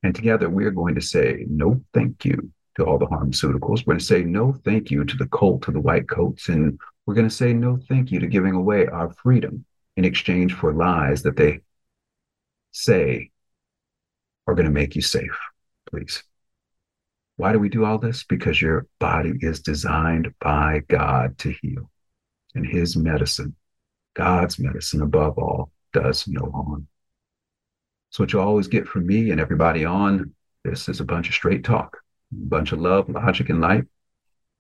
And 0.02 0.14
together 0.14 0.48
we're 0.48 0.70
going 0.70 0.94
to 0.96 1.00
say 1.00 1.46
no 1.48 1.82
thank 1.94 2.24
you 2.24 2.52
to 2.76 2.85
all 2.85 2.98
the 2.98 3.06
pharmaceuticals. 3.06 3.87
We're 3.87 3.94
going 3.94 3.98
to 3.98 4.04
say 4.04 4.22
no 4.22 4.52
thank 4.52 4.90
you 4.90 5.04
to 5.04 5.16
the 5.16 5.28
cult, 5.28 5.62
to 5.62 5.70
the 5.70 5.80
white 5.80 6.08
coats, 6.08 6.48
and 6.48 6.78
we're 7.06 7.14
going 7.14 7.28
to 7.28 7.35
say 7.35 7.52
no 7.52 7.78
thank 7.88 8.11
you 8.11 8.20
to 8.20 8.26
giving 8.26 8.54
away 8.54 8.87
our 8.87 9.11
freedom 9.11 9.64
in 9.96 10.04
exchange 10.04 10.54
for 10.54 10.72
lies 10.72 11.22
that 11.22 11.37
they 11.37 11.61
say 12.70 13.30
are 14.46 14.54
going 14.54 14.66
to 14.66 14.72
make 14.72 14.96
you 14.96 15.02
safe. 15.02 15.38
Please. 15.90 16.22
Why 17.37 17.52
do 17.52 17.58
we 17.58 17.68
do 17.68 17.85
all 17.85 17.98
this? 17.98 18.24
Because 18.24 18.61
your 18.61 18.87
body 18.98 19.32
is 19.40 19.61
designed 19.61 20.32
by 20.40 20.82
God 20.88 21.38
to 21.38 21.54
heal. 21.61 21.90
And 22.54 22.66
his 22.66 22.96
medicine, 22.96 23.56
God's 24.14 24.58
medicine 24.58 25.00
above 25.00 25.38
all, 25.38 25.70
does 25.92 26.28
no 26.28 26.50
harm. 26.50 26.87
So, 28.11 28.22
what 28.22 28.32
you 28.35 28.40
always 28.40 28.68
get 28.68 28.87
from 28.87 29.06
me 29.06 29.30
and 29.30 29.40
everybody 29.40 29.87
on 29.87 30.35
this 30.64 30.88
is 30.88 31.00
a 31.00 31.04
bunch 31.04 31.28
of 31.28 31.35
straight 31.35 31.64
talk 31.64 32.01
bunch 32.33 32.73
of 32.73 32.81
love, 32.81 33.09
logic, 33.09 33.51
and 33.51 33.61
light. 33.61 33.85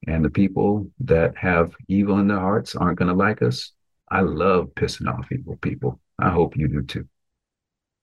And 0.06 0.24
the 0.24 0.30
people 0.30 0.90
that 1.00 1.36
have 1.36 1.74
evil 1.88 2.18
in 2.18 2.28
their 2.28 2.40
hearts 2.40 2.74
aren't 2.74 2.98
going 2.98 3.08
to 3.08 3.14
like 3.14 3.42
us. 3.42 3.72
I 4.10 4.20
love 4.20 4.68
pissing 4.74 5.08
off 5.08 5.30
evil 5.32 5.56
people. 5.56 6.00
I 6.18 6.30
hope 6.30 6.56
you 6.56 6.68
do 6.68 6.82
too. 6.82 7.08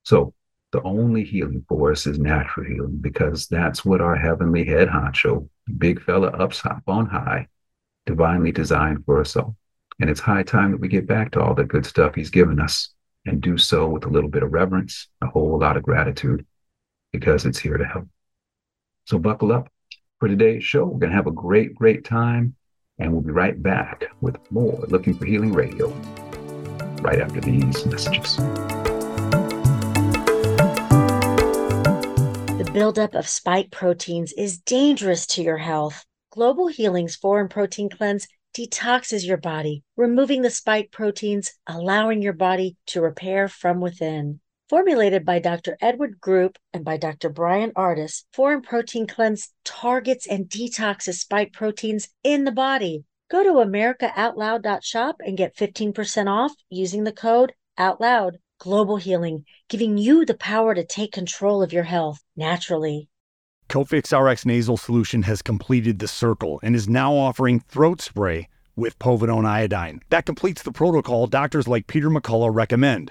So, 0.04 0.34
the 0.72 0.82
only 0.82 1.24
healing 1.24 1.64
for 1.68 1.90
us 1.90 2.06
is 2.06 2.18
natural 2.18 2.64
healing 2.64 2.98
because 3.00 3.48
that's 3.48 3.84
what 3.84 4.00
our 4.00 4.14
heavenly 4.14 4.64
head 4.64 4.88
honcho, 4.88 5.48
big 5.78 6.00
fella 6.00 6.28
up 6.28 6.52
top 6.52 6.82
on 6.86 7.06
high, 7.06 7.48
divinely 8.06 8.52
designed 8.52 9.04
for 9.04 9.20
us 9.20 9.36
all. 9.36 9.56
And 10.00 10.08
it's 10.08 10.20
high 10.20 10.44
time 10.44 10.70
that 10.70 10.80
we 10.80 10.88
get 10.88 11.08
back 11.08 11.32
to 11.32 11.40
all 11.40 11.54
the 11.54 11.64
good 11.64 11.84
stuff 11.84 12.14
he's 12.14 12.30
given 12.30 12.60
us 12.60 12.90
and 13.26 13.40
do 13.40 13.58
so 13.58 13.88
with 13.88 14.04
a 14.04 14.08
little 14.08 14.30
bit 14.30 14.42
of 14.42 14.52
reverence, 14.52 15.08
a 15.22 15.26
whole 15.26 15.58
lot 15.58 15.76
of 15.76 15.82
gratitude, 15.82 16.46
because 17.12 17.44
it's 17.44 17.58
here 17.58 17.76
to 17.76 17.84
help. 17.84 18.06
So 19.06 19.18
buckle 19.18 19.52
up 19.52 19.68
for 20.18 20.28
today's 20.28 20.62
show. 20.64 20.84
We're 20.84 20.98
going 20.98 21.10
to 21.10 21.16
have 21.16 21.26
a 21.26 21.32
great, 21.32 21.74
great 21.74 22.04
time. 22.04 22.54
And 22.98 23.12
we'll 23.12 23.22
be 23.22 23.32
right 23.32 23.60
back 23.60 24.04
with 24.20 24.36
more 24.52 24.84
Looking 24.88 25.14
for 25.14 25.24
Healing 25.24 25.52
Radio 25.52 25.88
right 27.00 27.18
after 27.18 27.40
these 27.40 27.86
messages. 27.86 28.36
The 32.58 32.70
buildup 32.74 33.14
of 33.14 33.26
spike 33.26 33.70
proteins 33.70 34.34
is 34.34 34.58
dangerous 34.58 35.26
to 35.28 35.42
your 35.42 35.56
health. 35.56 36.04
Global 36.30 36.68
Healing's 36.68 37.16
Foreign 37.16 37.48
Protein 37.48 37.88
Cleanse 37.88 38.28
detoxes 38.54 39.26
your 39.26 39.38
body, 39.38 39.82
removing 39.96 40.42
the 40.42 40.50
spike 40.50 40.90
proteins, 40.92 41.52
allowing 41.66 42.20
your 42.20 42.34
body 42.34 42.76
to 42.88 43.00
repair 43.00 43.48
from 43.48 43.80
within. 43.80 44.40
Formulated 44.70 45.24
by 45.24 45.40
Dr. 45.40 45.76
Edward 45.80 46.20
Group 46.20 46.56
and 46.72 46.84
by 46.84 46.96
Dr. 46.96 47.28
Bryan 47.28 47.72
Ardis, 47.72 48.22
Foreign 48.32 48.62
Protein 48.62 49.04
Cleanse 49.08 49.52
targets 49.64 50.28
and 50.28 50.48
detoxes 50.48 51.14
spike 51.14 51.52
proteins 51.52 52.08
in 52.22 52.44
the 52.44 52.52
body. 52.52 53.02
Go 53.28 53.42
to 53.42 53.68
americaoutloud.shop 53.68 55.16
and 55.26 55.36
get 55.36 55.56
15% 55.56 56.28
off 56.28 56.52
using 56.68 57.02
the 57.02 57.10
code 57.10 57.52
OUTLOUD. 57.78 58.36
Global 58.60 58.96
Healing, 58.96 59.44
giving 59.68 59.98
you 59.98 60.24
the 60.24 60.34
power 60.34 60.72
to 60.72 60.86
take 60.86 61.10
control 61.10 61.64
of 61.64 61.72
your 61.72 61.82
health 61.82 62.20
naturally. 62.36 63.08
Cofix 63.68 64.16
RX 64.16 64.46
nasal 64.46 64.76
solution 64.76 65.22
has 65.22 65.42
completed 65.42 65.98
the 65.98 66.06
circle 66.06 66.60
and 66.62 66.76
is 66.76 66.88
now 66.88 67.12
offering 67.12 67.58
throat 67.58 68.00
spray 68.00 68.48
with 68.76 69.00
povidone 69.00 69.46
iodine. 69.46 70.00
That 70.10 70.26
completes 70.26 70.62
the 70.62 70.70
protocol 70.70 71.26
doctors 71.26 71.66
like 71.66 71.88
Peter 71.88 72.08
McCullough 72.08 72.54
recommend. 72.54 73.10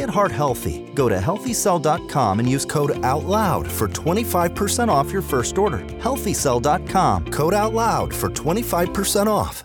Get 0.00 0.08
heart 0.08 0.32
healthy. 0.32 0.90
Go 0.94 1.10
to 1.10 1.18
healthycell.com 1.18 2.40
and 2.40 2.48
use 2.48 2.64
code 2.64 2.92
OUTLOUD 3.02 3.66
for 3.66 3.86
25% 3.86 4.88
off 4.88 5.12
your 5.12 5.20
first 5.20 5.58
order. 5.58 5.80
Healthycell.com, 6.00 7.30
code 7.30 7.52
OUTLOUD 7.52 8.14
for 8.14 8.30
25% 8.30 9.26
off. 9.26 9.64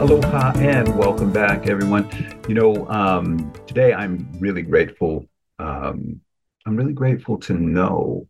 Aloha 0.00 0.52
and 0.58 0.98
welcome 0.98 1.32
back, 1.32 1.68
everyone. 1.68 2.08
You 2.48 2.56
know, 2.56 2.88
um, 2.88 3.52
today 3.68 3.94
I'm 3.94 4.28
really 4.40 4.62
grateful. 4.62 5.26
Um, 5.60 6.20
I'm 6.66 6.74
really 6.74 6.92
grateful 6.92 7.38
to 7.38 7.52
know 7.52 8.26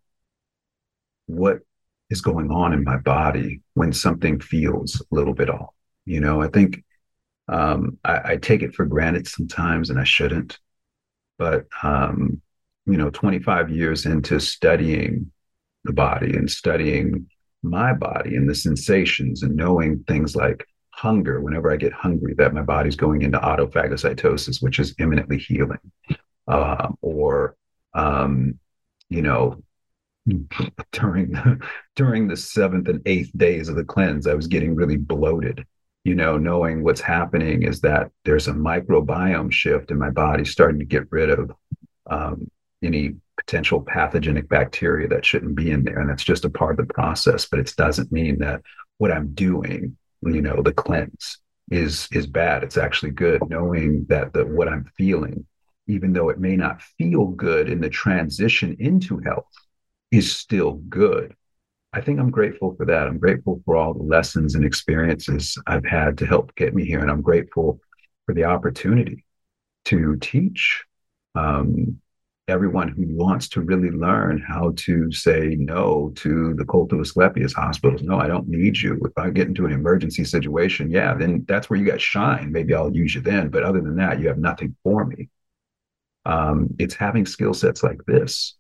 what 1.28 1.60
is 2.10 2.20
going 2.20 2.50
on 2.50 2.74
in 2.74 2.84
my 2.84 2.98
body 2.98 3.62
when 3.72 3.94
something 3.94 4.38
feels 4.38 5.00
a 5.00 5.14
little 5.14 5.32
bit 5.32 5.48
off. 5.48 5.70
You 6.04 6.20
know, 6.20 6.42
I 6.42 6.48
think 6.48 6.84
um, 7.52 7.98
I, 8.04 8.32
I, 8.32 8.36
take 8.36 8.62
it 8.62 8.74
for 8.74 8.86
granted 8.86 9.26
sometimes, 9.26 9.90
and 9.90 9.98
I 9.98 10.04
shouldn't. 10.04 10.58
But 11.38 11.66
um, 11.82 12.40
you 12.86 12.96
know, 12.96 13.10
25 13.10 13.70
years 13.70 14.06
into 14.06 14.40
studying 14.40 15.30
the 15.84 15.92
body 15.92 16.36
and 16.36 16.50
studying 16.50 17.26
my 17.62 17.92
body 17.92 18.36
and 18.36 18.48
the 18.48 18.54
sensations 18.54 19.42
and 19.42 19.56
knowing 19.56 20.04
things 20.04 20.34
like 20.34 20.66
hunger 20.90 21.40
whenever 21.40 21.72
i 21.72 21.76
get 21.76 21.92
hungry 21.92 22.34
that 22.34 22.52
my 22.52 22.62
body's 22.62 22.96
going 22.96 23.22
into 23.22 23.38
autophagocytosis 23.38 24.62
which 24.62 24.78
is 24.78 24.94
imminently 24.98 25.38
healing 25.38 25.78
uh, 26.48 26.88
or 27.00 27.56
um, 27.94 28.58
you 29.08 29.22
know 29.22 29.62
during 30.92 31.34
during 31.96 32.28
the 32.28 32.36
seventh 32.36 32.88
and 32.88 33.00
eighth 33.06 33.30
days 33.36 33.68
of 33.68 33.76
the 33.76 33.84
cleanse 33.84 34.26
i 34.26 34.34
was 34.34 34.46
getting 34.46 34.74
really 34.74 34.96
bloated 34.96 35.64
you 36.04 36.14
know, 36.14 36.36
knowing 36.36 36.82
what's 36.82 37.00
happening 37.00 37.62
is 37.62 37.80
that 37.80 38.10
there's 38.24 38.48
a 38.48 38.52
microbiome 38.52 39.52
shift 39.52 39.90
in 39.90 39.98
my 39.98 40.10
body 40.10 40.44
starting 40.44 40.80
to 40.80 40.84
get 40.84 41.06
rid 41.10 41.30
of 41.30 41.52
um, 42.10 42.50
any 42.82 43.14
potential 43.36 43.80
pathogenic 43.80 44.48
bacteria 44.48 45.08
that 45.08 45.24
shouldn't 45.24 45.54
be 45.54 45.70
in 45.70 45.84
there. 45.84 46.00
And 46.00 46.10
that's 46.10 46.24
just 46.24 46.44
a 46.44 46.50
part 46.50 46.78
of 46.78 46.86
the 46.86 46.92
process, 46.92 47.46
but 47.46 47.60
it 47.60 47.72
doesn't 47.76 48.10
mean 48.10 48.38
that 48.40 48.62
what 48.98 49.12
I'm 49.12 49.32
doing, 49.34 49.96
you 50.22 50.42
know, 50.42 50.62
the 50.62 50.72
cleanse 50.72 51.38
is 51.70 52.08
is 52.12 52.26
bad. 52.26 52.64
It's 52.64 52.76
actually 52.76 53.12
good 53.12 53.48
knowing 53.48 54.04
that 54.08 54.32
the 54.32 54.44
what 54.44 54.68
I'm 54.68 54.90
feeling, 54.96 55.46
even 55.86 56.12
though 56.12 56.28
it 56.28 56.40
may 56.40 56.56
not 56.56 56.82
feel 56.82 57.26
good 57.26 57.68
in 57.68 57.80
the 57.80 57.88
transition 57.88 58.76
into 58.80 59.18
health, 59.18 59.46
is 60.10 60.34
still 60.34 60.72
good 60.88 61.34
I 61.92 62.00
think 62.00 62.18
I'm 62.18 62.30
grateful 62.30 62.74
for 62.74 62.86
that. 62.86 63.06
I'm 63.06 63.18
grateful 63.18 63.60
for 63.64 63.76
all 63.76 63.92
the 63.92 64.02
lessons 64.02 64.54
and 64.54 64.64
experiences 64.64 65.58
I've 65.66 65.84
had 65.84 66.16
to 66.18 66.26
help 66.26 66.54
get 66.54 66.74
me 66.74 66.86
here. 66.86 67.00
And 67.00 67.10
I'm 67.10 67.20
grateful 67.20 67.80
for 68.24 68.34
the 68.34 68.44
opportunity 68.44 69.24
to 69.86 70.16
teach 70.16 70.84
um, 71.34 72.00
everyone 72.48 72.88
who 72.88 73.04
wants 73.08 73.48
to 73.48 73.60
really 73.60 73.90
learn 73.90 74.42
how 74.46 74.72
to 74.76 75.12
say 75.12 75.56
no 75.58 76.12
to 76.16 76.54
the 76.54 76.64
cult 76.64 76.92
of 76.92 77.00
Asclepius 77.00 77.52
hospitals. 77.52 78.02
No, 78.02 78.18
I 78.18 78.26
don't 78.26 78.48
need 78.48 78.78
you. 78.78 78.98
If 79.04 79.12
I 79.18 79.28
get 79.28 79.48
into 79.48 79.66
an 79.66 79.72
emergency 79.72 80.24
situation, 80.24 80.90
yeah, 80.90 81.14
then 81.14 81.44
that's 81.46 81.68
where 81.68 81.78
you 81.78 81.84
got 81.84 82.00
shine. 82.00 82.52
Maybe 82.52 82.74
I'll 82.74 82.94
use 82.94 83.14
you 83.14 83.20
then. 83.20 83.50
But 83.50 83.64
other 83.64 83.82
than 83.82 83.96
that, 83.96 84.18
you 84.18 84.28
have 84.28 84.38
nothing 84.38 84.76
for 84.82 85.04
me. 85.04 85.28
Um, 86.24 86.68
it's 86.78 86.94
having 86.94 87.26
skill 87.26 87.52
sets 87.52 87.82
like 87.82 88.00
this 88.06 88.56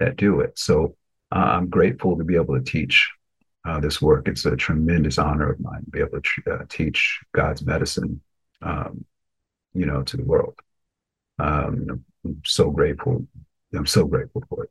that 0.00 0.16
do 0.16 0.40
it. 0.40 0.58
So 0.58 0.96
I'm 1.30 1.68
grateful 1.68 2.16
to 2.16 2.24
be 2.24 2.36
able 2.36 2.56
to 2.56 2.62
teach 2.62 3.10
uh, 3.66 3.80
this 3.80 4.00
work. 4.00 4.28
It's 4.28 4.46
a 4.46 4.56
tremendous 4.56 5.18
honor 5.18 5.50
of 5.50 5.60
mine 5.60 5.84
to 5.84 5.90
be 5.90 6.00
able 6.00 6.20
to 6.20 6.52
uh, 6.52 6.64
teach 6.68 7.20
God's 7.32 7.64
medicine, 7.64 8.20
um, 8.62 9.04
you 9.74 9.86
know, 9.86 10.02
to 10.02 10.16
the 10.16 10.24
world. 10.24 10.54
Um, 11.38 12.04
I'm 12.24 12.42
so 12.44 12.70
grateful. 12.70 13.26
I'm 13.74 13.86
so 13.86 14.04
grateful 14.04 14.44
for 14.48 14.64
it. 14.64 14.70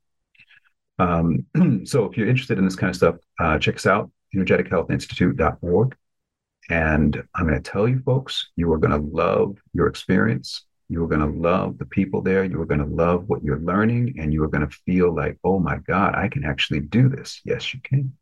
Um, 0.97 1.45
so 1.85 2.05
if 2.05 2.17
you're 2.17 2.29
interested 2.29 2.57
in 2.57 2.65
this 2.65 2.75
kind 2.75 2.89
of 2.89 2.95
stuff, 2.95 3.15
uh, 3.39 3.59
check 3.59 3.75
us 3.75 3.85
out, 3.85 4.11
energetichealthinstitute.org. 4.35 5.95
And 6.69 7.23
I'm 7.35 7.47
going 7.47 7.61
to 7.61 7.71
tell 7.71 7.87
you 7.87 7.99
folks, 7.99 8.49
you 8.55 8.71
are 8.73 8.79
going 8.79 8.99
to 8.99 9.07
love 9.15 9.57
your 9.73 9.87
experience. 9.87 10.65
You 10.89 11.03
are 11.03 11.07
going 11.07 11.21
to 11.21 11.39
love 11.39 11.77
the 11.77 11.85
people 11.85 12.21
there. 12.21 12.43
You 12.43 12.61
are 12.61 12.65
going 12.65 12.79
to 12.79 12.85
love 12.85 13.27
what 13.27 13.43
you're 13.43 13.59
learning, 13.59 14.15
and 14.19 14.31
you 14.31 14.43
are 14.43 14.47
going 14.47 14.67
to 14.67 14.77
feel 14.85 15.13
like, 15.13 15.37
oh 15.43 15.59
my 15.59 15.77
God, 15.77 16.15
I 16.15 16.27
can 16.27 16.45
actually 16.45 16.81
do 16.81 17.09
this. 17.09 17.41
Yes, 17.43 17.73
you 17.73 17.79
can. 17.83 18.15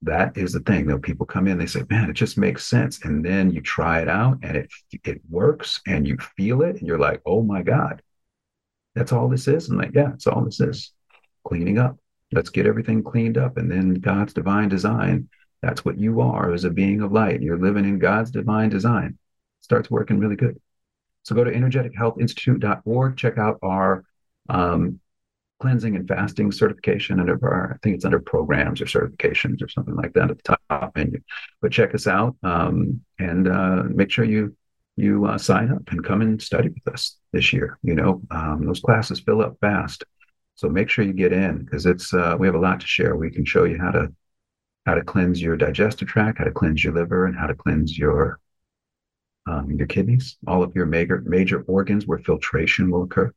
That 0.00 0.36
is 0.36 0.52
the 0.52 0.60
thing. 0.60 0.86
Though 0.86 0.98
people 0.98 1.26
come 1.26 1.46
in, 1.46 1.58
they 1.58 1.66
say, 1.66 1.84
man, 1.88 2.10
it 2.10 2.14
just 2.14 2.36
makes 2.38 2.66
sense. 2.66 3.04
And 3.04 3.24
then 3.24 3.50
you 3.50 3.60
try 3.60 4.00
it 4.00 4.08
out 4.08 4.38
and 4.42 4.56
it 4.56 4.70
it 5.04 5.20
works 5.30 5.80
and 5.86 6.08
you 6.08 6.16
feel 6.36 6.62
it, 6.62 6.78
and 6.78 6.88
you're 6.88 6.98
like, 6.98 7.20
oh 7.24 7.42
my 7.42 7.62
God, 7.62 8.02
that's 8.94 9.12
all 9.12 9.28
this 9.28 9.46
is. 9.46 9.68
I'm 9.68 9.78
like, 9.78 9.94
yeah, 9.94 10.12
it's 10.14 10.26
all 10.26 10.44
this 10.44 10.60
is. 10.60 10.92
Cleaning 11.46 11.78
up. 11.78 11.98
Let's 12.32 12.50
get 12.50 12.66
everything 12.66 13.02
cleaned 13.02 13.36
up. 13.36 13.58
And 13.58 13.70
then 13.70 13.94
God's 13.94 14.32
divine 14.32 14.68
design, 14.68 15.28
that's 15.60 15.84
what 15.84 15.98
you 15.98 16.20
are 16.20 16.52
as 16.52 16.64
a 16.64 16.70
being 16.70 17.02
of 17.02 17.12
light. 17.12 17.42
You're 17.42 17.58
living 17.58 17.84
in 17.84 17.98
God's 17.98 18.30
divine 18.30 18.70
design. 18.70 19.18
Starts 19.60 19.90
working 19.90 20.18
really 20.18 20.36
good. 20.36 20.58
So 21.22 21.34
go 21.34 21.44
to 21.44 21.52
energetichealthinstitute.org, 21.52 23.16
check 23.16 23.38
out 23.38 23.58
our 23.62 24.04
um, 24.48 25.00
cleansing 25.60 25.94
and 25.94 26.08
fasting 26.08 26.50
certification 26.50 27.20
under 27.20 27.38
our, 27.44 27.74
I 27.74 27.76
think 27.82 27.94
it's 27.94 28.04
under 28.04 28.18
programs 28.18 28.80
or 28.80 28.86
certifications 28.86 29.62
or 29.62 29.68
something 29.68 29.94
like 29.94 30.12
that 30.14 30.30
at 30.30 30.42
the 30.42 30.56
top 30.70 30.92
menu. 30.96 31.20
But 31.60 31.70
check 31.70 31.94
us 31.94 32.08
out 32.08 32.36
um, 32.42 33.00
and 33.20 33.46
uh, 33.46 33.84
make 33.84 34.10
sure 34.10 34.24
you 34.24 34.56
you 34.96 35.24
uh, 35.24 35.38
sign 35.38 35.70
up 35.70 35.82
and 35.90 36.04
come 36.04 36.20
and 36.20 36.42
study 36.42 36.68
with 36.68 36.92
us 36.92 37.16
this 37.32 37.52
year. 37.52 37.78
You 37.82 37.94
know, 37.94 38.20
um, 38.30 38.66
those 38.66 38.80
classes 38.80 39.20
fill 39.20 39.40
up 39.40 39.56
fast, 39.60 40.04
so 40.54 40.68
make 40.68 40.90
sure 40.90 41.04
you 41.04 41.14
get 41.14 41.32
in 41.32 41.64
because 41.64 41.86
it's 41.86 42.12
uh, 42.12 42.36
we 42.38 42.46
have 42.46 42.56
a 42.56 42.60
lot 42.60 42.80
to 42.80 42.86
share. 42.86 43.16
We 43.16 43.30
can 43.30 43.44
show 43.44 43.64
you 43.64 43.78
how 43.78 43.92
to 43.92 44.12
how 44.84 44.94
to 44.94 45.02
cleanse 45.02 45.40
your 45.40 45.56
digestive 45.56 46.08
tract, 46.08 46.38
how 46.38 46.44
to 46.44 46.50
cleanse 46.50 46.82
your 46.82 46.92
liver, 46.92 47.26
and 47.26 47.36
how 47.36 47.46
to 47.46 47.54
cleanse 47.54 47.96
your 47.96 48.38
um, 49.46 49.70
your 49.70 49.86
kidneys, 49.86 50.36
all 50.46 50.62
of 50.62 50.74
your 50.74 50.86
major 50.86 51.22
major 51.26 51.62
organs 51.62 52.06
where 52.06 52.18
filtration 52.18 52.90
will 52.90 53.04
occur. 53.04 53.32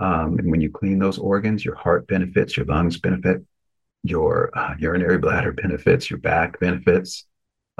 Um, 0.00 0.38
and 0.38 0.50
when 0.50 0.60
you 0.60 0.70
clean 0.70 0.98
those 0.98 1.18
organs, 1.18 1.64
your 1.64 1.74
heart 1.74 2.06
benefits, 2.06 2.56
your 2.56 2.66
lungs 2.66 2.98
benefit, 2.98 3.44
your 4.04 4.56
uh, 4.56 4.74
urinary 4.78 5.18
bladder 5.18 5.52
benefits, 5.52 6.08
your 6.08 6.20
back 6.20 6.60
benefits, 6.60 7.26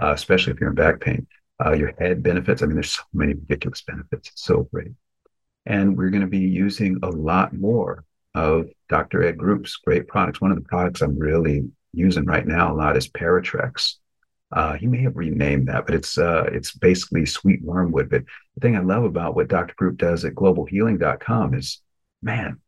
uh, 0.03 0.13
especially 0.13 0.53
if 0.53 0.61
you're 0.61 0.71
in 0.71 0.75
back 0.75 1.01
pain. 1.01 1.27
Uh, 1.65 1.73
your 1.73 1.93
head 1.99 2.23
benefits. 2.23 2.63
I 2.63 2.67
mean, 2.67 2.75
there's 2.75 2.93
so 2.93 3.03
many 3.13 3.35
ridiculous 3.35 3.83
benefits. 3.83 4.29
It's 4.31 4.45
so 4.45 4.69
great. 4.73 4.93
And 5.67 5.97
we're 5.97 6.11
going 6.11 6.23
to 6.23 6.29
be 6.29 6.39
using 6.39 7.01
a 7.03 7.09
lot 7.09 7.53
more 7.53 8.05
of 8.35 8.69
Dr. 8.89 9.25
Ed 9.25 9.37
Group's 9.37 9.77
great 9.77 10.07
products. 10.07 10.41
One 10.41 10.53
of 10.53 10.57
the 10.57 10.69
products 10.69 11.03
I'm 11.03 11.19
really 11.19 11.69
using 11.93 12.27
right 12.27 12.47
now 12.47 12.73
a 12.73 12.77
lot 12.77 12.97
is 12.97 13.09
Paratrex. 13.09 13.97
Uh, 14.51 14.75
he 14.75 14.87
may 14.87 15.03
have 15.03 15.17
renamed 15.17 15.69
that, 15.69 15.87
but 15.87 15.95
it's 15.95 16.17
uh, 16.17 16.45
it's 16.53 16.73
basically 16.73 17.27
sweet 17.27 17.63
wormwood. 17.63 18.09
But 18.09 18.25
the 18.55 18.61
thing 18.61 18.77
I 18.77 18.81
love 18.81 19.05
about 19.05 19.35
what 19.35 19.49
Dr. 19.49 19.75
Group 19.77 19.99
does 19.99 20.25
at 20.25 20.35
globalhealing.com 20.35 21.55
is, 21.55 21.83
man, 22.23 22.61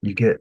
you 0.00 0.14
get 0.14 0.38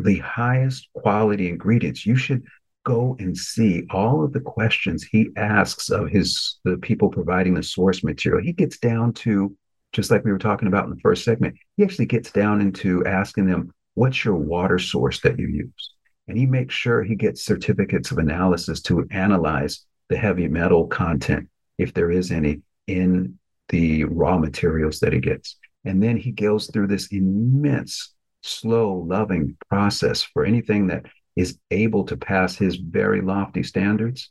the 0.00 0.18
highest 0.18 0.88
quality 0.94 1.48
ingredients. 1.48 2.04
You 2.04 2.16
should 2.16 2.42
go 2.84 3.16
and 3.18 3.36
see 3.36 3.86
all 3.90 4.24
of 4.24 4.32
the 4.32 4.40
questions 4.40 5.04
he 5.04 5.30
asks 5.36 5.90
of 5.90 6.08
his 6.08 6.58
the 6.64 6.76
people 6.78 7.08
providing 7.08 7.54
the 7.54 7.62
source 7.62 8.02
material. 8.02 8.44
He 8.44 8.52
gets 8.52 8.78
down 8.78 9.12
to 9.14 9.56
just 9.92 10.10
like 10.10 10.24
we 10.24 10.32
were 10.32 10.38
talking 10.38 10.66
about 10.66 10.84
in 10.84 10.90
the 10.90 11.00
first 11.00 11.24
segment. 11.24 11.54
He 11.76 11.84
actually 11.84 12.06
gets 12.06 12.32
down 12.32 12.60
into 12.60 13.06
asking 13.06 13.46
them, 13.46 13.72
"What's 13.94 14.24
your 14.24 14.34
water 14.34 14.80
source 14.80 15.20
that 15.20 15.38
you 15.38 15.46
use?" 15.46 15.93
And 16.26 16.38
he 16.38 16.46
makes 16.46 16.74
sure 16.74 17.02
he 17.02 17.16
gets 17.16 17.44
certificates 17.44 18.10
of 18.10 18.18
analysis 18.18 18.80
to 18.82 19.06
analyze 19.10 19.84
the 20.08 20.16
heavy 20.16 20.48
metal 20.48 20.86
content, 20.86 21.48
if 21.78 21.92
there 21.92 22.10
is 22.10 22.30
any, 22.30 22.62
in 22.86 23.38
the 23.68 24.04
raw 24.04 24.38
materials 24.38 25.00
that 25.00 25.12
he 25.12 25.20
gets. 25.20 25.56
And 25.84 26.02
then 26.02 26.16
he 26.16 26.32
goes 26.32 26.70
through 26.70 26.86
this 26.86 27.08
immense, 27.08 28.14
slow, 28.42 29.04
loving 29.06 29.56
process 29.68 30.22
for 30.22 30.44
anything 30.44 30.86
that 30.88 31.06
is 31.36 31.58
able 31.70 32.04
to 32.04 32.16
pass 32.16 32.56
his 32.56 32.76
very 32.76 33.20
lofty 33.20 33.62
standards. 33.62 34.30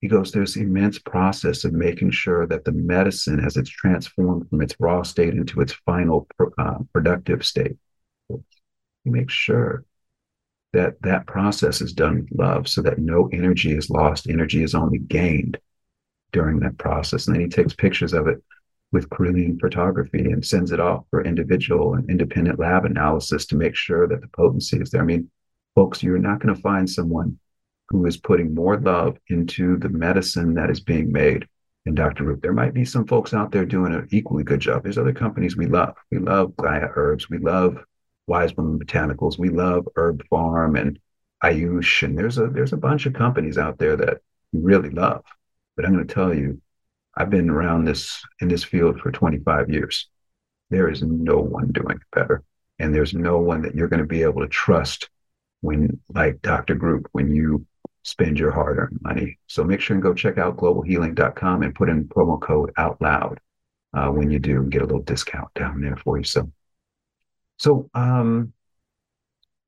He 0.00 0.08
goes 0.08 0.30
through 0.30 0.44
this 0.44 0.56
immense 0.56 0.98
process 0.98 1.64
of 1.64 1.72
making 1.72 2.12
sure 2.12 2.46
that 2.46 2.64
the 2.64 2.72
medicine, 2.72 3.40
as 3.44 3.56
it's 3.56 3.70
transformed 3.70 4.48
from 4.48 4.62
its 4.62 4.74
raw 4.78 5.02
state 5.02 5.34
into 5.34 5.60
its 5.60 5.72
final 5.84 6.26
uh, 6.58 6.78
productive 6.92 7.44
state, 7.44 7.76
he 8.28 9.10
makes 9.10 9.34
sure 9.34 9.84
that 10.72 11.00
that 11.02 11.26
process 11.26 11.80
is 11.80 11.92
done 11.92 12.20
with 12.20 12.38
love 12.38 12.68
so 12.68 12.82
that 12.82 12.98
no 12.98 13.28
energy 13.32 13.76
is 13.76 13.90
lost. 13.90 14.28
Energy 14.28 14.62
is 14.62 14.74
only 14.74 14.98
gained 14.98 15.58
during 16.32 16.60
that 16.60 16.78
process. 16.78 17.26
And 17.26 17.34
then 17.34 17.42
he 17.42 17.48
takes 17.48 17.74
pictures 17.74 18.12
of 18.12 18.28
it 18.28 18.42
with 18.92 19.08
Kirlian 19.10 19.60
photography 19.60 20.30
and 20.30 20.44
sends 20.44 20.72
it 20.72 20.80
off 20.80 21.04
for 21.10 21.24
individual 21.24 21.94
and 21.94 22.08
independent 22.10 22.58
lab 22.58 22.84
analysis 22.84 23.46
to 23.46 23.56
make 23.56 23.74
sure 23.74 24.06
that 24.08 24.20
the 24.20 24.28
potency 24.28 24.78
is 24.78 24.90
there. 24.90 25.02
I 25.02 25.04
mean, 25.04 25.30
folks, 25.74 26.02
you're 26.02 26.18
not 26.18 26.40
going 26.40 26.54
to 26.54 26.60
find 26.60 26.88
someone 26.88 27.38
who 27.88 28.06
is 28.06 28.16
putting 28.16 28.54
more 28.54 28.78
love 28.78 29.18
into 29.28 29.76
the 29.78 29.88
medicine 29.88 30.54
that 30.54 30.70
is 30.70 30.80
being 30.80 31.10
made 31.10 31.46
than 31.84 31.94
Dr. 31.94 32.24
Group. 32.24 32.42
There 32.42 32.52
might 32.52 32.74
be 32.74 32.84
some 32.84 33.06
folks 33.06 33.34
out 33.34 33.50
there 33.50 33.64
doing 33.64 33.94
an 33.94 34.06
equally 34.10 34.44
good 34.44 34.60
job. 34.60 34.82
There's 34.82 34.98
other 34.98 35.12
companies 35.12 35.56
we 35.56 35.66
love. 35.66 35.96
We 36.10 36.18
love 36.18 36.56
Gaia 36.56 36.88
Herbs. 36.94 37.28
We 37.28 37.38
love 37.38 37.78
Wise 38.30 38.56
Woman 38.56 38.78
Botanicals. 38.78 39.38
We 39.38 39.48
love 39.48 39.88
Herb 39.96 40.22
Pharm 40.30 40.80
and 40.80 40.98
Ayush. 41.42 42.04
And 42.04 42.16
there's 42.16 42.38
a 42.38 42.46
there's 42.46 42.72
a 42.72 42.76
bunch 42.78 43.04
of 43.06 43.12
companies 43.12 43.58
out 43.58 43.78
there 43.78 43.96
that 43.96 44.18
we 44.52 44.60
really 44.62 44.90
love. 44.90 45.24
But 45.76 45.84
I'm 45.84 45.92
going 45.92 46.06
to 46.06 46.14
tell 46.14 46.32
you, 46.32 46.60
I've 47.16 47.28
been 47.28 47.50
around 47.50 47.84
this 47.84 48.22
in 48.40 48.46
this 48.46 48.62
field 48.62 49.00
for 49.00 49.10
25 49.10 49.68
years. 49.68 50.08
There 50.70 50.88
is 50.88 51.02
no 51.02 51.38
one 51.38 51.72
doing 51.72 51.96
it 51.96 52.02
better. 52.12 52.44
And 52.78 52.94
there's 52.94 53.12
no 53.12 53.38
one 53.38 53.62
that 53.62 53.74
you're 53.74 53.88
going 53.88 54.00
to 54.00 54.06
be 54.06 54.22
able 54.22 54.42
to 54.42 54.48
trust 54.48 55.10
when, 55.60 56.00
like 56.14 56.40
Dr. 56.40 56.76
Group, 56.76 57.08
when 57.12 57.34
you 57.34 57.66
spend 58.04 58.38
your 58.38 58.52
hard 58.52 58.78
earned 58.78 58.98
money. 59.02 59.38
So 59.48 59.64
make 59.64 59.80
sure 59.80 59.94
and 59.94 60.02
go 60.02 60.14
check 60.14 60.38
out 60.38 60.56
globalhealing.com 60.56 61.62
and 61.62 61.74
put 61.74 61.88
in 61.88 62.08
promo 62.08 62.40
code 62.40 62.72
out 62.78 63.00
loud 63.02 63.40
uh, 63.92 64.08
when 64.08 64.30
you 64.30 64.38
do 64.38 64.60
and 64.60 64.70
get 64.70 64.82
a 64.82 64.86
little 64.86 65.02
discount 65.02 65.52
down 65.54 65.80
there 65.80 65.96
for 65.96 66.16
you. 66.16 66.24
So, 66.24 66.50
so, 67.60 67.88
um, 67.94 68.52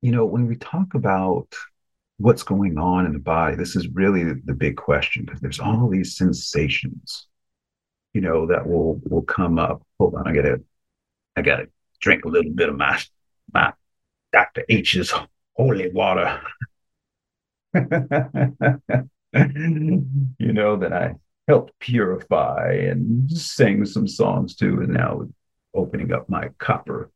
you 0.01 0.11
know, 0.11 0.25
when 0.25 0.47
we 0.47 0.55
talk 0.55 0.93
about 0.93 1.47
what's 2.17 2.43
going 2.43 2.77
on 2.77 3.05
in 3.05 3.13
the 3.13 3.19
body, 3.19 3.55
this 3.55 3.75
is 3.75 3.87
really 3.89 4.23
the 4.23 4.53
big 4.53 4.77
question 4.77 5.25
because 5.25 5.39
there's 5.41 5.59
all 5.59 5.89
these 5.89 6.17
sensations 6.17 7.27
you 8.13 8.21
know, 8.21 8.45
that 8.47 8.67
will 8.67 9.01
will 9.09 9.23
come 9.23 9.59
up. 9.59 9.81
Hold 9.99 10.15
on, 10.15 10.27
I 10.27 10.33
gotta 10.33 10.61
I 11.35 11.41
gotta 11.41 11.67
drink 11.99 12.25
a 12.25 12.29
little 12.29 12.51
bit 12.51 12.69
of 12.69 12.77
my 12.77 13.01
my 13.51 13.73
Dr. 14.31 14.63
H's 14.69 15.13
holy 15.55 15.91
water. 15.91 16.41
you 17.73 17.83
know, 20.39 20.77
that 20.77 20.93
I 20.93 21.15
helped 21.47 21.77
purify 21.79 22.73
and 22.73 23.29
sing 23.31 23.85
some 23.85 24.07
songs 24.07 24.55
too, 24.55 24.81
and 24.81 24.93
now 24.93 25.27
opening 25.73 26.13
up 26.13 26.29
my 26.29 26.49
copper 26.59 27.09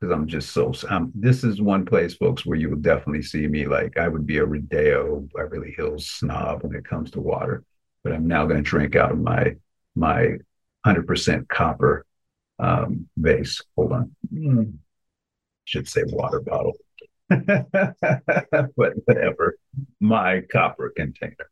because 0.00 0.14
I'm 0.14 0.26
just 0.26 0.50
so. 0.50 0.72
Um, 0.88 1.12
this 1.14 1.44
is 1.44 1.60
one 1.60 1.84
place, 1.84 2.14
folks, 2.14 2.46
where 2.46 2.56
you 2.58 2.70
will 2.70 2.78
definitely 2.78 3.22
see 3.22 3.46
me. 3.46 3.66
Like 3.66 3.98
I 3.98 4.08
would 4.08 4.26
be 4.26 4.38
a 4.38 4.44
Rodeo 4.44 5.28
Beverly 5.34 5.74
Hills 5.76 6.06
snob 6.06 6.62
when 6.62 6.74
it 6.74 6.84
comes 6.84 7.10
to 7.12 7.20
water, 7.20 7.64
but 8.02 8.12
I'm 8.12 8.26
now 8.26 8.46
going 8.46 8.62
to 8.62 8.68
drink 8.68 8.96
out 8.96 9.12
of 9.12 9.18
my 9.18 9.56
my 9.94 10.36
100% 10.86 11.48
copper 11.48 12.06
um, 12.58 13.08
base. 13.20 13.60
Hold 13.76 13.92
on. 13.92 14.16
Mm. 14.32 14.74
Should 15.64 15.88
say 15.88 16.02
water 16.06 16.40
bottle. 16.40 16.72
but 17.28 18.94
whatever. 19.04 19.56
My 20.00 20.42
copper 20.50 20.92
container. 20.96 21.50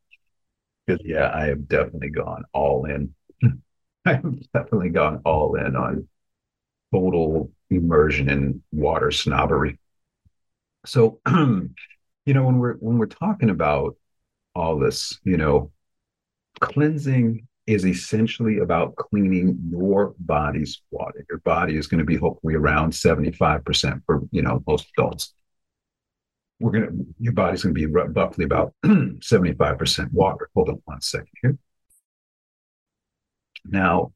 Because, 0.86 1.04
yeah, 1.04 1.30
I 1.34 1.46
have 1.46 1.68
definitely 1.68 2.10
gone 2.10 2.44
all 2.54 2.86
in. 2.86 3.14
I 4.06 4.14
have 4.14 4.52
definitely 4.52 4.90
gone 4.90 5.20
all 5.24 5.56
in 5.56 5.76
on 5.76 6.08
total 6.92 7.50
immersion 7.70 8.28
in 8.28 8.62
water 8.72 9.10
snobbery. 9.10 9.78
So, 10.86 11.20
you 11.28 12.34
know, 12.34 12.44
when 12.44 12.58
we're 12.58 12.74
when 12.74 12.98
we're 12.98 13.06
talking 13.06 13.50
about 13.50 13.96
all 14.54 14.78
this, 14.78 15.18
you 15.24 15.36
know, 15.36 15.70
cleansing 16.60 17.46
is 17.66 17.84
essentially 17.84 18.58
about 18.58 18.96
cleaning 18.96 19.58
your 19.70 20.14
body's 20.18 20.80
water. 20.90 21.24
Your 21.28 21.38
body 21.40 21.76
is 21.76 21.86
going 21.86 21.98
to 21.98 22.04
be 22.04 22.16
hopefully 22.16 22.54
around 22.54 22.92
75% 22.92 24.02
for, 24.06 24.22
you 24.30 24.40
know, 24.40 24.62
most 24.66 24.86
adults. 24.96 25.34
We're 26.60 26.70
going 26.70 26.86
to, 26.86 27.06
your 27.18 27.34
body's 27.34 27.62
going 27.62 27.74
to 27.74 27.78
be 27.78 27.86
roughly 27.86 28.46
about 28.46 28.72
75% 28.86 30.12
water. 30.12 30.48
Hold 30.54 30.70
on 30.70 30.82
one 30.86 31.02
second 31.02 31.28
here. 31.42 31.58
Now, 33.66 34.12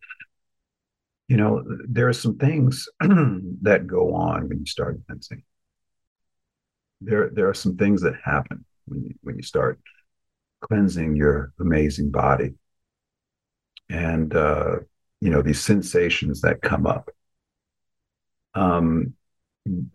you 1.29 1.37
know, 1.37 1.65
there 1.89 2.09
are 2.09 2.13
some 2.13 2.37
things 2.37 2.89
that 3.01 3.87
go 3.87 4.15
on 4.15 4.49
when 4.49 4.59
you 4.61 4.67
start 4.67 5.01
cleansing. 5.07 5.43
There, 7.01 7.31
there 7.31 7.49
are 7.49 7.55
some 7.55 7.77
things 7.77 8.03
that 8.03 8.15
happen 8.23 8.65
when 8.87 9.05
you, 9.05 9.15
when 9.23 9.37
you 9.37 9.43
start 9.43 9.81
cleansing 10.61 11.17
your 11.17 11.53
amazing 11.59 12.11
body 12.11 12.55
and 13.93 14.35
uh, 14.35 14.77
you 15.21 15.31
know 15.31 15.43
these 15.43 15.61
sensations 15.61 16.41
that 16.41 16.63
come 16.63 16.87
up. 16.87 17.11
Um, 18.55 19.15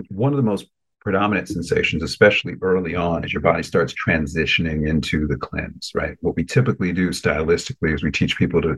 one 0.09 0.31
of 0.31 0.37
the 0.37 0.43
most 0.43 0.67
predominant 1.01 1.47
sensations, 1.47 2.03
especially 2.03 2.55
early 2.61 2.95
on, 2.95 3.23
as 3.23 3.33
your 3.33 3.41
body 3.41 3.63
starts 3.63 3.93
transitioning 3.93 4.87
into 4.87 5.27
the 5.27 5.37
cleanse. 5.37 5.91
Right. 5.93 6.15
What 6.21 6.35
we 6.35 6.43
typically 6.43 6.91
do 6.93 7.09
stylistically 7.09 7.93
is 7.93 8.03
we 8.03 8.11
teach 8.11 8.37
people 8.37 8.61
to 8.61 8.77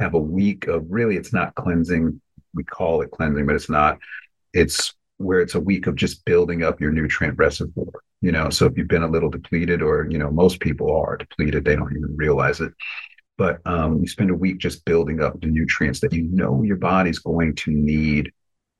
have 0.00 0.14
a 0.14 0.18
week 0.18 0.66
of 0.66 0.86
really, 0.88 1.16
it's 1.16 1.32
not 1.32 1.54
cleansing. 1.54 2.20
We 2.54 2.64
call 2.64 3.02
it 3.02 3.10
cleansing, 3.10 3.46
but 3.46 3.54
it's 3.54 3.70
not. 3.70 3.98
It's 4.52 4.94
where 5.18 5.40
it's 5.40 5.54
a 5.54 5.60
week 5.60 5.86
of 5.86 5.94
just 5.94 6.24
building 6.24 6.62
up 6.62 6.80
your 6.80 6.90
nutrient 6.90 7.38
reservoir. 7.38 7.92
You 8.22 8.32
know, 8.32 8.50
so 8.50 8.66
if 8.66 8.76
you've 8.76 8.88
been 8.88 9.02
a 9.02 9.08
little 9.08 9.30
depleted, 9.30 9.82
or 9.82 10.06
you 10.10 10.18
know, 10.18 10.30
most 10.30 10.60
people 10.60 10.94
are 10.94 11.16
depleted, 11.16 11.64
they 11.64 11.76
don't 11.76 11.96
even 11.96 12.16
realize 12.16 12.60
it 12.60 12.72
but 13.40 13.58
um, 13.64 14.02
you 14.02 14.06
spend 14.06 14.28
a 14.28 14.34
week 14.34 14.58
just 14.58 14.84
building 14.84 15.22
up 15.22 15.40
the 15.40 15.46
nutrients 15.46 15.98
that 16.00 16.12
you 16.12 16.24
know 16.24 16.62
your 16.62 16.76
body's 16.76 17.20
going 17.20 17.54
to 17.54 17.70
need 17.70 18.30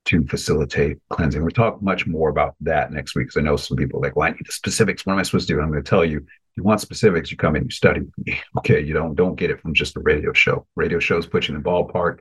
to 0.05 0.25
facilitate 0.25 0.97
cleansing. 1.09 1.41
We'll 1.41 1.51
talk 1.51 1.81
much 1.81 2.07
more 2.07 2.29
about 2.29 2.55
that 2.61 2.91
next 2.91 3.15
week 3.15 3.27
because 3.27 3.39
I 3.39 3.43
know 3.43 3.55
some 3.55 3.77
people 3.77 4.01
like, 4.01 4.15
well, 4.15 4.27
I 4.27 4.31
need 4.31 4.45
the 4.45 4.51
specifics. 4.51 5.05
What 5.05 5.13
am 5.13 5.19
I 5.19 5.23
supposed 5.23 5.47
to 5.47 5.53
do? 5.53 5.61
I'm 5.61 5.71
going 5.71 5.83
to 5.83 5.89
tell 5.89 6.03
you, 6.03 6.17
if 6.17 6.57
you 6.57 6.63
want 6.63 6.81
specifics, 6.81 7.31
you 7.31 7.37
come 7.37 7.55
in, 7.55 7.63
you 7.63 7.69
study. 7.69 8.01
Okay, 8.57 8.81
you 8.81 8.93
don't 8.93 9.15
don't 9.15 9.35
get 9.35 9.49
it 9.49 9.61
from 9.61 9.73
just 9.73 9.95
a 9.95 9.99
radio 10.01 10.33
show. 10.33 10.67
Radio 10.75 10.99
shows 10.99 11.25
put 11.25 11.47
you 11.47 11.55
in 11.55 11.61
the 11.61 11.67
ballpark. 11.67 12.19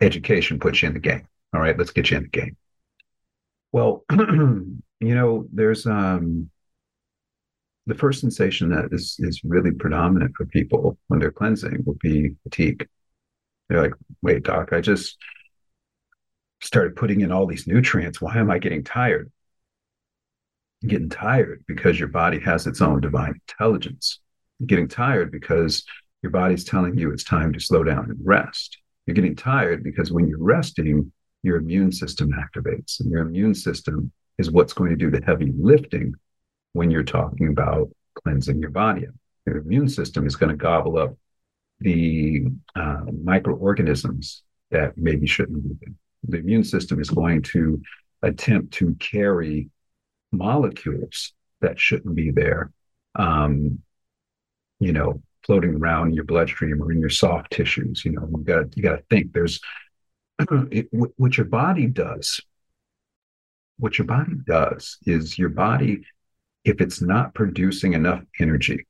Education 0.00 0.58
puts 0.58 0.82
you 0.82 0.88
in 0.88 0.94
the 0.94 1.00
game. 1.00 1.26
All 1.54 1.60
right, 1.60 1.76
let's 1.78 1.90
get 1.90 2.10
you 2.10 2.16
in 2.16 2.24
the 2.24 2.28
game. 2.28 2.56
Well, 3.72 4.04
you 4.10 4.74
know, 5.00 5.46
there's 5.52 5.86
um 5.86 6.50
the 7.86 7.94
first 7.94 8.20
sensation 8.20 8.70
that 8.70 8.88
is 8.92 9.16
is 9.20 9.42
really 9.44 9.72
predominant 9.72 10.32
for 10.36 10.46
people 10.46 10.98
when 11.08 11.20
they're 11.20 11.30
cleansing 11.30 11.82
would 11.84 11.98
be 11.98 12.34
fatigue. 12.42 12.88
They're 13.68 13.82
like, 13.82 13.94
wait, 14.22 14.44
doc, 14.44 14.72
I 14.72 14.80
just 14.80 15.16
started 16.66 16.96
putting 16.96 17.20
in 17.20 17.32
all 17.32 17.46
these 17.46 17.66
nutrients. 17.66 18.20
Why 18.20 18.36
am 18.36 18.50
I 18.50 18.58
getting 18.58 18.84
tired? 18.84 19.30
Getting 20.86 21.08
tired 21.08 21.64
because 21.66 21.98
your 21.98 22.08
body 22.08 22.38
has 22.40 22.66
its 22.66 22.82
own 22.82 23.00
divine 23.00 23.40
intelligence. 23.48 24.20
Getting 24.64 24.88
tired 24.88 25.30
because 25.30 25.84
your 26.22 26.30
body's 26.30 26.64
telling 26.64 26.96
you 26.98 27.10
it's 27.10 27.24
time 27.24 27.52
to 27.52 27.60
slow 27.60 27.84
down 27.84 28.10
and 28.10 28.18
rest. 28.22 28.78
You're 29.06 29.14
getting 29.14 29.36
tired 29.36 29.84
because 29.84 30.10
when 30.10 30.26
you're 30.26 30.42
resting, 30.42 31.12
your 31.42 31.56
immune 31.56 31.92
system 31.92 32.32
activates, 32.32 32.98
and 33.00 33.10
your 33.10 33.22
immune 33.22 33.54
system 33.54 34.10
is 34.38 34.50
what's 34.50 34.72
going 34.72 34.90
to 34.90 34.96
do 34.96 35.10
the 35.10 35.24
heavy 35.24 35.52
lifting 35.56 36.14
when 36.72 36.90
you're 36.90 37.04
talking 37.04 37.48
about 37.48 37.88
cleansing 38.14 38.60
your 38.60 38.70
body. 38.70 39.06
Your 39.46 39.58
immune 39.58 39.88
system 39.88 40.26
is 40.26 40.34
going 40.34 40.50
to 40.50 40.56
gobble 40.56 40.98
up 40.98 41.16
the 41.78 42.46
uh, 42.74 43.02
microorganisms 43.22 44.42
that 44.70 44.96
maybe 44.96 45.26
shouldn't 45.26 45.62
be 45.62 45.76
there. 45.80 45.94
The 46.28 46.38
immune 46.38 46.64
system 46.64 47.00
is 47.00 47.10
going 47.10 47.42
to 47.42 47.80
attempt 48.22 48.74
to 48.74 48.94
carry 48.98 49.70
molecules 50.32 51.32
that 51.60 51.78
shouldn't 51.78 52.14
be 52.14 52.30
there 52.30 52.72
um, 53.16 53.78
you 54.78 54.92
know, 54.92 55.22
floating 55.44 55.74
around 55.74 56.08
in 56.08 56.14
your 56.14 56.24
bloodstream 56.24 56.82
or 56.82 56.92
in 56.92 57.00
your 57.00 57.10
soft 57.10 57.52
tissues. 57.52 58.04
You 58.04 58.12
know, 58.12 58.28
you 58.30 58.44
got 58.44 58.76
you 58.76 58.82
got 58.82 58.96
to 58.96 59.02
think. 59.10 59.32
There's 59.32 59.60
it, 60.70 60.88
what 60.92 61.36
your 61.36 61.46
body 61.46 61.86
does. 61.86 62.40
What 63.78 63.98
your 63.98 64.06
body 64.06 64.32
does 64.46 64.96
is 65.04 65.38
your 65.38 65.50
body, 65.50 66.02
if 66.64 66.80
it's 66.80 67.02
not 67.02 67.34
producing 67.34 67.92
enough 67.92 68.22
energy, 68.40 68.86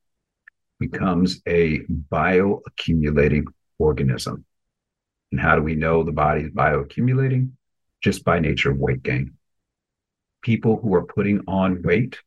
becomes 0.79 1.43
a 1.47 1.81
bioaccumulating 2.13 3.47
organism. 3.79 4.45
And 5.37 5.45
how 5.45 5.55
do 5.55 5.61
we 5.61 5.75
know 5.75 6.03
the 6.03 6.13
body 6.13 6.45
is 6.45 6.51
bioaccumulating? 6.51 7.51
Just 8.03 8.25
by 8.25 8.39
nature 8.39 8.71
of 8.71 8.79
weight 8.79 9.03
gain. 9.03 9.35
People 10.41 10.81
who 10.81 10.95
are 10.95 11.05
putting 11.05 11.43
on 11.47 11.83
weight 11.83 12.19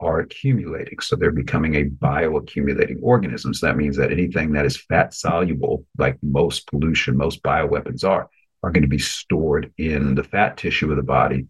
are 0.00 0.18
accumulating. 0.18 0.98
So 0.98 1.14
they're 1.14 1.30
becoming 1.30 1.76
a 1.76 1.84
bioaccumulating 1.84 2.96
organism. 3.02 3.54
So 3.54 3.66
that 3.66 3.76
means 3.76 3.96
that 3.98 4.10
anything 4.10 4.50
that 4.54 4.66
is 4.66 4.76
fat 4.76 5.14
soluble, 5.14 5.86
like 5.96 6.18
most 6.24 6.66
pollution, 6.66 7.16
most 7.16 7.40
bioweapons 7.44 8.02
are, 8.02 8.28
are 8.64 8.72
going 8.72 8.82
to 8.82 8.88
be 8.88 8.98
stored 8.98 9.72
in 9.78 10.16
the 10.16 10.24
fat 10.24 10.56
tissue 10.56 10.90
of 10.90 10.96
the 10.96 11.04
body 11.04 11.46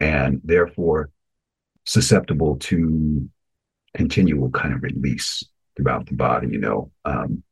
and 0.00 0.40
therefore 0.42 1.10
susceptible 1.84 2.56
to 2.56 3.28
continual 3.94 4.48
kind 4.48 4.72
of 4.72 4.82
release 4.82 5.44
throughout 5.76 6.06
the 6.06 6.14
body, 6.14 6.48
you 6.48 6.58
know. 6.58 6.90
Um, 7.04 7.42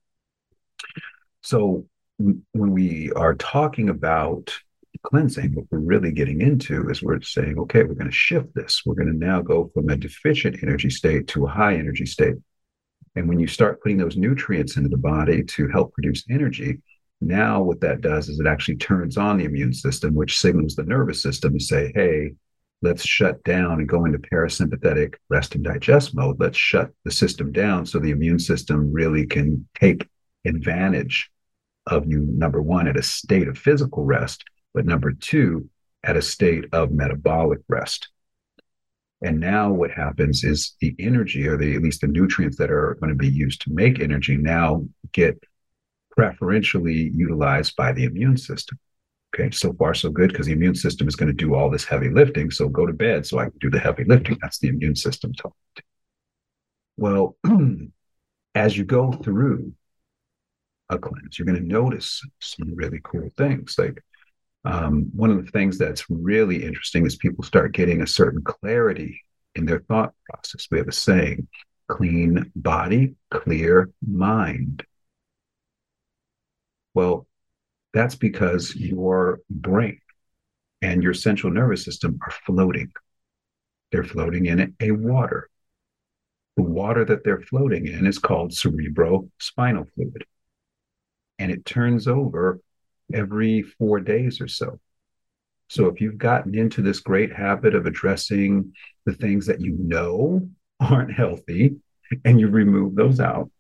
so 1.42 1.84
when 2.18 2.42
we 2.72 3.12
are 3.12 3.34
talking 3.34 3.88
about 3.88 4.52
cleansing, 5.02 5.54
what 5.54 5.66
we're 5.70 5.78
really 5.78 6.10
getting 6.10 6.40
into 6.40 6.88
is 6.90 7.02
we're 7.02 7.20
saying, 7.20 7.58
okay, 7.58 7.84
we're 7.84 7.94
going 7.94 8.10
to 8.10 8.12
shift 8.12 8.54
this. 8.54 8.82
We're 8.84 8.96
going 8.96 9.12
to 9.12 9.26
now 9.26 9.40
go 9.40 9.70
from 9.72 9.88
a 9.88 9.96
deficient 9.96 10.62
energy 10.62 10.90
state 10.90 11.28
to 11.28 11.46
a 11.46 11.50
high 11.50 11.74
energy 11.74 12.06
state. 12.06 12.34
And 13.14 13.28
when 13.28 13.38
you 13.38 13.46
start 13.46 13.80
putting 13.80 13.98
those 13.98 14.16
nutrients 14.16 14.76
into 14.76 14.88
the 14.88 14.96
body 14.96 15.42
to 15.44 15.68
help 15.68 15.92
produce 15.92 16.24
energy, 16.28 16.80
now 17.20 17.62
what 17.62 17.80
that 17.80 18.00
does 18.00 18.28
is 18.28 18.38
it 18.38 18.46
actually 18.46 18.76
turns 18.76 19.16
on 19.16 19.38
the 19.38 19.44
immune 19.44 19.72
system, 19.72 20.14
which 20.14 20.38
signals 20.38 20.74
the 20.74 20.84
nervous 20.84 21.22
system 21.22 21.52
to 21.54 21.60
say, 21.60 21.92
hey, 21.94 22.32
let's 22.82 23.04
shut 23.04 23.42
down 23.44 23.78
and 23.78 23.88
go 23.88 24.04
into 24.04 24.18
parasympathetic 24.18 25.14
rest 25.30 25.54
and 25.54 25.64
digest 25.64 26.14
mode. 26.14 26.36
Let's 26.38 26.58
shut 26.58 26.90
the 27.04 27.10
system 27.10 27.50
down 27.50 27.86
so 27.86 27.98
the 27.98 28.10
immune 28.10 28.38
system 28.38 28.92
really 28.92 29.26
can 29.26 29.68
take 29.74 30.08
advantage 30.44 31.30
of 31.88 32.06
you, 32.06 32.20
number 32.20 32.62
one, 32.62 32.86
at 32.86 32.96
a 32.96 33.02
state 33.02 33.48
of 33.48 33.58
physical 33.58 34.04
rest, 34.04 34.44
but 34.74 34.86
number 34.86 35.12
two, 35.12 35.68
at 36.04 36.16
a 36.16 36.22
state 36.22 36.64
of 36.72 36.92
metabolic 36.92 37.60
rest. 37.68 38.08
And 39.20 39.40
now 39.40 39.72
what 39.72 39.90
happens 39.90 40.44
is 40.44 40.76
the 40.80 40.94
energy, 40.98 41.46
or 41.48 41.56
the 41.56 41.74
at 41.74 41.82
least 41.82 42.02
the 42.02 42.06
nutrients 42.06 42.56
that 42.58 42.70
are 42.70 42.96
going 43.00 43.10
to 43.10 43.16
be 43.16 43.28
used 43.28 43.62
to 43.62 43.72
make 43.72 43.98
energy, 43.98 44.36
now 44.36 44.84
get 45.12 45.42
preferentially 46.12 47.10
utilized 47.14 47.74
by 47.74 47.92
the 47.92 48.04
immune 48.04 48.36
system. 48.36 48.78
Okay, 49.34 49.50
so 49.50 49.72
far 49.72 49.92
so 49.92 50.10
good 50.10 50.30
because 50.30 50.46
the 50.46 50.52
immune 50.52 50.74
system 50.74 51.06
is 51.06 51.16
going 51.16 51.26
to 51.26 51.34
do 51.34 51.54
all 51.54 51.68
this 51.68 51.84
heavy 51.84 52.08
lifting. 52.08 52.50
So 52.50 52.68
go 52.68 52.86
to 52.86 52.92
bed 52.92 53.26
so 53.26 53.38
I 53.38 53.44
can 53.44 53.58
do 53.60 53.70
the 53.70 53.78
heavy 53.78 54.04
lifting. 54.04 54.38
That's 54.40 54.58
the 54.58 54.68
immune 54.68 54.96
system 54.96 55.32
talking. 55.34 55.52
Well, 56.96 57.36
as 58.54 58.76
you 58.76 58.84
go 58.84 59.12
through 59.12 59.72
a 60.90 60.98
cleanse, 60.98 61.38
you're 61.38 61.46
going 61.46 61.60
to 61.60 61.66
notice 61.66 62.22
some 62.40 62.74
really 62.74 63.00
cool 63.02 63.28
things. 63.36 63.76
Like 63.78 64.02
um, 64.64 65.10
one 65.14 65.30
of 65.30 65.44
the 65.44 65.50
things 65.50 65.78
that's 65.78 66.08
really 66.08 66.64
interesting 66.64 67.06
is 67.06 67.16
people 67.16 67.44
start 67.44 67.72
getting 67.72 68.02
a 68.02 68.06
certain 68.06 68.42
clarity 68.42 69.20
in 69.54 69.66
their 69.66 69.80
thought 69.80 70.14
process. 70.28 70.66
We 70.70 70.78
have 70.78 70.88
a 70.88 70.92
saying 70.92 71.48
clean 71.88 72.50
body, 72.54 73.14
clear 73.30 73.90
mind. 74.06 74.84
Well, 76.94 77.26
that's 77.92 78.14
because 78.14 78.74
your 78.76 79.40
brain 79.48 80.00
and 80.82 81.02
your 81.02 81.14
central 81.14 81.52
nervous 81.52 81.84
system 81.84 82.18
are 82.22 82.34
floating. 82.46 82.92
They're 83.90 84.04
floating 84.04 84.46
in 84.46 84.74
a 84.80 84.90
water. 84.90 85.48
The 86.56 86.62
water 86.62 87.04
that 87.04 87.24
they're 87.24 87.40
floating 87.40 87.86
in 87.86 88.06
is 88.06 88.18
called 88.18 88.50
cerebrospinal 88.50 89.86
fluid. 89.94 90.24
And 91.38 91.50
it 91.50 91.64
turns 91.64 92.08
over 92.08 92.60
every 93.12 93.62
four 93.62 94.00
days 94.00 94.40
or 94.40 94.48
so. 94.48 94.78
So 95.68 95.86
if 95.86 96.00
you've 96.00 96.18
gotten 96.18 96.56
into 96.56 96.82
this 96.82 97.00
great 97.00 97.32
habit 97.32 97.74
of 97.74 97.86
addressing 97.86 98.72
the 99.04 99.12
things 99.12 99.46
that 99.46 99.60
you 99.60 99.76
know 99.78 100.48
aren't 100.80 101.12
healthy 101.12 101.76
and 102.24 102.40
you 102.40 102.48
remove 102.48 102.94
those 102.94 103.20
out 103.20 103.50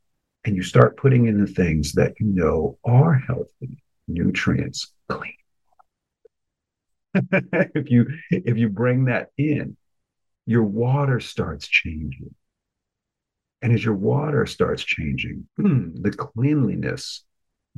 and 0.44 0.56
you 0.56 0.62
start 0.62 0.96
putting 0.96 1.26
in 1.26 1.40
the 1.40 1.50
things 1.50 1.92
that 1.92 2.14
you 2.18 2.26
know 2.26 2.78
are 2.84 3.14
healthy, 3.14 3.82
nutrients, 4.06 4.92
clean. 5.08 5.34
if 7.32 7.90
you 7.90 8.06
if 8.30 8.56
you 8.56 8.68
bring 8.68 9.06
that 9.06 9.30
in, 9.36 9.76
your 10.46 10.62
water 10.62 11.20
starts 11.20 11.66
changing. 11.66 12.34
And 13.60 13.72
as 13.72 13.84
your 13.84 13.94
water 13.94 14.46
starts 14.46 14.84
changing, 14.84 15.46
the 15.56 16.14
cleanliness 16.16 17.24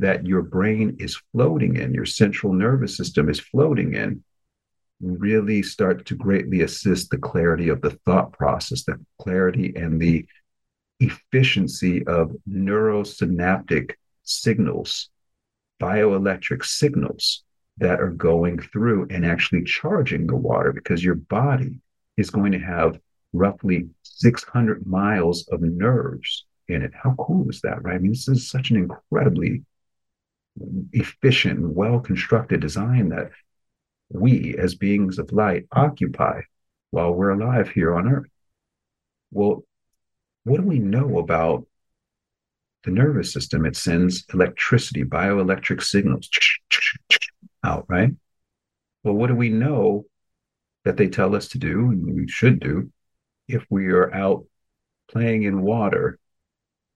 that 0.01 0.27
your 0.27 0.43
brain 0.43 0.97
is 0.99 1.21
floating 1.33 1.77
in, 1.77 1.95
your 1.95 2.07
central 2.07 2.53
nervous 2.53 2.97
system 2.97 3.29
is 3.29 3.41
floating 3.41 3.95
in, 3.95 4.23
really 5.01 5.63
start 5.63 6.05
to 6.07 6.15
greatly 6.15 6.63
assist 6.63 7.11
the 7.11 7.19
clarity 7.19 7.69
of 7.69 7.81
the 7.81 7.99
thought 8.05 8.33
process, 8.33 8.85
the 8.85 8.99
clarity 9.19 9.73
and 9.77 10.01
the 10.01 10.27
efficiency 11.01 12.07
of 12.07 12.37
neurosynaptic 12.49 13.93
signals 14.23 15.11
bioelectric 15.81 16.65
signals 16.65 17.43
that 17.79 18.01
are 18.01 18.11
going 18.11 18.59
through 18.59 19.07
and 19.11 19.25
actually 19.25 19.65
charging 19.65 20.27
the 20.27 20.37
water 20.37 20.73
because 20.73 21.03
your 21.03 21.15
body 21.15 21.81
is 22.17 22.31
going 22.31 22.53
to 22.53 22.59
have 22.59 23.01
roughly 23.33 23.89
600 24.03 24.87
miles 24.87 25.49
of 25.49 25.63
nerves 25.63 26.45
in 26.69 26.83
it. 26.83 26.93
How 26.95 27.15
cool 27.19 27.49
is 27.49 27.63
that, 27.63 27.83
right? 27.83 27.95
I 27.95 27.99
mean, 27.99 28.13
this 28.13 28.29
is 28.29 28.51
such 28.51 28.71
an 28.71 28.77
incredibly 28.77 29.63
efficient, 30.93 31.61
well 31.61 32.01
constructed 32.01 32.61
design 32.61 33.11
that 33.11 33.31
we, 34.11 34.57
as 34.59 34.75
beings 34.75 35.19
of 35.19 35.33
light, 35.33 35.67
occupy 35.73 36.41
while 36.91 37.13
we're 37.13 37.31
alive 37.31 37.71
here 37.71 37.95
on 37.95 38.09
Earth. 38.09 38.31
Well, 39.31 39.65
what 40.45 40.61
do 40.61 40.67
we 40.67 40.79
know 40.79 41.19
about 41.19 41.67
the 42.85 42.91
nervous 42.91 43.33
system, 43.33 43.67
it 43.67 43.77
sends 43.77 44.25
electricity, 44.33 45.05
bioelectric 45.05 45.83
signals 45.83 46.29
out, 47.63 47.85
right? 47.89 48.11
Well, 49.05 49.15
what 49.15 49.29
do 49.29 49.35
we 49.35 49.51
know 49.51 50.07
that 50.85 50.97
they 50.97 51.09
tell 51.09 51.35
us 51.35 51.49
to 51.49 51.59
do 51.59 51.91
and 51.91 52.15
we 52.15 52.29
should 52.29 52.61
do 52.61 52.91
if 53.49 53.65
we 53.69 53.89
are 53.89 54.13
out 54.15 54.47
playing 55.11 55.43
in 55.43 55.63
water 55.63 56.19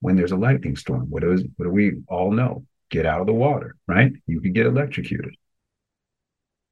when 0.01 0.17
there's 0.17 0.33
a 0.33 0.37
lightning 0.37 0.77
storm? 0.77 1.11
What, 1.11 1.25
is, 1.25 1.45
what 1.57 1.67
do 1.67 1.71
we 1.71 2.03
all 2.09 2.31
know? 2.31 2.65
Get 2.95 3.07
out 3.07 3.21
of 3.21 3.27
the 3.27 3.33
water, 3.33 3.75
right? 3.89 4.13
You 4.29 4.41
could 4.41 4.55
get 4.55 4.67
electrocuted. 4.67 5.35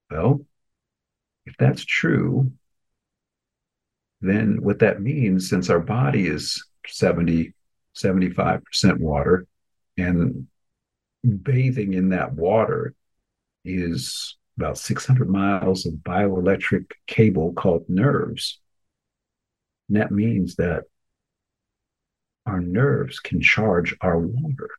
Well, 0.09 0.45
if 1.45 1.57
that's 1.57 1.83
true, 1.83 2.53
then 4.21 4.61
what 4.61 4.79
that 4.79 5.01
means, 5.01 5.49
since 5.49 5.69
our 5.69 5.81
body 5.81 6.27
is 6.27 6.65
70 6.87 7.53
75% 7.93 8.99
water. 8.99 9.45
And 9.97 10.47
bathing 11.43 11.93
in 11.93 12.07
that 12.09 12.31
water 12.31 12.93
is 13.65 14.37
about 14.57 14.77
600 14.77 15.29
miles 15.29 15.85
of 15.85 15.95
bioelectric 15.95 16.85
cable 17.05 17.51
called 17.51 17.89
nerves. 17.89 18.61
And 19.89 19.97
that 19.97 20.09
means 20.09 20.55
that 20.55 20.83
our 22.45 22.61
nerves 22.61 23.19
can 23.19 23.41
charge 23.41 23.93
our 23.99 24.17
water. 24.17 24.69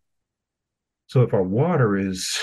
So 1.06 1.22
if 1.22 1.34
our 1.34 1.42
water 1.42 1.96
is 1.96 2.38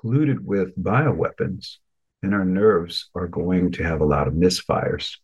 polluted 0.00 0.44
with 0.44 0.76
bioweapons, 0.82 1.76
then 2.22 2.34
our 2.34 2.44
nerves 2.44 3.10
are 3.14 3.28
going 3.28 3.72
to 3.72 3.84
have 3.84 4.00
a 4.00 4.06
lot 4.06 4.26
of 4.26 4.34
misfires. 4.34 5.16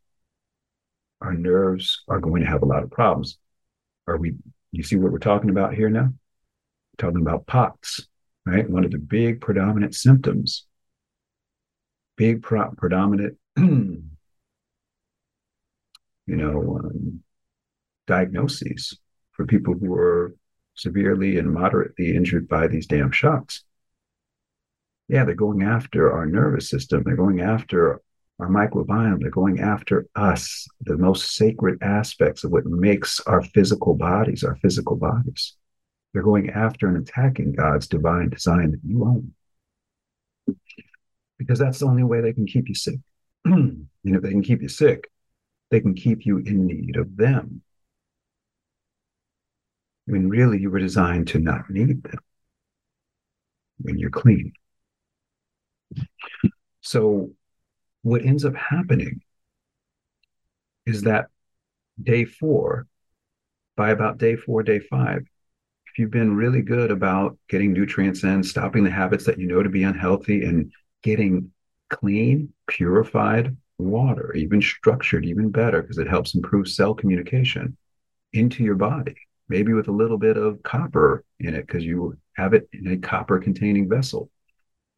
Our 1.20 1.34
nerves 1.34 2.02
are 2.08 2.20
going 2.20 2.42
to 2.42 2.48
have 2.48 2.62
a 2.62 2.66
lot 2.66 2.82
of 2.82 2.90
problems. 2.90 3.38
Are 4.06 4.16
we 4.16 4.34
you 4.72 4.82
see 4.82 4.96
what 4.96 5.12
we're 5.12 5.18
talking 5.18 5.50
about 5.50 5.74
here 5.74 5.90
now? 5.90 6.08
We're 6.08 7.06
talking 7.06 7.20
about 7.20 7.46
POTS, 7.46 8.08
right? 8.46 8.68
One 8.68 8.84
of 8.84 8.90
the 8.90 8.98
big 8.98 9.40
predominant 9.40 9.94
symptoms, 9.94 10.66
big 12.16 12.42
pro- 12.42 12.72
predominant, 12.72 13.36
you 13.56 14.02
know, 16.26 16.80
um, 16.82 17.22
diagnoses 18.06 18.98
for 19.32 19.46
people 19.46 19.74
who 19.74 19.94
are 19.94 20.34
severely 20.74 21.38
and 21.38 21.52
moderately 21.52 22.14
injured 22.16 22.48
by 22.48 22.66
these 22.66 22.86
damn 22.86 23.10
shocks. 23.10 23.64
Yeah, 25.08 25.24
they're 25.24 25.34
going 25.34 25.62
after 25.62 26.12
our 26.12 26.26
nervous 26.26 26.70
system. 26.70 27.02
They're 27.04 27.16
going 27.16 27.40
after 27.40 28.00
our 28.38 28.48
microbiome. 28.48 29.20
They're 29.20 29.30
going 29.30 29.60
after 29.60 30.06
us, 30.16 30.66
the 30.80 30.96
most 30.96 31.36
sacred 31.36 31.82
aspects 31.82 32.44
of 32.44 32.50
what 32.50 32.66
makes 32.66 33.20
our 33.20 33.42
physical 33.42 33.94
bodies, 33.94 34.42
our 34.44 34.56
physical 34.56 34.96
bodies. 34.96 35.54
They're 36.12 36.22
going 36.22 36.50
after 36.50 36.88
and 36.88 36.96
attacking 36.96 37.52
God's 37.52 37.86
divine 37.86 38.30
design 38.30 38.72
that 38.72 38.80
you 38.84 39.04
own. 39.04 39.32
Because 41.38 41.58
that's 41.58 41.78
the 41.78 41.86
only 41.86 42.04
way 42.04 42.20
they 42.20 42.32
can 42.32 42.46
keep 42.46 42.68
you 42.68 42.74
sick. 42.74 42.98
and 43.44 43.88
if 44.04 44.22
they 44.22 44.30
can 44.30 44.42
keep 44.42 44.62
you 44.62 44.68
sick, 44.68 45.08
they 45.70 45.80
can 45.80 45.94
keep 45.94 46.26
you 46.26 46.38
in 46.38 46.66
need 46.66 46.96
of 46.96 47.16
them. 47.16 47.62
When 50.06 50.28
really 50.28 50.60
you 50.60 50.70
were 50.70 50.78
designed 50.78 51.28
to 51.28 51.38
not 51.38 51.70
need 51.70 52.02
them 52.02 52.18
when 53.78 53.98
you're 53.98 54.10
clean. 54.10 54.52
So, 56.80 57.32
what 58.02 58.24
ends 58.24 58.44
up 58.44 58.56
happening 58.56 59.20
is 60.86 61.02
that 61.02 61.26
day 62.02 62.24
four, 62.24 62.86
by 63.76 63.90
about 63.90 64.18
day 64.18 64.36
four, 64.36 64.62
day 64.62 64.80
five, 64.80 65.22
if 65.86 65.98
you've 65.98 66.10
been 66.10 66.34
really 66.34 66.62
good 66.62 66.90
about 66.90 67.38
getting 67.48 67.72
nutrients 67.72 68.24
in, 68.24 68.42
stopping 68.42 68.82
the 68.82 68.90
habits 68.90 69.24
that 69.26 69.38
you 69.38 69.46
know 69.46 69.62
to 69.62 69.68
be 69.68 69.84
unhealthy, 69.84 70.42
and 70.44 70.72
getting 71.02 71.52
clean, 71.90 72.52
purified 72.66 73.56
water, 73.78 74.32
even 74.34 74.62
structured, 74.62 75.24
even 75.24 75.50
better, 75.50 75.82
because 75.82 75.98
it 75.98 76.08
helps 76.08 76.34
improve 76.34 76.68
cell 76.68 76.94
communication 76.94 77.76
into 78.32 78.64
your 78.64 78.74
body, 78.74 79.16
maybe 79.48 79.72
with 79.72 79.88
a 79.88 79.92
little 79.92 80.18
bit 80.18 80.36
of 80.36 80.62
copper 80.62 81.24
in 81.40 81.54
it, 81.54 81.66
because 81.66 81.84
you 81.84 82.16
have 82.36 82.54
it 82.54 82.68
in 82.72 82.88
a 82.88 82.96
copper 82.96 83.38
containing 83.38 83.88
vessel. 83.88 84.30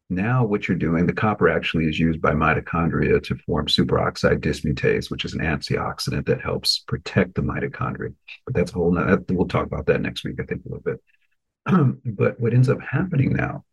Now, 0.09 0.45
what 0.45 0.67
you're 0.67 0.77
doing, 0.77 1.07
the 1.07 1.13
copper 1.13 1.49
actually 1.49 1.85
is 1.85 1.99
used 1.99 2.21
by 2.21 2.33
mitochondria 2.33 3.23
to 3.23 3.35
form 3.45 3.65
superoxide 3.65 4.39
dismutase, 4.39 5.09
which 5.09 5.25
is 5.25 5.33
an 5.33 5.39
antioxidant 5.39 6.27
that 6.27 6.41
helps 6.41 6.79
protect 6.87 7.33
the 7.33 7.41
mitochondria. 7.41 8.13
But 8.45 8.53
that's 8.53 8.71
a 8.71 8.75
whole 8.75 8.91
nother, 8.91 9.23
we'll 9.29 9.47
talk 9.47 9.65
about 9.65 9.87
that 9.87 10.01
next 10.01 10.23
week, 10.23 10.35
I 10.39 10.43
think, 10.43 10.63
a 10.65 10.69
little 10.69 10.83
bit. 10.83 11.01
but 12.15 12.39
what 12.39 12.53
ends 12.53 12.69
up 12.69 12.79
happening 12.81 13.33
now 13.33 13.63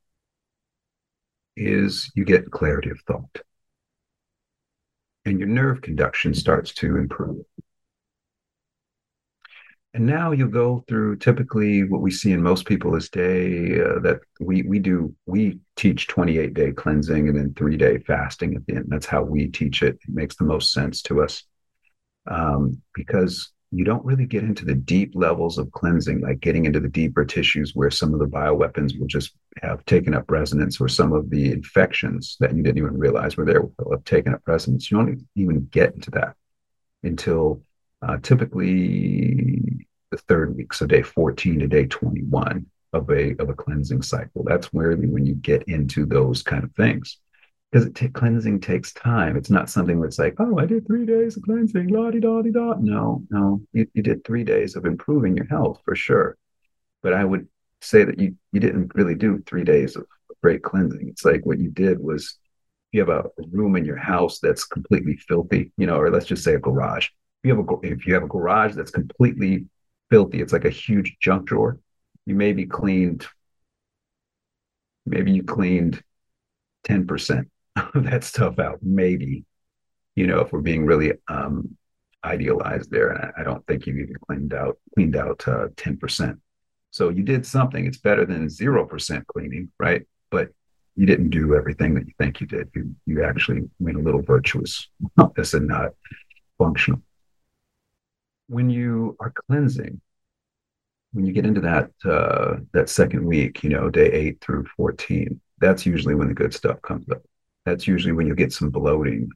is 1.55 2.11
you 2.15 2.25
get 2.25 2.51
clarity 2.51 2.89
of 2.89 2.99
thought 3.07 3.43
and 5.25 5.39
your 5.39 5.49
nerve 5.49 5.81
conduction 5.83 6.35
starts 6.35 6.73
to 6.75 6.97
improve. 6.97 7.45
And 9.95 10.07
now 10.07 10.33
you 10.33 10.49
go 10.49 10.85
through 10.89 11.17
typically 11.17 11.85
what 11.85 12.01
we 12.01 12.11
see 12.11 12.33
in 12.33 12.43
most 12.43 12.65
people 12.65 12.97
is 12.97 13.11
day 13.11 13.79
uh, 13.79 13.99
that 14.01 14.21
we 14.41 14.63
we 14.63 14.79
do 14.79 15.15
we 15.27 15.59
teach 15.77 16.07
28 16.07 16.55
day 16.55 16.73
cleansing 16.73 17.29
and 17.29 17.37
then 17.37 17.53
three 17.55 17.77
day 17.77 17.99
fasting 17.99 18.55
at 18.55 18.67
the 18.67 18.77
end. 18.77 18.87
That's 18.89 19.07
how 19.07 19.23
we 19.23 19.49
teach 19.49 19.83
it. 19.83 19.97
It 19.97 20.15
makes 20.15 20.37
the 20.37 20.45
most 20.45 20.73
sense 20.73 21.03
to 21.03 21.23
us 21.23 21.45
um, 22.27 22.81
because 22.95 23.53
you 23.71 23.85
don't 23.85 24.05
really 24.05 24.27
get 24.27 24.45
into 24.45 24.67
the 24.67 24.75
deep 24.75 25.13
levels 25.15 25.57
of 25.57 25.73
cleansing, 25.73 26.21
like 26.21 26.41
getting 26.41 26.67
into 26.67 26.79
the 26.79 26.89
deeper 26.89 27.25
tissues 27.25 27.73
where 27.75 27.91
some 27.91 28.13
of 28.13 28.21
the 28.21 28.27
bioweapons 28.27 28.99
will 28.99 29.07
just 29.07 29.35
have 29.63 29.85
taken 29.87 30.15
up 30.15 30.31
resonance, 30.31 30.79
or 30.79 30.89
some 30.89 31.15
of 31.15 31.31
the 31.31 31.51
infections 31.51 32.37
that 32.39 32.55
you 32.55 32.63
didn't 32.63 32.77
even 32.77 32.99
realize 32.99 33.37
were 33.37 33.47
there 33.47 33.63
will 33.63 33.93
have 33.93 34.05
taken 34.05 34.35
up 34.35 34.43
resonance. 34.47 34.91
You 34.91 34.99
don't 34.99 35.27
even 35.37 35.69
get 35.71 35.95
into 35.95 36.11
that 36.13 36.37
until 37.03 37.63
uh, 38.03 38.19
typically 38.23 39.87
the 40.11 40.17
third 40.17 40.57
week, 40.57 40.73
so 40.75 40.87
day 40.87 41.03
14 41.03 41.61
to 41.61 41.67
day 41.67 41.87
21 41.87 42.67
of 42.93 43.11
a 43.11 43.35
of 43.39 43.49
a 43.49 43.55
cleansing 43.55 44.03
cycle. 44.03 44.45
That's 44.45 44.73
where 44.73 44.95
when 44.97 45.25
you 45.25 45.35
get 45.35 45.63
into 45.65 46.05
those 46.05 46.43
kind 46.43 46.65
of 46.65 46.73
things, 46.75 47.19
because 47.71 47.91
t- 47.95 48.09
cleansing 48.09 48.61
takes 48.61 48.93
time. 48.93 49.37
It's 49.37 49.51
not 49.51 49.71
something 49.71 50.01
that's 50.01 50.19
like, 50.19 50.35
oh, 50.39 50.59
I 50.59 50.67
did 50.67 50.87
three 50.87 51.07
days 51.07 51.37
of 51.37 51.45
cleansing, 51.45 51.89
la 51.89 52.11
di 52.11 52.21
da 52.21 52.43
di 52.43 52.51
da. 52.51 52.75
No, 52.79 53.23
no, 53.31 53.63
you, 53.73 53.87
you 53.95 54.03
did 54.03 54.25
three 54.25 54.45
days 54.45 54.77
of 54.77 54.85
improving 54.85 55.37
your 55.37 55.47
health 55.47 55.81
for 55.85 55.95
sure. 55.95 56.37
But 57.03 57.15
I 57.15 57.25
would 57.25 57.49
say 57.81 58.05
that 58.05 58.19
you 58.19 58.37
you 58.53 58.61
didn't 58.61 58.95
really 58.95 59.15
do 59.15 59.43
three 59.47 59.65
days 59.65 59.97
of 59.97 60.07
great 60.43 60.63
cleansing. 60.63 61.09
It's 61.09 61.25
like 61.25 61.47
what 61.47 61.61
you 61.61 61.71
did 61.71 61.99
was 62.01 62.37
you 62.91 63.01
have 63.01 63.09
a 63.09 63.31
room 63.51 63.77
in 63.77 63.87
your 63.87 63.97
house 63.97 64.39
that's 64.39 64.67
completely 64.67 65.17
filthy, 65.17 65.73
you 65.79 65.87
know, 65.87 65.97
or 65.97 66.11
let's 66.11 66.27
just 66.27 66.45
say 66.45 66.55
a 66.55 66.59
garage 66.59 67.09
you 67.43 67.55
have 67.55 67.67
a 67.67 67.77
if 67.83 68.07
you 68.07 68.15
have 68.15 68.23
a 68.23 68.29
garage 68.29 68.75
that's 68.75 68.91
completely 68.91 69.67
filthy, 70.11 70.41
it's 70.41 70.53
like 70.53 70.65
a 70.65 70.71
huge 70.71 71.17
junk 71.21 71.47
drawer. 71.47 71.79
You 72.27 72.35
maybe 72.35 72.67
cleaned, 72.67 73.27
maybe 75.07 75.33
you 75.33 75.43
cleaned 75.43 76.03
ten 76.85 77.07
percent 77.07 77.51
of 77.77 78.05
that 78.05 78.25
stuff 78.25 78.59
out. 78.59 78.79
Maybe, 78.83 79.45
you 80.15 80.27
know, 80.27 80.41
if 80.41 80.53
we're 80.53 80.61
being 80.61 80.87
really 80.87 81.13
um, 81.29 81.77
idealized 82.25 82.91
there, 82.91 83.11
and 83.11 83.25
I, 83.25 83.41
I, 83.41 83.45
don't 83.45 83.67
think 83.67 83.87
you 83.87 83.95
even 83.95 84.17
cleaned 84.29 84.55
out 84.55 84.79
cleaned 84.95 85.17
out 85.17 85.47
uh, 85.49 85.69
ten 85.77 85.97
percent. 85.97 86.39
So 86.91 87.09
you 87.09 87.25
did 87.25 87.45
something. 87.45 87.87
It's 87.87 87.99
better 87.99 88.25
than 88.25 88.49
zero 88.49 88.87
percent 88.87 89.27
cleaning, 89.27 89.73
right? 89.81 90.03
But 90.31 90.51
you 90.95 91.07
didn't 91.07 91.31
do 91.31 91.57
everything 91.57 91.95
that 91.95 92.07
you 92.07 92.13
think 92.19 92.41
you 92.41 92.47
did. 92.47 92.71
You 92.75 92.95
you 93.07 93.25
actually 93.25 93.69
went 93.81 93.97
a 93.97 94.01
little 94.01 94.23
virtuous 94.23 94.89
this 95.35 95.55
and 95.55 95.67
not 95.67 95.93
functional 96.59 97.03
when 98.53 98.69
you 98.69 99.17
are 99.19 99.33
cleansing, 99.47 100.01
when 101.13 101.25
you 101.25 101.33
get 101.33 101.47
into 101.47 101.63
that 101.63 101.91
uh, 102.05 102.57
that 102.73 102.89
second 102.89 103.25
week, 103.25 103.63
you 103.65 103.71
know, 103.71 103.89
day 103.91 104.11
eight 104.13 104.41
through 104.41 104.67
fourteen, 104.77 105.41
that's 105.59 105.87
usually 105.87 106.15
when 106.15 106.29
the 106.29 106.35
good 106.35 106.55
stuff 106.55 106.81
comes 106.83 107.09
up. 107.11 107.23
That's 107.65 107.87
usually 107.87 108.13
when 108.13 108.27
you 108.27 108.35
get 108.35 108.53
some 108.53 108.71
bloating 108.71 109.31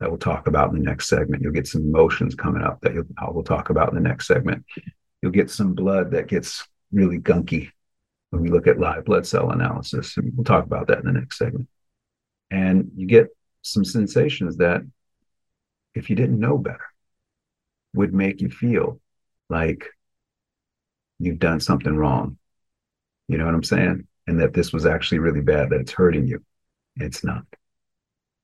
that 0.00 0.08
we'll 0.08 0.18
talk 0.18 0.46
about 0.46 0.70
in 0.70 0.78
the 0.78 0.84
next 0.84 1.08
segment. 1.08 1.42
You'll 1.42 1.52
get 1.52 1.66
some 1.66 1.82
emotions 1.82 2.34
coming 2.34 2.62
up 2.62 2.80
that 2.80 2.94
we'll 3.32 3.42
talk 3.42 3.70
about 3.70 3.90
in 3.90 3.94
the 3.94 4.08
next 4.08 4.26
segment. 4.26 4.64
You'll 5.20 5.32
get 5.32 5.50
some 5.50 5.74
blood 5.74 6.10
that 6.12 6.28
gets 6.28 6.66
really 6.92 7.18
gunky 7.18 7.70
when 8.30 8.42
we 8.42 8.50
look 8.50 8.66
at 8.66 8.80
live 8.80 9.04
blood 9.04 9.26
cell 9.26 9.50
analysis, 9.50 10.16
and 10.16 10.32
we'll 10.34 10.44
talk 10.44 10.64
about 10.64 10.86
that 10.88 11.00
in 11.00 11.06
the 11.06 11.12
next 11.12 11.38
segment. 11.38 11.68
And 12.50 12.90
you 12.96 13.06
get 13.06 13.28
some 13.62 13.84
sensations 13.84 14.56
that, 14.56 14.82
if 15.94 16.08
you 16.08 16.16
didn't 16.16 16.40
know 16.40 16.58
better, 16.58 16.91
would 17.94 18.14
make 18.14 18.40
you 18.40 18.48
feel 18.48 19.00
like 19.48 19.86
you've 21.18 21.38
done 21.38 21.60
something 21.60 21.94
wrong. 21.94 22.38
You 23.28 23.38
know 23.38 23.44
what 23.44 23.54
I'm 23.54 23.62
saying? 23.62 24.06
And 24.26 24.40
that 24.40 24.54
this 24.54 24.72
was 24.72 24.86
actually 24.86 25.18
really 25.18 25.40
bad, 25.40 25.70
that 25.70 25.80
it's 25.80 25.92
hurting 25.92 26.26
you. 26.26 26.44
It's 26.96 27.24
not. 27.24 27.44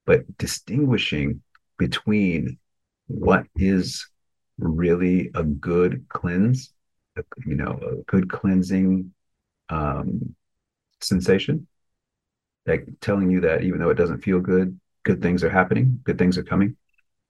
But 0.06 0.38
distinguishing 0.38 1.42
between 1.78 2.58
what 3.06 3.46
is 3.56 4.06
really 4.58 5.30
a 5.34 5.44
good 5.44 6.06
cleanse, 6.08 6.72
you 7.46 7.54
know, 7.54 7.78
a 7.82 7.96
good 8.10 8.30
cleansing 8.30 9.12
um, 9.68 10.34
sensation, 11.00 11.66
like 12.66 12.86
telling 13.00 13.30
you 13.30 13.40
that 13.40 13.62
even 13.62 13.80
though 13.80 13.90
it 13.90 13.96
doesn't 13.96 14.22
feel 14.22 14.40
good, 14.40 14.78
good 15.04 15.22
things 15.22 15.44
are 15.44 15.50
happening, 15.50 16.00
good 16.04 16.18
things 16.18 16.38
are 16.38 16.42
coming, 16.42 16.76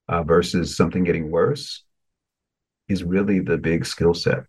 uh, 0.09 0.23
versus 0.23 0.77
something 0.77 1.05
getting 1.05 1.31
worse 1.31 1.85
is 2.89 3.05
really 3.05 3.41
the 3.41 3.59
big 3.59 3.85
skill 3.85 4.15
set 4.15 4.45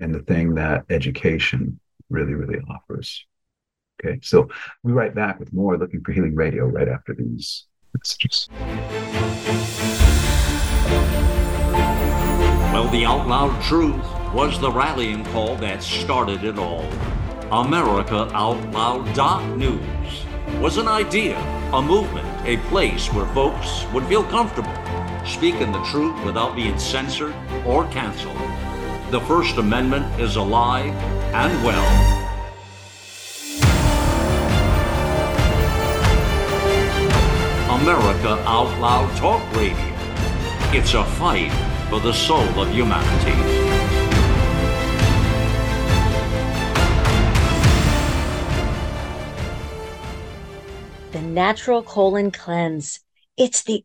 and 0.00 0.14
the 0.14 0.20
thing 0.20 0.54
that 0.54 0.84
education 0.90 1.78
really, 2.10 2.34
really 2.34 2.60
offers. 2.68 3.26
Okay, 4.04 4.18
so 4.22 4.48
we 4.82 4.92
write 4.92 5.14
back 5.14 5.38
with 5.38 5.52
more 5.52 5.78
Looking 5.78 6.02
for 6.02 6.12
Healing 6.12 6.34
Radio 6.34 6.66
right 6.66 6.88
after 6.88 7.14
these 7.14 7.66
messages. 7.96 8.48
Well, 12.72 12.88
the 12.88 13.04
out 13.04 13.28
loud 13.28 13.62
truth 13.62 14.04
was 14.34 14.60
the 14.60 14.70
rallying 14.70 15.24
call 15.26 15.54
that 15.56 15.82
started 15.82 16.42
it 16.42 16.58
all. 16.58 16.84
America 17.52 18.28
Out 18.34 18.72
Loud 18.72 19.14
dot 19.14 19.56
News 19.56 20.24
was 20.60 20.76
an 20.76 20.88
idea, 20.88 21.38
a 21.72 21.80
movement, 21.80 22.26
a 22.44 22.56
place 22.68 23.12
where 23.12 23.26
folks 23.26 23.84
would 23.92 24.04
feel 24.06 24.24
comfortable 24.24 24.72
speaking 25.26 25.72
the 25.72 25.82
truth 25.84 26.22
without 26.24 26.54
being 26.54 26.78
censored 26.78 27.34
or 27.66 27.86
canceled. 27.88 28.36
The 29.10 29.20
First 29.20 29.56
Amendment 29.58 30.20
is 30.20 30.36
alive 30.36 30.94
and 31.34 31.64
well. 31.64 32.24
America 37.80 38.42
Out 38.46 38.80
Loud 38.80 39.16
Talk 39.16 39.42
Radio. 39.54 39.76
It's 40.72 40.94
a 40.94 41.04
fight 41.04 41.52
for 41.90 42.00
the 42.00 42.12
soul 42.12 42.40
of 42.58 42.70
humanity. 42.70 43.32
The 51.12 51.20
Natural 51.20 51.82
Colon 51.82 52.30
Cleanse. 52.30 53.00
It's 53.36 53.62
the 53.62 53.84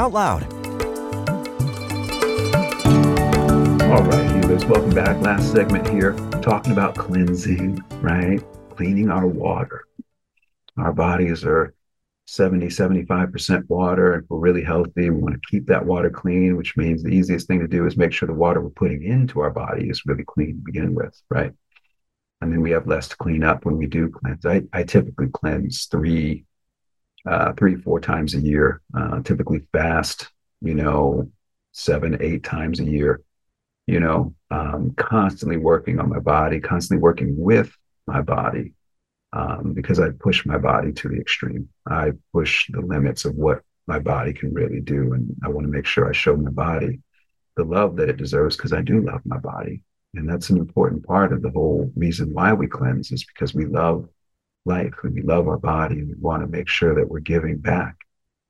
out 0.00 0.14
loud. 0.14 0.42
All 3.82 4.02
right, 4.02 4.30
healers, 4.34 4.64
welcome 4.64 4.94
back. 4.94 5.20
Last 5.20 5.52
segment 5.52 5.86
here, 5.90 6.14
talking 6.40 6.72
about 6.72 6.96
cleansing, 6.96 7.84
right? 8.00 8.42
Cleaning 8.70 9.10
our 9.10 9.26
water. 9.26 9.84
Our 10.78 10.94
bodies 10.94 11.44
are 11.44 11.74
70, 12.28 12.68
75% 12.68 13.68
water. 13.68 14.14
If 14.14 14.24
we're 14.30 14.38
really 14.38 14.64
healthy, 14.64 15.10
we 15.10 15.20
want 15.20 15.34
to 15.34 15.48
keep 15.50 15.66
that 15.66 15.84
water 15.84 16.08
clean, 16.08 16.56
which 16.56 16.78
means 16.78 17.02
the 17.02 17.10
easiest 17.10 17.46
thing 17.46 17.60
to 17.60 17.68
do 17.68 17.84
is 17.84 17.98
make 17.98 18.14
sure 18.14 18.26
the 18.26 18.32
water 18.32 18.62
we're 18.62 18.70
putting 18.70 19.02
into 19.02 19.40
our 19.40 19.50
body 19.50 19.90
is 19.90 20.06
really 20.06 20.24
clean 20.24 20.56
to 20.56 20.62
begin 20.64 20.94
with, 20.94 21.20
right? 21.28 21.52
And 22.40 22.50
then 22.50 22.62
we 22.62 22.70
have 22.70 22.86
less 22.86 23.08
to 23.08 23.16
clean 23.18 23.44
up 23.44 23.66
when 23.66 23.76
we 23.76 23.86
do 23.86 24.08
cleanse. 24.08 24.46
I, 24.46 24.62
I 24.72 24.82
typically 24.84 25.28
cleanse 25.28 25.84
three 25.84 26.46
uh, 27.26 27.52
three, 27.54 27.76
four 27.76 28.00
times 28.00 28.34
a 28.34 28.40
year, 28.40 28.80
uh, 28.96 29.20
typically 29.22 29.60
fast, 29.72 30.30
you 30.60 30.74
know, 30.74 31.30
seven, 31.72 32.18
eight 32.20 32.44
times 32.44 32.80
a 32.80 32.84
year, 32.84 33.22
you 33.86 34.00
know, 34.00 34.34
um, 34.50 34.92
constantly 34.96 35.56
working 35.56 36.00
on 36.00 36.08
my 36.08 36.18
body, 36.18 36.60
constantly 36.60 37.02
working 37.02 37.34
with 37.36 37.76
my 38.06 38.20
body 38.20 38.72
um, 39.32 39.72
because 39.74 40.00
I 40.00 40.10
push 40.10 40.44
my 40.44 40.58
body 40.58 40.92
to 40.92 41.08
the 41.08 41.20
extreme. 41.20 41.68
I 41.86 42.12
push 42.32 42.66
the 42.70 42.80
limits 42.80 43.24
of 43.24 43.34
what 43.34 43.62
my 43.86 43.98
body 43.98 44.32
can 44.32 44.52
really 44.52 44.80
do. 44.80 45.12
And 45.12 45.34
I 45.44 45.48
want 45.48 45.66
to 45.66 45.72
make 45.72 45.86
sure 45.86 46.08
I 46.08 46.12
show 46.12 46.36
my 46.36 46.50
body 46.50 47.00
the 47.56 47.64
love 47.64 47.96
that 47.96 48.08
it 48.08 48.16
deserves 48.16 48.56
because 48.56 48.72
I 48.72 48.82
do 48.82 49.00
love 49.00 49.20
my 49.24 49.38
body. 49.38 49.82
And 50.14 50.28
that's 50.28 50.50
an 50.50 50.58
important 50.58 51.06
part 51.06 51.32
of 51.32 51.42
the 51.42 51.50
whole 51.50 51.92
reason 51.94 52.32
why 52.32 52.52
we 52.52 52.66
cleanse 52.66 53.12
is 53.12 53.24
because 53.24 53.54
we 53.54 53.66
love 53.66 54.08
life 54.64 54.94
and 55.02 55.14
we 55.14 55.22
love 55.22 55.48
our 55.48 55.58
body 55.58 55.96
and 56.00 56.08
we 56.08 56.14
want 56.18 56.42
to 56.42 56.48
make 56.48 56.68
sure 56.68 56.94
that 56.94 57.08
we're 57.08 57.20
giving 57.20 57.58
back 57.58 57.96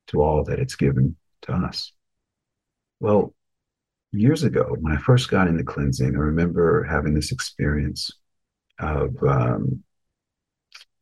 to 0.08 0.22
all 0.22 0.44
that 0.44 0.58
it's 0.58 0.76
given 0.76 1.16
to 1.42 1.52
us. 1.52 1.92
Well, 2.98 3.34
years 4.12 4.42
ago, 4.42 4.76
when 4.78 4.92
I 4.92 5.00
first 5.00 5.30
got 5.30 5.48
into 5.48 5.64
cleansing, 5.64 6.14
I 6.14 6.18
remember 6.18 6.84
having 6.84 7.14
this 7.14 7.32
experience 7.32 8.10
of, 8.78 9.22
um, 9.22 9.82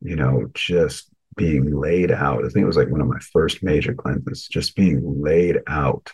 you 0.01 0.15
know, 0.15 0.49
just 0.53 1.09
being 1.35 1.71
laid 1.71 2.11
out. 2.11 2.45
I 2.45 2.49
think 2.49 2.63
it 2.63 2.67
was 2.67 2.77
like 2.77 2.89
one 2.89 3.01
of 3.01 3.07
my 3.07 3.19
first 3.19 3.63
major 3.63 3.93
cleanses, 3.93 4.47
just 4.47 4.75
being 4.75 5.21
laid 5.21 5.59
out 5.67 6.11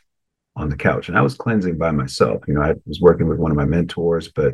on 0.56 0.70
the 0.70 0.78
couch. 0.78 1.10
And 1.10 1.18
I 1.18 1.22
was 1.22 1.36
cleansing 1.36 1.78
by 1.78 1.92
myself. 1.92 2.44
You 2.48 2.54
know, 2.54 2.62
I 2.62 2.76
was 2.86 3.02
working 3.02 3.28
with 3.28 3.40
one 3.40 3.52
of 3.52 3.58
my 3.58 3.66
mentors, 3.66 4.30
but 4.30 4.54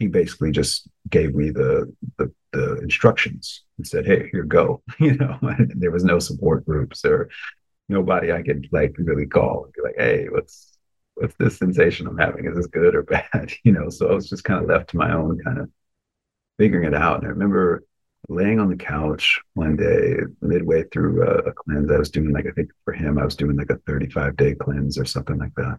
he 0.00 0.08
basically 0.08 0.50
just 0.50 0.88
gave 1.08 1.34
me 1.34 1.50
the, 1.50 1.94
the 2.18 2.32
the, 2.52 2.78
instructions 2.78 3.64
and 3.76 3.86
said, 3.86 4.06
"Hey, 4.06 4.28
here 4.32 4.42
go." 4.42 4.82
You 4.98 5.14
know, 5.16 5.38
there 5.76 5.92
was 5.92 6.04
no 6.04 6.18
support 6.18 6.64
groups 6.66 7.04
or 7.04 7.30
nobody 7.88 8.32
I 8.32 8.42
could 8.42 8.68
like 8.72 8.94
really 8.98 9.26
call 9.26 9.64
and 9.64 9.72
be 9.72 9.82
like, 9.82 9.96
"Hey, 9.98 10.28
what's 10.28 10.78
what's 11.14 11.34
this 11.36 11.58
sensation 11.58 12.06
I'm 12.06 12.18
having? 12.18 12.46
Is 12.46 12.56
this 12.56 12.66
good 12.66 12.94
or 12.96 13.02
bad?" 13.14 13.52
You 13.62 13.72
know, 13.72 13.90
so 13.90 14.08
I 14.10 14.14
was 14.14 14.28
just 14.28 14.44
kind 14.44 14.62
of 14.62 14.68
left 14.68 14.90
to 14.90 14.96
my 14.96 15.12
own 15.12 15.38
kind 15.44 15.58
of 15.58 15.70
figuring 16.58 16.88
it 16.88 16.94
out. 16.94 17.18
And 17.18 17.26
I 17.26 17.30
remember 17.30 17.84
laying 18.28 18.60
on 18.60 18.68
the 18.70 18.76
couch 18.76 19.40
one 19.54 19.76
day, 19.76 20.16
midway 20.40 20.84
through 20.84 21.22
a, 21.22 21.50
a 21.50 21.52
cleanse. 21.52 21.90
I 21.90 21.98
was 21.98 22.10
doing 22.10 22.32
like 22.32 22.46
I 22.46 22.52
think 22.52 22.70
for 22.84 22.94
him, 22.94 23.18
I 23.18 23.24
was 23.24 23.36
doing 23.36 23.56
like 23.56 23.70
a 23.70 23.78
35 23.86 24.36
day 24.36 24.54
cleanse 24.54 24.98
or 24.98 25.04
something 25.04 25.38
like 25.38 25.54
that. 25.56 25.78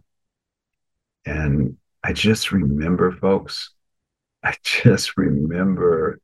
And 1.25 1.77
I 2.03 2.13
just 2.13 2.51
remember, 2.51 3.11
folks, 3.11 3.73
I 4.43 4.55
just 4.63 5.17
remember 5.17 6.19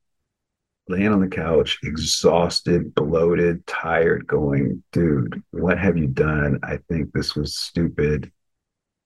laying 0.90 1.10
on 1.10 1.20
the 1.20 1.28
couch, 1.28 1.80
exhausted, 1.84 2.96
bloated, 2.96 3.66
tired, 3.68 4.26
going, 4.26 4.84
dude, 4.92 5.42
what 5.52 5.78
have 5.78 5.98
you 5.98 6.08
done? 6.08 6.60
I 6.64 6.80
think 6.90 7.12
this 7.12 7.36
was 7.36 7.56
stupid. 7.56 8.32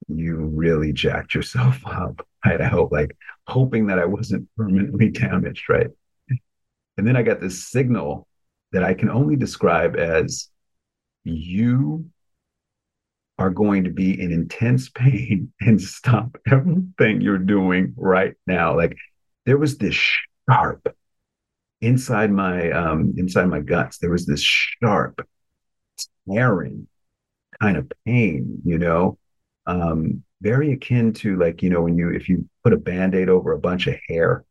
You 0.08 0.36
really 0.36 0.92
jacked 0.92 1.34
yourself 1.34 1.80
up. 1.86 2.26
I 2.44 2.62
hope, 2.64 2.90
like, 2.90 3.16
hoping 3.46 3.86
that 3.86 3.98
I 3.98 4.04
wasn't 4.04 4.48
permanently 4.56 5.10
damaged, 5.10 5.68
right? 5.68 5.88
And 6.96 7.06
then 7.06 7.16
I 7.16 7.22
got 7.22 7.40
this 7.40 7.68
signal 7.68 8.26
that 8.72 8.84
I 8.84 8.94
can 8.94 9.10
only 9.10 9.36
describe 9.36 9.96
as 9.96 10.48
you 11.24 12.06
are 13.38 13.50
going 13.50 13.84
to 13.84 13.90
be 13.90 14.20
in 14.20 14.32
intense 14.32 14.88
pain 14.90 15.52
and 15.60 15.80
stop 15.80 16.36
everything 16.50 17.20
you're 17.20 17.38
doing 17.38 17.94
right 17.96 18.34
now. 18.46 18.76
Like 18.76 18.96
there 19.46 19.58
was 19.58 19.78
this 19.78 19.98
sharp 20.48 20.94
inside 21.80 22.30
my 22.30 22.70
um 22.70 23.14
inside 23.16 23.46
my 23.46 23.60
guts, 23.60 23.98
there 23.98 24.10
was 24.10 24.24
this 24.24 24.40
sharp, 24.40 25.26
tearing 26.30 26.86
kind 27.60 27.76
of 27.76 27.90
pain, 28.06 28.62
you 28.64 28.78
know. 28.78 29.18
Um, 29.66 30.24
very 30.40 30.72
akin 30.72 31.12
to 31.14 31.36
like, 31.38 31.62
you 31.62 31.70
know, 31.70 31.82
when 31.82 31.96
you 31.96 32.10
if 32.10 32.28
you 32.28 32.48
put 32.64 32.72
a 32.72 32.76
band-aid 32.76 33.28
over 33.28 33.52
a 33.52 33.58
bunch 33.58 33.86
of 33.86 33.96
hair 34.08 34.44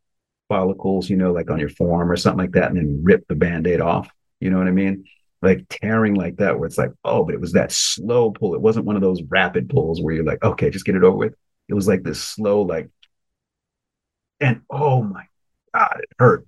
follicles, 0.48 1.10
you 1.10 1.16
know, 1.16 1.32
like 1.32 1.50
on 1.50 1.58
your 1.58 1.68
forearm 1.70 2.10
or 2.10 2.16
something 2.16 2.38
like 2.38 2.52
that, 2.52 2.70
and 2.70 2.76
then 2.76 3.00
rip 3.02 3.26
the 3.28 3.34
band-aid 3.34 3.80
off. 3.80 4.08
You 4.40 4.50
know 4.50 4.58
what 4.58 4.68
I 4.68 4.72
mean? 4.72 5.04
Like 5.42 5.66
tearing 5.68 6.14
like 6.14 6.36
that, 6.36 6.58
where 6.58 6.66
it's 6.66 6.78
like, 6.78 6.92
oh, 7.04 7.24
but 7.24 7.34
it 7.34 7.40
was 7.40 7.52
that 7.52 7.72
slow 7.72 8.30
pull. 8.30 8.54
It 8.54 8.60
wasn't 8.60 8.86
one 8.86 8.96
of 8.96 9.02
those 9.02 9.22
rapid 9.24 9.68
pulls 9.68 10.00
where 10.00 10.14
you're 10.14 10.24
like, 10.24 10.42
okay, 10.42 10.70
just 10.70 10.84
get 10.84 10.94
it 10.94 11.04
over 11.04 11.16
with. 11.16 11.34
It 11.68 11.74
was 11.74 11.88
like 11.88 12.02
this 12.02 12.22
slow, 12.22 12.62
like, 12.62 12.88
and 14.40 14.62
oh 14.70 15.02
my 15.02 15.24
God, 15.74 16.00
it 16.00 16.08
hurt. 16.18 16.46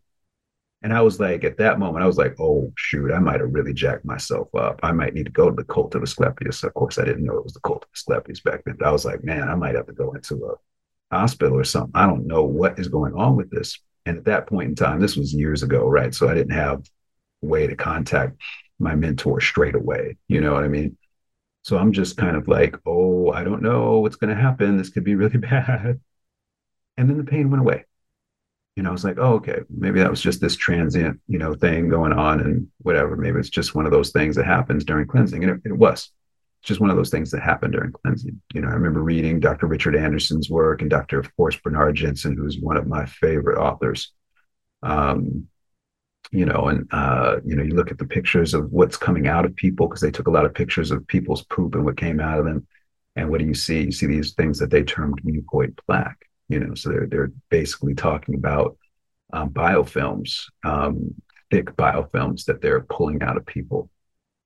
And 0.83 0.93
I 0.93 1.01
was 1.01 1.19
like, 1.19 1.45
at 1.45 1.57
that 1.57 1.79
moment, 1.79 2.05
I 2.05 2.07
was 2.07 2.19
like, 2.19 2.39
oh, 2.39 2.71
shoot, 2.77 3.11
I 3.11 3.19
might 3.19 3.41
have 3.41 3.55
really 3.55 3.73
jacked 3.73 4.05
myself 4.05 4.55
up. 4.55 4.81
I 4.83 4.93
might 4.93 5.15
need 5.15 5.25
to 5.25 5.33
go 5.33 5.49
to 5.49 5.57
the 5.57 5.65
cult 5.65 5.95
of 5.95 6.03
Asclepius. 6.03 6.63
Of 6.63 6.75
course, 6.75 6.99
I 6.99 7.07
didn't 7.07 7.25
know 7.25 7.39
it 7.39 7.45
was 7.45 7.55
the 7.55 7.61
cult 7.61 7.85
of 7.85 7.89
Asclepius 7.95 8.41
back 8.41 8.63
then. 8.65 8.77
But 8.79 8.89
I 8.89 8.93
was 8.93 9.07
like, 9.07 9.25
man, 9.25 9.49
I 9.49 9.55
might 9.55 9.77
have 9.77 9.87
to 9.87 9.95
go 9.95 10.13
into 10.13 10.45
a 10.45 11.17
hospital 11.17 11.59
or 11.59 11.65
something. 11.65 11.93
I 11.95 12.07
don't 12.07 12.27
know 12.27 12.45
what 12.45 12.79
is 12.79 12.89
going 12.89 13.15
on 13.15 13.35
with 13.35 13.51
this. 13.51 13.79
And 14.05 14.19
at 14.19 14.27
that 14.27 14.47
point 14.47 14.69
in 14.69 14.75
time, 14.75 15.01
this 15.01 15.17
was 15.17 15.33
years 15.33 15.63
ago, 15.63 15.89
right? 15.89 16.15
So 16.15 16.29
I 16.29 16.35
didn't 16.35 16.53
have 16.53 16.85
way 17.45 17.67
to 17.67 17.77
contact 17.77 18.41
my 18.79 18.95
mentor 18.95 19.41
straight 19.41 19.75
away. 19.75 20.17
You 20.29 20.41
know 20.41 20.53
what 20.53 20.65
I 20.65 20.69
mean? 20.69 20.97
So 21.63 21.79
I'm 21.79 21.93
just 21.93 22.17
kind 22.17 22.37
of 22.37 22.47
like, 22.47 22.77
oh, 22.87 23.31
I 23.33 23.43
don't 23.45 23.63
know 23.63 24.01
what's 24.01 24.17
going 24.17 24.35
to 24.35 24.41
happen. 24.41 24.77
This 24.77 24.91
could 24.91 25.05
be 25.05 25.15
really 25.15 25.39
bad. 25.51 26.01
And 26.97 27.09
then 27.09 27.19
the 27.19 27.25
pain 27.25 27.51
went 27.51 27.63
away. 27.63 27.85
You 28.77 28.83
know, 28.83 28.91
I 28.91 28.93
was 28.93 29.05
like, 29.05 29.19
oh, 29.19 29.35
okay, 29.35 29.61
maybe 29.71 30.01
that 30.01 30.11
was 30.11 30.21
just 30.21 30.41
this 30.41 30.57
transient, 30.57 31.21
you 31.29 31.39
know, 31.39 31.55
thing 31.55 31.89
going 31.89 32.13
on 32.13 32.41
and 32.41 32.69
whatever. 32.79 33.17
Maybe 33.17 33.39
it's 33.39 33.49
just 33.49 33.75
one 33.75 33.87
of 33.87 33.93
those 33.93 34.11
things 34.11 34.35
that 34.37 34.47
happens 34.47 34.85
during 34.85 35.07
cleansing. 35.07 35.45
And 35.45 35.53
it, 35.53 35.71
it 35.71 35.73
was 35.73 36.11
just 36.65 36.81
one 36.81 36.91
of 36.91 36.97
those 36.97 37.11
things 37.11 37.31
that 37.31 37.43
happened 37.43 37.75
during 37.75 37.93
cleansing. 37.93 38.41
You 38.53 38.63
know, 38.63 38.69
I 38.69 38.73
remember 38.73 39.03
reading 39.03 39.39
Dr. 39.39 39.67
Richard 39.67 39.95
Anderson's 39.95 40.51
work 40.51 40.81
and 40.81 40.91
Dr. 40.91 41.21
Of 41.21 41.35
course 41.37 41.57
Bernard 41.57 41.95
Jensen, 41.95 42.37
who's 42.37 42.59
one 42.59 42.77
of 42.77 42.87
my 42.87 43.07
favorite 43.07 43.59
authors. 43.59 44.13
Um, 44.83 45.47
you 46.31 46.45
know, 46.45 46.68
and 46.68 46.89
uh, 46.93 47.37
you 47.45 47.55
know, 47.55 47.62
you 47.62 47.75
look 47.75 47.91
at 47.91 47.99
the 47.99 48.07
pictures 48.07 48.55
of 48.55 48.72
what's 48.72 48.97
coming 48.97 49.27
out 49.27 49.45
of 49.45 49.55
people 49.57 49.87
because 49.87 50.01
they 50.01 50.11
took 50.11 50.27
a 50.27 50.31
lot 50.31 50.45
of 50.45 50.55
pictures 50.55 50.91
of 50.91 51.07
people's 51.07 51.43
poop 51.45 51.75
and 51.75 51.85
what 51.85 51.97
came 51.97 52.20
out 52.20 52.39
of 52.39 52.45
them. 52.45 52.66
And 53.16 53.31
what 53.31 53.39
do 53.39 53.47
you 53.47 53.55
see? 53.55 53.83
You 53.83 53.93
see 53.93 54.07
these 54.07 54.33
things 54.33 54.59
that 54.59 54.70
they 54.70 54.83
termed 54.83 55.22
mucoid 55.25 55.79
plaque. 55.87 56.29
You 56.49 56.61
know, 56.61 56.75
so 56.75 56.91
they're 56.91 57.07
they're 57.07 57.33
basically 57.51 57.95
talking 57.95 58.35
about 58.35 58.77
um, 59.33 59.51
biofilms, 59.51 60.45
um, 60.64 61.14
thick 61.51 61.66
biofilms 61.77 62.45
that 62.47 62.61
they're 62.61 62.81
pulling 62.81 63.22
out 63.22 63.37
of 63.37 63.47
people, 63.47 63.89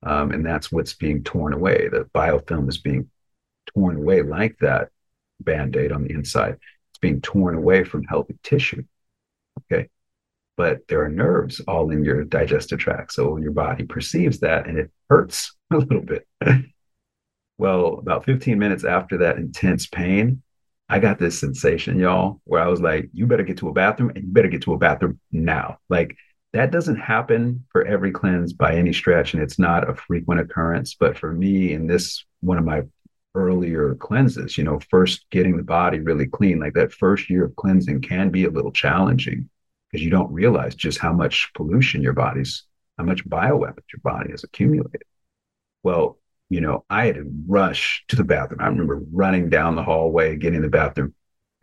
um, 0.02 0.30
and 0.30 0.44
that's 0.44 0.70
what's 0.70 0.94
being 0.94 1.24
torn 1.24 1.52
away. 1.52 1.88
The 1.88 2.08
biofilm 2.14 2.68
is 2.68 2.78
being 2.78 3.08
torn 3.74 3.96
away 3.96 4.22
like 4.22 4.58
that 4.58 4.90
band-aid 5.40 5.92
on 5.92 6.04
the 6.04 6.12
inside. 6.12 6.56
It's 6.90 6.98
being 7.00 7.20
torn 7.20 7.54
away 7.54 7.84
from 7.84 8.04
healthy 8.04 8.38
tissue. 8.42 8.84
Okay 9.72 9.88
but 10.58 10.80
there 10.88 11.04
are 11.04 11.08
nerves 11.08 11.60
all 11.68 11.90
in 11.92 12.04
your 12.04 12.24
digestive 12.24 12.80
tract. 12.80 13.12
So 13.12 13.36
your 13.36 13.52
body 13.52 13.84
perceives 13.84 14.40
that 14.40 14.66
and 14.66 14.76
it 14.76 14.90
hurts 15.08 15.54
a 15.72 15.76
little 15.76 16.02
bit. 16.02 16.26
well, 17.56 17.94
about 17.94 18.24
15 18.24 18.58
minutes 18.58 18.84
after 18.84 19.18
that 19.18 19.38
intense 19.38 19.86
pain, 19.86 20.42
I 20.88 20.98
got 20.98 21.20
this 21.20 21.38
sensation, 21.38 22.00
y'all, 22.00 22.40
where 22.44 22.60
I 22.60 22.66
was 22.66 22.80
like, 22.80 23.08
you 23.12 23.26
better 23.26 23.44
get 23.44 23.58
to 23.58 23.68
a 23.68 23.72
bathroom 23.72 24.10
and 24.10 24.24
you 24.24 24.32
better 24.32 24.48
get 24.48 24.62
to 24.62 24.74
a 24.74 24.78
bathroom 24.78 25.20
now. 25.30 25.78
Like 25.88 26.16
that 26.52 26.72
doesn't 26.72 26.96
happen 26.96 27.64
for 27.70 27.84
every 27.84 28.10
cleanse 28.10 28.52
by 28.52 28.74
any 28.74 28.92
stretch, 28.92 29.34
and 29.34 29.42
it's 29.42 29.60
not 29.60 29.88
a 29.88 29.94
frequent 29.94 30.40
occurrence. 30.40 30.96
But 30.98 31.16
for 31.16 31.32
me, 31.32 31.72
in 31.72 31.86
this 31.86 32.24
one 32.40 32.58
of 32.58 32.64
my 32.64 32.82
earlier 33.34 33.94
cleanses, 33.96 34.58
you 34.58 34.64
know, 34.64 34.80
first 34.90 35.26
getting 35.30 35.56
the 35.56 35.62
body 35.62 36.00
really 36.00 36.26
clean, 36.26 36.58
like 36.58 36.72
that 36.72 36.92
first 36.92 37.30
year 37.30 37.44
of 37.44 37.54
cleansing 37.54 38.00
can 38.00 38.30
be 38.30 38.46
a 38.46 38.50
little 38.50 38.72
challenging 38.72 39.48
because 39.90 40.04
you 40.04 40.10
don't 40.10 40.32
realize 40.32 40.74
just 40.74 40.98
how 40.98 41.12
much 41.12 41.50
pollution 41.54 42.02
your 42.02 42.12
body's, 42.12 42.64
how 42.98 43.04
much 43.04 43.26
bioweapons 43.28 43.84
your 43.92 44.00
body 44.02 44.30
has 44.30 44.44
accumulated. 44.44 45.02
Well, 45.82 46.18
you 46.50 46.60
know, 46.60 46.84
I 46.88 47.06
had 47.06 47.16
to 47.16 47.30
rush 47.46 48.04
to 48.08 48.16
the 48.16 48.24
bathroom. 48.24 48.60
I 48.60 48.66
remember 48.66 49.02
running 49.12 49.50
down 49.50 49.76
the 49.76 49.82
hallway, 49.82 50.36
getting 50.36 50.62
the 50.62 50.68
bathroom. 50.68 51.14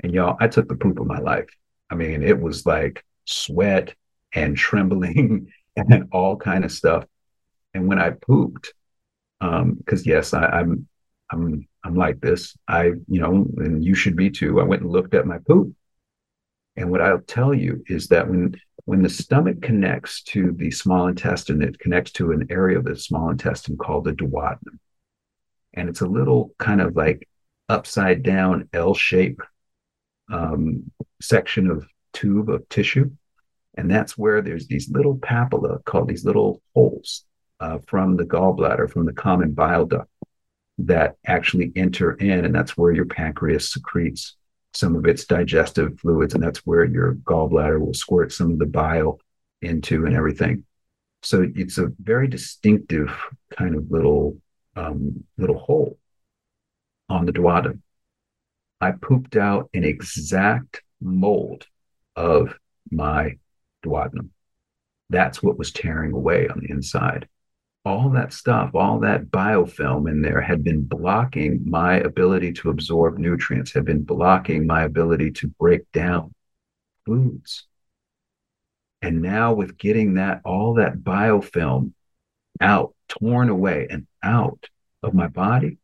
And 0.04 0.14
y'all, 0.14 0.38
I 0.40 0.48
took 0.48 0.68
the 0.68 0.76
poop 0.76 1.00
of 1.00 1.08
my 1.08 1.20
life. 1.20 1.50
I 1.90 1.96
mean, 1.96 2.24
it 2.24 2.40
was 2.40 2.66
like 2.66 3.04
sweat 3.26 3.96
and 4.34 4.56
trembling 4.58 5.52
and 5.76 6.08
all 6.12 6.38
kind 6.38 6.64
of 6.64 6.72
stuff. 6.72 7.06
And 7.74 7.88
when 7.88 8.00
I 8.00 8.12
pooped, 8.12 8.74
um, 9.42 9.74
because 9.74 10.06
yes, 10.06 10.34
I, 10.34 10.46
I'm 10.46 10.88
I'm 11.32 11.68
I'm 11.84 11.96
like 11.96 12.22
this. 12.22 12.56
I, 12.68 12.86
you 12.86 13.20
know, 13.22 13.46
and 13.58 13.84
you 13.84 13.96
should 13.96 14.16
be 14.16 14.30
too. 14.30 14.60
I 14.60 14.64
went 14.64 14.82
and 14.84 14.92
looked 14.92 15.14
at 15.14 15.28
my 15.28 15.40
poop. 15.40 15.74
And 16.78 16.92
what 16.92 17.02
I'll 17.02 17.22
tell 17.22 17.54
you 17.54 17.84
is 17.88 18.08
that 18.08 18.30
when 18.30 18.56
when 18.86 19.02
the 19.02 19.10
stomach 19.10 19.62
connects 19.62 20.22
to 20.24 20.52
the 20.52 20.70
small 20.70 21.08
intestine, 21.08 21.64
it 21.64 21.80
connects 21.80 22.12
to 22.14 22.32
an 22.32 22.48
area 22.52 22.78
of 22.78 22.86
the 22.86 22.96
small 22.96 23.30
intestine 23.32 23.78
called 23.78 24.04
the 24.04 24.12
duodenum. 24.12 24.78
And 25.74 25.90
it's 25.90 26.02
a 26.02 26.08
little 26.08 26.54
kind 26.60 26.82
of 26.82 26.96
like 26.96 27.28
upside 27.68 28.22
down 28.22 28.70
L 28.74 28.94
shape 28.94 29.42
um, 30.32 30.92
section 31.20 31.70
of 31.70 31.88
tube 32.14 32.50
of 32.50 32.68
tissue. 32.70 33.10
And 33.76 33.90
that's 33.90 34.18
where 34.18 34.42
there's 34.42 34.68
these 34.68 34.90
little 34.90 35.18
papilla 35.18 35.84
called 35.86 36.08
these 36.08 36.24
little 36.24 36.62
holes 36.76 37.26
uh, 37.60 37.80
from 37.88 38.16
the 38.16 38.24
gallbladder, 38.24 38.90
from 38.90 39.06
the 39.06 39.14
common 39.14 39.54
bile 39.54 39.86
duct 39.86 40.10
that 40.78 41.16
actually 41.26 41.72
enter 41.76 42.14
in. 42.14 42.46
And 42.46 42.54
that's 42.54 42.78
where 42.78 42.92
your 42.92 43.06
pancreas 43.06 43.74
secretes 43.74 44.36
some 44.76 44.96
of 44.96 45.06
its 45.06 45.26
digestive 45.26 46.00
fluids, 46.00 46.34
and 46.34 46.44
that's 46.44 46.66
where 46.66 46.86
your 46.86 47.16
gallbladder 47.16 47.80
will 47.80 47.94
squirt 47.94 48.32
some 48.32 48.52
of 48.52 48.60
the 48.60 48.66
bile 48.66 49.20
into 49.62 50.06
and 50.06 50.16
everything. 50.16 50.66
So 51.24 51.50
it's 51.56 51.78
a 51.78 51.92
very 52.00 52.28
distinctive 52.28 53.16
kind 53.58 53.76
of 53.76 53.90
little 53.90 54.38
um, 54.76 55.24
little 55.38 55.58
hole 55.58 55.98
on 57.10 57.26
the 57.26 57.32
duodenum. 57.32 57.82
I 58.82 58.92
pooped 58.92 59.38
out 59.38 59.70
an 59.74 59.86
exact 59.86 60.84
mold 61.02 61.66
of 62.16 62.56
my 62.92 63.38
duodenum. 63.84 64.30
That's 65.10 65.42
what 65.42 65.58
was 65.58 65.72
tearing 65.72 66.12
away 66.12 66.48
on 66.48 66.60
the 66.60 66.70
inside 66.70 67.28
all 67.86 68.10
that 68.10 68.34
stuff, 68.34 68.72
all 68.74 69.00
that 69.02 69.26
biofilm 69.30 70.10
in 70.10 70.22
there 70.22 70.42
had 70.42 70.64
been 70.64 70.82
blocking 70.82 71.62
my 71.70 71.98
ability 71.98 72.52
to 72.52 72.72
absorb 72.72 73.20
nutrients, 73.20 73.72
had 73.74 73.86
been 73.86 74.04
blocking 74.04 74.66
my 74.66 74.84
ability 74.84 75.32
to 75.32 75.48
break 75.60 75.92
down 75.92 76.34
foods. 77.06 77.68
And 79.02 79.22
now, 79.22 79.54
with 79.54 79.78
getting 79.78 80.16
that, 80.16 80.42
all 80.44 80.76
that 80.76 80.98
biofilm 80.98 81.94
out, 82.60 82.96
torn 83.08 83.50
away 83.50 83.86
and 83.90 84.08
out 84.24 84.66
of 85.04 85.14
my 85.14 85.28
body, 85.28 85.78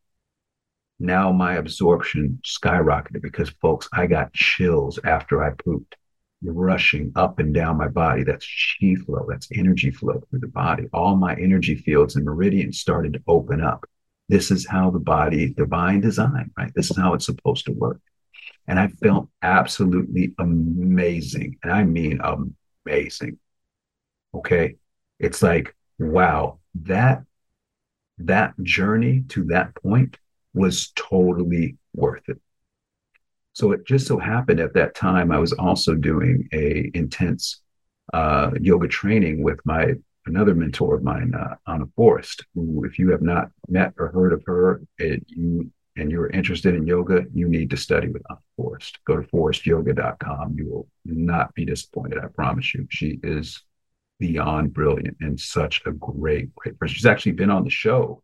now 0.99 1.32
my 1.32 1.54
absorption 1.54 2.41
skyrocketed 2.43 3.22
because, 3.22 3.49
folks, 3.62 3.88
I 3.93 4.08
got 4.08 4.34
chills 4.34 4.99
after 5.04 5.43
I 5.43 5.52
pooped 5.52 5.95
rushing 6.43 7.11
up 7.15 7.39
and 7.39 7.53
down 7.53 7.77
my 7.77 7.87
body. 7.87 8.23
That's 8.23 8.45
chi 8.79 8.95
flow, 8.95 9.25
that's 9.29 9.49
energy 9.53 9.91
flow 9.91 10.21
through 10.29 10.39
the 10.39 10.47
body. 10.47 10.87
All 10.93 11.15
my 11.15 11.35
energy 11.35 11.75
fields 11.75 12.15
and 12.15 12.25
meridians 12.25 12.79
started 12.79 13.13
to 13.13 13.23
open 13.27 13.61
up. 13.61 13.85
This 14.29 14.49
is 14.49 14.67
how 14.67 14.89
the 14.91 14.99
body, 14.99 15.53
divine 15.53 16.01
design, 16.01 16.51
right? 16.57 16.71
This 16.75 16.89
is 16.89 16.97
how 16.97 17.13
it's 17.13 17.25
supposed 17.25 17.65
to 17.65 17.73
work. 17.73 17.99
And 18.67 18.79
I 18.79 18.87
felt 18.87 19.29
absolutely 19.41 20.33
amazing. 20.39 21.57
And 21.63 21.71
I 21.71 21.83
mean 21.83 22.21
amazing. 22.85 23.39
Okay. 24.33 24.75
It's 25.19 25.41
like, 25.41 25.75
wow, 25.99 26.59
that 26.83 27.23
that 28.19 28.53
journey 28.61 29.23
to 29.29 29.43
that 29.45 29.75
point 29.75 30.17
was 30.53 30.91
totally 30.95 31.77
worth 31.93 32.27
it. 32.29 32.39
So 33.54 33.72
it 33.72 33.86
just 33.86 34.08
so 34.08 34.18
happened 34.18 34.60
at 34.60 34.74
that 34.76 34.95
time 34.95 35.32
I 35.32 35.39
was 35.39 35.54
also 35.54 35.93
doing 35.95 36.47
a 36.54 36.89
intense 36.93 37.62
uh, 38.14 38.52
yoga 38.60 38.88
training 38.88 39.43
with 39.43 39.60
my 39.66 39.93
another 40.26 40.54
mentor 40.54 40.95
of 40.95 41.04
mine, 41.04 41.34
uh, 41.34 41.56
Anna 41.68 41.86
Forrest. 41.95 42.45
Who, 42.54 42.86
if 42.86 42.99
you 42.99 43.10
have 43.12 43.22
not 43.22 43.49
met 43.68 43.93
or 43.97 44.10
heard 44.10 44.34
of 44.34 44.43
her, 44.45 44.82
it, 44.97 45.24
you 45.28 45.72
and 45.97 46.10
you're 46.10 46.30
interested 46.30 46.74
in 46.74 46.88
yoga, 46.88 47.26
you 47.34 47.49
need 47.49 47.70
to 47.70 47.78
study 47.78 48.08
with 48.08 48.24
Anna 48.30 48.39
Forrest. 48.56 48.99
Go 49.06 49.18
to 49.18 49.28
forrestyoga.com. 49.28 50.56
You 50.58 50.70
will 50.70 50.88
not 51.04 51.54
be 51.54 51.66
disappointed. 51.66 52.20
I 52.20 52.28
promise 52.28 52.74
you. 52.74 52.88
She 52.89 53.20
is 53.24 53.64
beyond 54.20 54.74
brilliant 54.74 55.18
and 55.20 55.39
such 55.39 55.82
a 55.86 55.91
great, 55.91 56.54
great 56.56 56.80
person. 56.80 56.95
She's 56.95 57.06
actually 57.06 57.34
been 57.34 57.49
on 57.49 57.64
the 57.64 57.70
show 57.70 58.22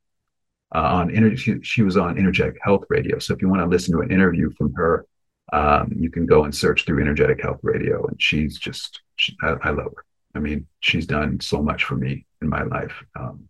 uh, 0.74 0.80
on 0.80 1.14
energy. 1.14 1.36
She, 1.36 1.56
she 1.64 1.82
was 1.82 1.98
on 1.98 2.18
Energetic 2.18 2.58
Health 2.62 2.86
Radio. 2.90 3.20
So 3.20 3.34
if 3.34 3.42
you 3.42 3.50
want 3.50 3.62
to 3.62 3.68
listen 3.68 3.94
to 3.96 4.02
an 4.02 4.12
interview 4.12 4.52
from 4.58 4.74
her, 4.76 5.06
um, 5.54 5.94
you 5.96 6.10
can 6.10 6.26
go 6.26 6.44
and 6.44 6.54
search 6.54 6.86
through 6.86 7.02
Energetic 7.02 7.42
Health 7.42 7.60
Radio, 7.64 8.06
and 8.06 8.22
she's 8.22 8.58
just, 8.58 9.02
she, 9.16 9.36
I, 9.42 9.56
I, 9.64 9.70
love 9.70 9.94
her. 9.96 10.06
I 10.36 10.40
mean, 10.40 10.68
she's 10.82 11.06
done 11.06 11.40
so 11.40 11.62
much 11.62 11.86
for 11.86 11.96
me 11.96 12.26
in 12.42 12.50
my 12.50 12.64
life, 12.64 13.04
um, 13.18 13.48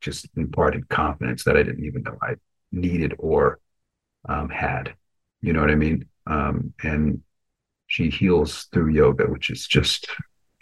just 0.00 0.28
imparted 0.36 0.88
confidence 0.88 1.44
that 1.44 1.56
I 1.56 1.62
didn't 1.62 1.84
even 1.84 2.02
know 2.02 2.16
I 2.22 2.34
needed 2.72 3.14
or 3.18 3.58
um, 4.28 4.48
had. 4.48 4.94
You 5.42 5.52
know 5.52 5.60
what 5.60 5.70
I 5.70 5.74
mean? 5.74 6.06
Um, 6.26 6.72
and 6.82 7.22
she 7.86 8.08
heals 8.08 8.64
through 8.72 8.90
yoga, 8.90 9.24
which 9.24 9.50
is 9.50 9.66
just, 9.66 10.06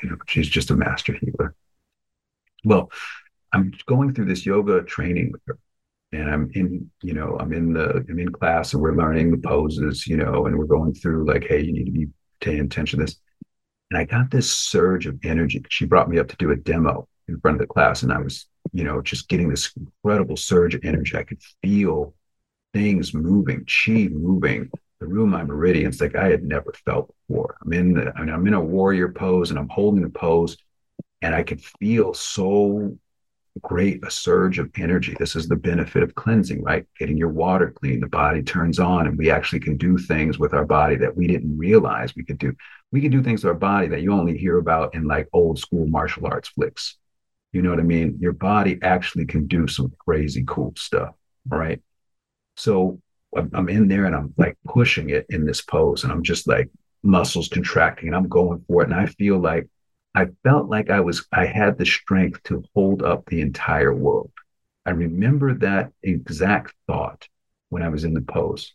you 0.03 0.11
know, 0.11 0.17
she's 0.27 0.49
just 0.49 0.71
a 0.71 0.77
master 0.77 1.13
healer. 1.13 1.55
Well, 2.65 2.91
I'm 3.53 3.73
going 3.87 4.13
through 4.13 4.27
this 4.27 4.45
yoga 4.45 4.83
training 4.83 5.33
with 5.33 5.43
her 5.47 5.59
and 6.13 6.31
I'm 6.31 6.51
in, 6.55 6.91
you 7.03 7.15
know, 7.15 7.37
I'm 7.39 7.53
in 7.53 7.73
the, 7.73 8.05
I'm 8.09 8.19
in 8.19 8.31
class 8.31 8.73
and 8.73 8.83
we're 8.83 8.97
learning 8.97 9.31
the 9.31 9.39
poses, 9.39 10.07
you 10.07 10.17
know, 10.17 10.47
and 10.47 10.59
we're 10.59 10.65
going 10.65 10.95
through 10.95 11.27
like, 11.27 11.45
hey, 11.45 11.61
you 11.61 11.73
need 11.73 11.85
to 11.85 11.93
be 11.93 12.07
paying 12.41 12.61
attention 12.61 12.99
to 12.99 13.07
this. 13.07 13.17
And 13.91 13.99
I 13.99 14.05
got 14.05 14.31
this 14.31 14.51
surge 14.51 15.07
of 15.07 15.19
energy. 15.25 15.63
She 15.69 15.87
brought 15.87 16.09
me 16.09 16.19
up 16.19 16.29
to 16.29 16.37
do 16.37 16.51
a 16.51 16.57
demo 16.57 17.09
in 17.27 17.41
front 17.41 17.57
of 17.57 17.61
the 17.61 17.73
class, 17.73 18.03
and 18.03 18.13
I 18.13 18.19
was, 18.19 18.47
you 18.73 18.85
know, 18.85 19.01
just 19.03 19.29
getting 19.29 19.49
this 19.49 19.71
incredible 19.77 20.37
surge 20.37 20.75
of 20.75 20.85
energy. 20.85 21.17
I 21.17 21.23
could 21.25 21.41
feel 21.63 22.15
things 22.73 23.15
moving, 23.15 23.67
chi 23.67 24.09
moving 24.09 24.71
the 25.01 25.07
through 25.07 25.27
my 25.27 25.45
meridians 25.45 26.01
like 26.01 26.17
I 26.17 26.29
had 26.29 26.43
never 26.43 26.73
felt 26.85 27.15
before. 27.29 27.57
I'm 27.65 27.73
in 27.73 27.95
the, 27.95 28.13
I 28.15 28.21
mean, 28.21 28.35
I'm 28.35 28.47
in 28.47 28.55
a 28.55 28.61
warrior 28.61 29.11
pose 29.11 29.51
and 29.51 29.59
I'm 29.59 29.69
holding 29.69 30.03
the 30.03 30.11
pose, 30.11 30.57
and 31.23 31.35
I 31.35 31.43
could 31.43 31.63
feel 31.63 32.15
so 32.15 32.97
great 33.63 34.05
a 34.05 34.11
surge 34.11 34.59
of 34.59 34.71
energy. 34.77 35.15
This 35.19 35.37
is 35.37 35.49
the 35.49 35.57
benefit 35.57 36.03
of 36.03 36.15
cleansing, 36.15 36.63
right? 36.63 36.87
Getting 36.99 37.17
your 37.17 37.29
water 37.29 37.71
clean, 37.71 38.01
the 38.01 38.09
body 38.09 38.43
turns 38.43 38.79
on, 38.79 39.07
and 39.07 39.17
we 39.17 39.31
actually 39.31 39.61
can 39.61 39.77
do 39.77 39.99
things 39.99 40.39
with 40.39 40.55
our 40.55 40.65
body 40.65 40.97
that 40.97 41.17
we 41.17 41.27
didn't 41.27 41.57
realize 41.57 42.15
we 42.15 42.25
could 42.25 42.39
do. 42.39 42.55
We 42.93 43.01
can 43.01 43.11
do 43.11 43.23
things 43.23 43.45
with 43.45 43.53
our 43.53 43.59
body 43.59 43.89
that 43.89 44.03
you 44.03 44.13
only 44.13 44.37
hear 44.37 44.59
about 44.59 44.95
in 44.95 45.05
like 45.05 45.29
old 45.33 45.59
school 45.59 45.87
martial 45.87 46.27
arts 46.27 46.49
flicks. 46.49 46.97
You 47.53 47.63
know 47.63 47.71
what 47.71 47.81
I 47.81 47.85
mean? 47.85 48.19
Your 48.21 48.33
body 48.33 48.79
actually 48.83 49.27
can 49.27 49.47
do 49.47 49.67
some 49.67 49.93
crazy 49.99 50.45
cool 50.47 50.75
stuff, 50.77 51.15
right? 51.49 51.81
So 52.57 53.01
I'm 53.35 53.69
in 53.69 53.89
there 53.89 54.07
and 54.07 54.15
I'm 54.15 54.35
like 54.37 54.57
pushing 54.67 55.11
it 55.11 55.27
in 55.31 55.45
this 55.45 55.61
pose, 55.61 56.05
and 56.05 56.13
I'm 56.13 56.23
just 56.23 56.49
like 56.49 56.71
muscles 57.03 57.49
contracting, 57.49 58.09
and 58.09 58.17
I'm 58.17 58.29
going 58.29 58.65
for 58.67 58.83
it, 58.83 58.91
and 58.91 58.99
I 58.99 59.07
feel 59.07 59.39
like 59.39 59.69
I 60.19 60.27
felt 60.43 60.69
like 60.69 60.91
I 60.91 60.99
was, 60.99 61.25
I 61.31 61.47
had 61.47 61.79
the 61.79 61.87
strength 61.87 62.43
to 62.45 62.65
hold 62.75 63.05
up 63.05 63.25
the 63.27 63.41
entire 63.41 63.95
world. 63.95 64.33
I 64.85 64.91
remember 64.91 65.55
that 65.55 65.93
exact 66.03 66.75
thought 66.89 67.29
when 67.69 67.85
I 67.85 67.89
was 67.89 68.03
in 68.03 68.15
the 68.15 68.21
pose. 68.23 68.75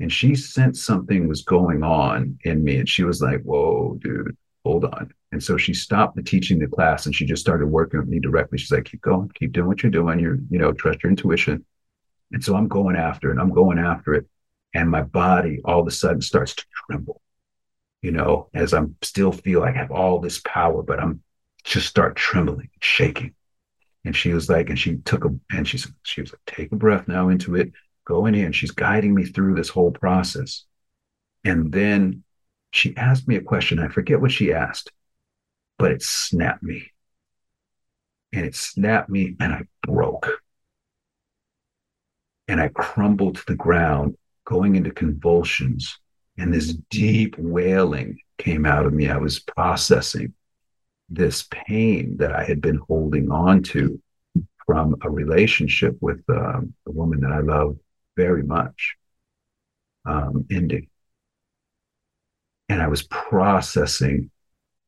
And 0.00 0.12
she 0.12 0.34
sensed 0.34 0.84
something 0.84 1.28
was 1.28 1.42
going 1.42 1.84
on 1.84 2.36
in 2.42 2.64
me. 2.64 2.78
And 2.78 2.88
she 2.88 3.04
was 3.04 3.22
like, 3.22 3.42
whoa, 3.42 3.96
dude, 4.02 4.36
hold 4.64 4.84
on. 4.84 5.12
And 5.30 5.40
so 5.40 5.56
she 5.56 5.72
stopped 5.72 6.16
the 6.16 6.22
teaching 6.22 6.58
the 6.58 6.66
class 6.66 7.06
and 7.06 7.14
she 7.14 7.26
just 7.26 7.42
started 7.42 7.66
working 7.66 8.00
with 8.00 8.08
me 8.08 8.18
directly. 8.18 8.58
She's 8.58 8.72
like, 8.72 8.86
keep 8.86 9.02
going, 9.02 9.30
keep 9.36 9.52
doing 9.52 9.68
what 9.68 9.84
you're 9.84 9.92
doing. 9.92 10.18
You're, 10.18 10.38
you 10.50 10.58
know, 10.58 10.72
trust 10.72 11.04
your 11.04 11.10
intuition. 11.10 11.64
And 12.32 12.42
so 12.42 12.56
I'm 12.56 12.66
going 12.66 12.96
after 12.96 13.30
it. 13.30 13.38
I'm 13.38 13.52
going 13.52 13.78
after 13.78 14.14
it. 14.14 14.26
And 14.74 14.90
my 14.90 15.02
body 15.02 15.60
all 15.64 15.82
of 15.82 15.86
a 15.86 15.92
sudden 15.92 16.22
starts 16.22 16.56
to 16.56 16.64
tremble 16.88 17.22
you 18.02 18.10
know, 18.10 18.48
as 18.52 18.74
I'm 18.74 18.96
still 19.02 19.32
feel 19.32 19.60
like 19.60 19.76
I 19.76 19.78
have 19.78 19.92
all 19.92 20.18
this 20.18 20.40
power, 20.44 20.82
but 20.82 21.00
I'm 21.00 21.22
just 21.64 21.86
start 21.86 22.16
trembling, 22.16 22.70
shaking. 22.80 23.34
And 24.04 24.16
she 24.16 24.32
was 24.32 24.48
like, 24.48 24.68
and 24.68 24.78
she 24.78 24.96
took 24.96 25.24
a, 25.24 25.30
and 25.52 25.66
she 25.66 25.78
she 26.02 26.20
was 26.20 26.32
like, 26.32 26.40
take 26.46 26.72
a 26.72 26.76
breath 26.76 27.06
now 27.06 27.28
into 27.28 27.54
it, 27.54 27.72
go 28.04 28.26
in 28.26 28.34
here. 28.34 28.46
And 28.46 28.54
she's 28.54 28.72
guiding 28.72 29.14
me 29.14 29.24
through 29.24 29.54
this 29.54 29.68
whole 29.68 29.92
process. 29.92 30.64
And 31.44 31.72
then 31.72 32.24
she 32.72 32.96
asked 32.96 33.28
me 33.28 33.36
a 33.36 33.40
question. 33.40 33.78
I 33.78 33.88
forget 33.88 34.20
what 34.20 34.32
she 34.32 34.52
asked, 34.52 34.90
but 35.78 35.92
it 35.92 36.02
snapped 36.02 36.64
me. 36.64 36.90
And 38.32 38.44
it 38.44 38.56
snapped 38.56 39.08
me 39.08 39.36
and 39.38 39.52
I 39.52 39.62
broke. 39.86 40.28
And 42.48 42.60
I 42.60 42.68
crumbled 42.68 43.36
to 43.36 43.44
the 43.46 43.54
ground, 43.54 44.16
going 44.44 44.74
into 44.74 44.90
convulsions. 44.90 45.98
And 46.38 46.52
this 46.52 46.74
deep 46.90 47.36
wailing 47.38 48.18
came 48.38 48.66
out 48.66 48.86
of 48.86 48.92
me. 48.92 49.08
I 49.08 49.18
was 49.18 49.38
processing 49.38 50.34
this 51.08 51.46
pain 51.50 52.16
that 52.18 52.32
I 52.32 52.44
had 52.44 52.60
been 52.60 52.80
holding 52.88 53.30
on 53.30 53.62
to 53.64 54.00
from 54.66 54.96
a 55.02 55.10
relationship 55.10 55.96
with 56.00 56.22
um, 56.28 56.74
a 56.86 56.90
woman 56.90 57.20
that 57.20 57.32
I 57.32 57.40
love 57.40 57.76
very 58.16 58.42
much 58.42 58.96
um, 60.06 60.46
ending. 60.50 60.88
And 62.68 62.80
I 62.80 62.88
was 62.88 63.02
processing 63.02 64.30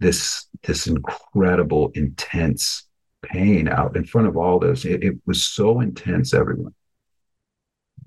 this 0.01 0.47
this 0.63 0.87
incredible, 0.87 1.91
intense 1.95 2.87
pain 3.23 3.69
out 3.69 3.97
in 3.97 4.05
front 4.05 4.29
of 4.29 4.37
all 4.37 4.59
this. 4.59 4.85
It, 4.85 5.03
it 5.03 5.17
was 5.27 5.47
so 5.47 5.81
intense, 5.81 6.33
everyone, 6.35 6.75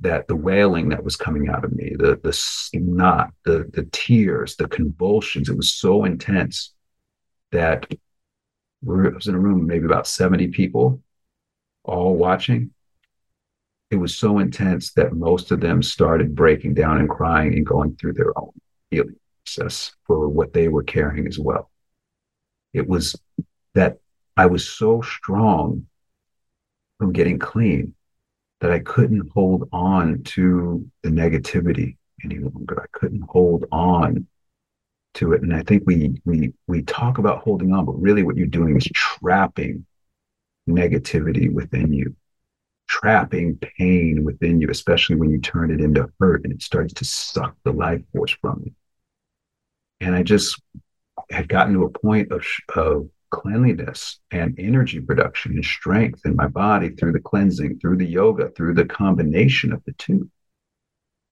that 0.02 0.28
the 0.28 0.36
wailing 0.36 0.90
that 0.90 1.04
was 1.04 1.16
coming 1.16 1.50
out 1.50 1.64
of 1.64 1.74
me, 1.74 1.96
the 1.98 2.20
the 2.24 2.34
snot, 2.34 3.32
the 3.46 3.70
the 3.74 3.88
tears, 3.92 4.56
the 4.56 4.68
convulsions, 4.68 5.50
it 5.50 5.58
was 5.58 5.74
so 5.74 6.06
intense 6.06 6.74
that 7.52 7.88
I 7.92 7.96
was 8.86 9.28
in 9.28 9.36
a 9.36 9.40
room 9.40 9.66
maybe 9.66 9.86
about 9.86 10.08
70 10.08 10.50
people 10.50 11.02
all 11.84 12.16
watching. 12.16 12.72
It 13.90 13.96
was 13.96 14.18
so 14.18 14.40
intense 14.40 14.94
that 14.94 15.14
most 15.14 15.52
of 15.52 15.62
them 15.62 15.82
started 15.82 16.36
breaking 16.36 16.74
down 16.74 16.98
and 16.98 17.10
crying 17.10 17.54
and 17.54 17.66
going 17.66 17.96
through 17.96 18.14
their 18.14 18.38
own 18.38 18.52
healing 18.92 19.16
process 19.46 19.94
for 20.06 20.28
what 20.28 20.54
they 20.54 20.68
were 20.68 20.84
carrying 20.84 21.26
as 21.26 21.40
well. 21.40 21.72
It 22.74 22.88
was 22.88 23.16
that 23.74 23.98
I 24.36 24.46
was 24.48 24.68
so 24.70 25.02
strong 25.02 25.88
from 27.00 27.14
getting 27.14 27.40
clean 27.40 27.96
that 28.60 28.72
I 28.72 28.80
couldn't 28.80 29.30
hold 29.34 29.70
on 29.72 30.24
to 30.24 30.90
the 31.04 31.10
negativity 31.10 31.98
any 32.24 32.40
longer. 32.40 32.82
I 32.82 32.88
couldn't 32.92 33.24
hold 33.30 33.66
on 33.72 34.28
to 35.16 35.34
it. 35.34 35.42
And 35.42 35.54
I 35.54 35.64
think 35.64 35.84
we 35.86 36.20
we 36.26 36.54
we 36.68 36.82
talk 36.84 37.18
about 37.18 37.44
holding 37.44 37.74
on, 37.74 37.86
but 37.86 38.02
really 38.02 38.24
what 38.24 38.38
you're 38.38 38.48
doing 38.48 38.78
is 38.78 38.90
trapping 38.94 39.86
negativity 40.68 41.52
within 41.52 41.94
you, 41.94 42.16
trapping 42.88 43.58
pain 43.58 44.24
within 44.24 44.60
you, 44.60 44.70
especially 44.70 45.16
when 45.16 45.30
you 45.30 45.40
turn 45.40 45.72
it 45.72 45.82
into 45.82 46.10
hurt 46.20 46.44
and 46.44 46.54
it 46.54 46.62
starts 46.62 46.94
to 46.94 47.06
suck 47.06 47.56
the 47.64 47.72
life 47.72 48.02
force 48.14 48.36
from 48.42 48.64
you. 48.66 48.72
And 50.00 50.16
I 50.16 50.24
just 50.24 50.62
had 51.30 51.48
gotten 51.48 51.74
to 51.74 51.86
a 51.86 51.90
point 51.90 52.32
of, 52.32 52.46
of 52.76 53.10
cleanliness 53.30 54.20
and 54.32 54.56
energy 54.58 55.00
production 55.00 55.54
and 55.54 55.66
strength 55.66 56.26
in 56.26 56.36
my 56.36 56.48
body 56.48 56.90
through 56.90 57.12
the 57.12 57.20
cleansing, 57.20 57.80
through 57.80 57.98
the 57.98 58.06
yoga, 58.06 58.50
through 58.52 58.74
the 58.74 58.86
combination 58.86 59.74
of 59.74 59.84
the 59.86 59.94
two, 59.94 60.30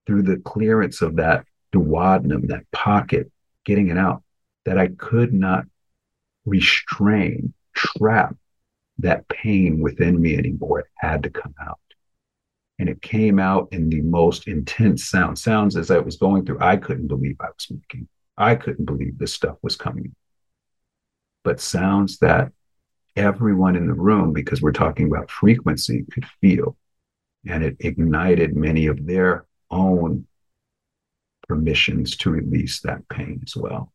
through 0.06 0.24
the 0.24 0.38
clearance 0.38 1.02
of 1.02 1.16
that 1.16 1.46
duodenum, 1.74 2.48
that 2.48 2.70
pocket, 2.72 3.32
getting 3.66 3.90
it 3.90 3.98
out, 3.98 4.24
that 4.66 4.78
I 4.78 4.88
could 4.88 5.34
not 5.34 5.66
restrain, 6.46 7.54
trap 7.74 8.36
that 9.00 9.28
pain 9.28 9.80
within 9.80 10.22
me 10.22 10.38
anymore. 10.38 10.80
It 10.80 10.86
had 10.96 11.24
to 11.24 11.30
come 11.30 11.54
out. 11.62 11.80
And 12.80 12.90
it 12.90 13.02
came 13.02 13.40
out 13.40 13.70
in 13.72 13.90
the 13.90 14.02
most 14.02 14.48
intense 14.48 15.06
sound. 15.06 15.40
Sounds 15.40 15.78
as 15.78 15.92
I 15.92 16.00
was 16.00 16.18
going 16.18 16.46
through, 16.46 16.60
I 16.60 16.78
couldn't 16.78 17.08
believe 17.08 17.38
I 17.40 17.48
was 17.48 17.68
making. 17.70 18.08
I 18.38 18.56
couldn't 18.56 18.86
believe 18.86 19.18
this 19.18 19.34
stuff 19.34 19.58
was 19.62 19.76
coming. 19.76 20.14
But 21.46 21.62
sounds 21.62 22.18
that 22.18 22.52
everyone 23.16 23.78
in 23.78 23.88
the 23.88 23.94
room, 23.94 24.34
because 24.34 24.62
we're 24.62 24.74
talking 24.74 25.08
about 25.08 25.32
frequency, 25.32 26.04
could 26.12 26.26
feel. 26.42 26.76
And 27.48 27.64
it 27.64 27.78
ignited 27.80 28.58
many 28.58 28.88
of 28.88 29.06
their 29.06 29.46
own 29.72 30.28
permissions 31.48 32.18
to 32.18 32.32
release 32.32 32.82
that 32.82 33.08
pain 33.08 33.40
as 33.46 33.56
well. 33.56 33.94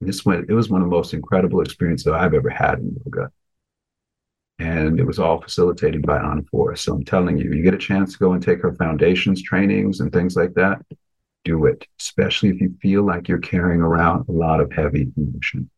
And 0.00 0.08
this 0.08 0.24
went, 0.24 0.48
it 0.48 0.54
was 0.54 0.70
one 0.70 0.80
of 0.80 0.86
the 0.86 0.96
most 0.96 1.12
incredible 1.12 1.60
experiences 1.60 2.06
I've 2.06 2.32
ever 2.32 2.48
had 2.48 2.78
in 2.78 2.96
yoga 3.04 3.30
and 4.58 4.98
it 4.98 5.04
was 5.04 5.18
all 5.18 5.40
facilitated 5.40 6.02
by 6.02 6.20
Forrest. 6.50 6.84
So 6.84 6.94
I'm 6.94 7.04
telling 7.04 7.38
you, 7.38 7.52
you 7.52 7.62
get 7.62 7.74
a 7.74 7.78
chance 7.78 8.12
to 8.12 8.18
go 8.18 8.32
and 8.32 8.42
take 8.42 8.60
her 8.62 8.74
foundations 8.74 9.42
trainings 9.42 10.00
and 10.00 10.12
things 10.12 10.34
like 10.34 10.54
that, 10.54 10.84
do 11.44 11.66
it, 11.66 11.86
especially 12.00 12.50
if 12.50 12.60
you 12.60 12.74
feel 12.82 13.04
like 13.04 13.28
you're 13.28 13.38
carrying 13.38 13.80
around 13.80 14.28
a 14.28 14.32
lot 14.32 14.60
of 14.60 14.72
heavy 14.72 15.12
emotion. 15.16 15.70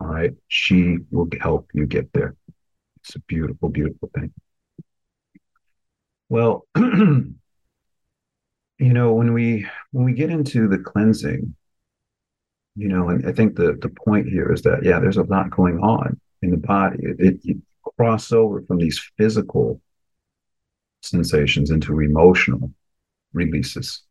All 0.00 0.08
right. 0.08 0.32
She 0.48 0.98
will 1.10 1.28
help 1.40 1.70
you 1.72 1.86
get 1.86 2.12
there. 2.12 2.36
It's 3.00 3.16
a 3.16 3.20
beautiful, 3.20 3.68
beautiful 3.68 4.10
thing. 4.14 4.32
Well, 6.28 6.66
you 6.76 7.34
know, 8.78 9.12
when 9.12 9.32
we 9.32 9.66
when 9.92 10.04
we 10.04 10.14
get 10.14 10.30
into 10.30 10.68
the 10.68 10.78
cleansing, 10.78 11.54
you 12.76 12.88
know, 12.88 13.08
and 13.08 13.26
I 13.28 13.32
think 13.32 13.56
the 13.56 13.78
the 13.80 13.88
point 13.88 14.28
here 14.28 14.52
is 14.52 14.62
that 14.62 14.84
yeah, 14.84 14.98
there's 15.00 15.16
a 15.16 15.22
lot 15.22 15.50
going 15.50 15.78
on 15.78 16.20
in 16.42 16.50
the 16.50 16.56
body. 16.56 16.98
It, 17.02 17.40
it, 17.44 17.56
cross 17.96 18.32
over 18.32 18.62
from 18.62 18.78
these 18.78 19.00
physical 19.16 19.80
sensations 21.02 21.70
into 21.70 22.00
emotional 22.00 22.72
releases. 23.32 24.02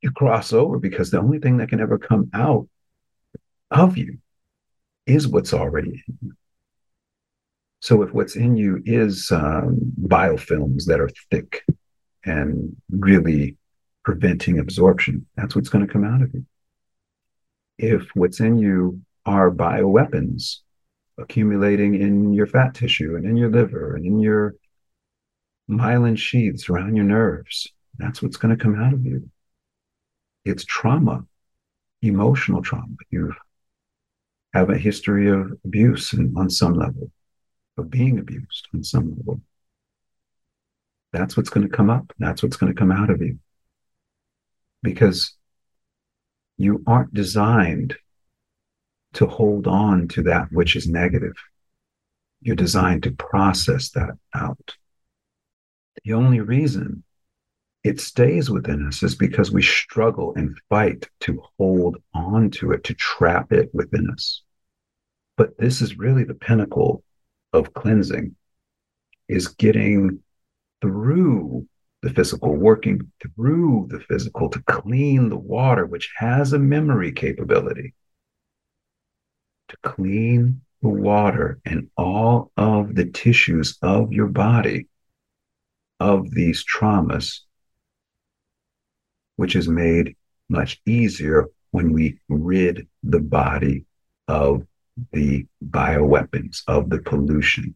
You 0.00 0.10
cross 0.10 0.52
over 0.52 0.78
because 0.78 1.10
the 1.10 1.20
only 1.20 1.38
thing 1.38 1.58
that 1.58 1.68
can 1.68 1.80
ever 1.80 1.98
come 1.98 2.30
out 2.32 2.68
of 3.70 3.98
you 3.98 4.18
is 5.06 5.28
what's 5.28 5.54
already 5.54 6.02
in 6.06 6.18
you. 6.22 6.32
So 7.80 8.02
if 8.02 8.12
what's 8.12 8.36
in 8.36 8.56
you 8.56 8.82
is 8.84 9.30
um, 9.30 9.78
biofilms 10.02 10.84
that 10.84 11.00
are 11.00 11.10
thick 11.30 11.64
and 12.24 12.76
really 12.90 13.56
preventing 14.04 14.58
absorption, 14.58 15.26
that's 15.36 15.56
what's 15.56 15.70
going 15.70 15.86
to 15.86 15.92
come 15.92 16.04
out 16.04 16.22
of 16.22 16.32
you. 16.34 16.44
If 17.78 18.08
what's 18.14 18.40
in 18.40 18.58
you 18.58 19.00
are 19.24 19.50
bioweapons 19.50 20.58
accumulating 21.20 21.94
in 21.94 22.32
your 22.32 22.46
fat 22.46 22.74
tissue 22.74 23.16
and 23.16 23.24
in 23.24 23.36
your 23.36 23.50
liver 23.50 23.96
and 23.96 24.04
in 24.04 24.18
your 24.18 24.54
myelin 25.70 26.18
sheaths 26.18 26.68
around 26.68 26.96
your 26.96 27.04
nerves. 27.04 27.68
That's 27.98 28.22
what's 28.22 28.36
going 28.36 28.56
to 28.56 28.62
come 28.62 28.80
out 28.80 28.92
of 28.92 29.04
you. 29.04 29.30
It's 30.44 30.64
trauma, 30.64 31.24
emotional 32.02 32.62
trauma. 32.62 32.96
You 33.10 33.34
have 34.52 34.70
a 34.70 34.78
history 34.78 35.28
of 35.28 35.52
abuse 35.64 36.12
and 36.12 36.36
on 36.36 36.50
some 36.50 36.74
level, 36.74 37.10
of 37.78 37.90
being 37.90 38.18
abused 38.18 38.68
on 38.74 38.82
some 38.82 39.14
level. 39.16 39.40
That's 41.12 41.36
what's 41.36 41.50
going 41.50 41.68
to 41.68 41.76
come 41.76 41.90
up. 41.90 42.12
That's 42.18 42.42
what's 42.42 42.56
going 42.56 42.72
to 42.72 42.78
come 42.78 42.92
out 42.92 43.10
of 43.10 43.20
you. 43.20 43.38
Because 44.82 45.34
you 46.56 46.82
aren't 46.86 47.14
designed 47.14 47.96
to 49.14 49.26
hold 49.26 49.66
on 49.66 50.08
to 50.08 50.22
that 50.22 50.52
which 50.52 50.76
is 50.76 50.86
negative. 50.86 51.34
You're 52.42 52.56
designed 52.56 53.02
to 53.04 53.12
process 53.12 53.90
that 53.90 54.16
out. 54.34 54.76
The 56.04 56.12
only 56.12 56.40
reason 56.40 57.02
it 57.82 58.00
stays 58.00 58.50
within 58.50 58.86
us 58.86 59.02
is 59.02 59.14
because 59.14 59.50
we 59.50 59.62
struggle 59.62 60.34
and 60.36 60.58
fight 60.68 61.08
to 61.20 61.42
hold 61.58 61.96
on 62.14 62.50
to 62.50 62.72
it, 62.72 62.84
to 62.84 62.94
trap 62.94 63.52
it 63.52 63.70
within 63.72 64.10
us. 64.10 64.42
But 65.36 65.56
this 65.58 65.80
is 65.80 65.98
really 65.98 66.24
the 66.24 66.34
pinnacle 66.34 67.02
of 67.52 67.72
cleansing 67.72 68.36
is 69.28 69.48
getting 69.48 70.20
through 70.82 71.66
the 72.02 72.10
physical, 72.10 72.54
working 72.54 73.10
through 73.22 73.88
the 73.90 74.00
physical 74.00 74.48
to 74.50 74.62
clean 74.62 75.28
the 75.28 75.38
water, 75.38 75.86
which 75.86 76.10
has 76.16 76.52
a 76.52 76.58
memory 76.58 77.12
capability 77.12 77.94
to 79.68 79.76
clean 79.82 80.60
the 80.82 80.88
water 80.88 81.60
and 81.64 81.88
all 81.96 82.50
of 82.56 82.94
the 82.94 83.04
tissues 83.06 83.78
of 83.82 84.12
your 84.12 84.26
body 84.26 84.88
of 86.00 86.30
these 86.30 86.64
traumas, 86.64 87.40
which 89.40 89.56
is 89.56 89.70
made 89.70 90.14
much 90.50 90.82
easier 90.84 91.46
when 91.70 91.94
we 91.94 92.18
rid 92.28 92.86
the 93.02 93.18
body 93.18 93.86
of 94.28 94.66
the 95.12 95.46
bioweapons, 95.66 96.62
of 96.68 96.90
the 96.90 96.98
pollution, 96.98 97.74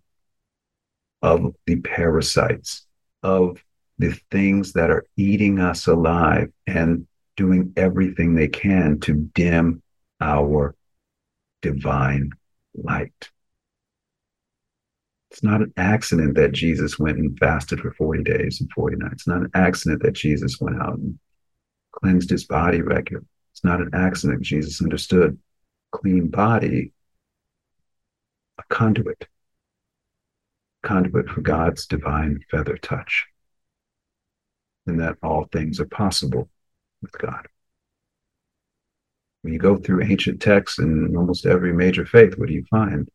of 1.23 1.55
the 1.65 1.77
parasites, 1.77 2.87
of 3.23 3.65
the 3.97 4.13
things 4.31 4.75
that 4.75 4.91
are 4.91 5.07
eating 5.17 5.59
us 5.59 5.87
alive 5.87 6.53
and 6.67 7.07
doing 7.35 7.73
everything 7.79 8.35
they 8.35 8.49
can 8.49 9.01
to 9.01 9.15
dim 9.15 9.83
our 10.21 10.75
divine 11.63 12.31
light. 12.75 13.31
It's 15.31 15.43
not 15.43 15.63
an 15.63 15.73
accident 15.79 16.35
that 16.35 16.53
Jesus 16.53 16.99
went 16.99 17.17
and 17.17 17.39
fasted 17.39 17.81
for 17.81 17.91
40 17.93 18.23
days 18.23 18.61
and 18.61 18.71
40 18.73 18.97
nights. 18.97 19.15
It's 19.15 19.27
not 19.27 19.41
an 19.41 19.51
accident 19.55 20.03
that 20.03 20.13
Jesus 20.13 20.61
went 20.61 20.77
out 20.83 20.99
and 20.99 21.19
cleansed 21.95 22.31
his 22.31 22.45
body 22.45 22.83
regularly. 22.83 23.27
It's 23.53 23.65
not 23.65 23.81
an 23.81 23.91
accident. 23.95 24.43
Jesus 24.43 24.83
understood 24.83 25.39
clean 25.93 26.29
body, 26.29 26.93
a 28.59 28.63
conduit, 28.69 29.29
conduit 30.83 31.29
for 31.29 31.41
God's 31.41 31.87
divine 31.87 32.41
feather 32.51 32.77
touch, 32.77 33.27
and 34.87 35.01
that 35.01 35.17
all 35.23 35.45
things 35.45 35.79
are 35.79 35.87
possible 35.87 36.49
with 37.01 37.13
God. 37.13 37.47
When 39.43 39.53
you 39.53 39.59
go 39.59 39.77
through 39.77 40.03
ancient 40.03 40.41
texts 40.41 40.79
in 40.79 41.15
almost 41.17 41.47
every 41.47 41.73
major 41.73 42.07
faith, 42.07 42.39
what 42.39 42.49
do 42.49 42.55
you 42.55 42.65
find? 42.71 43.09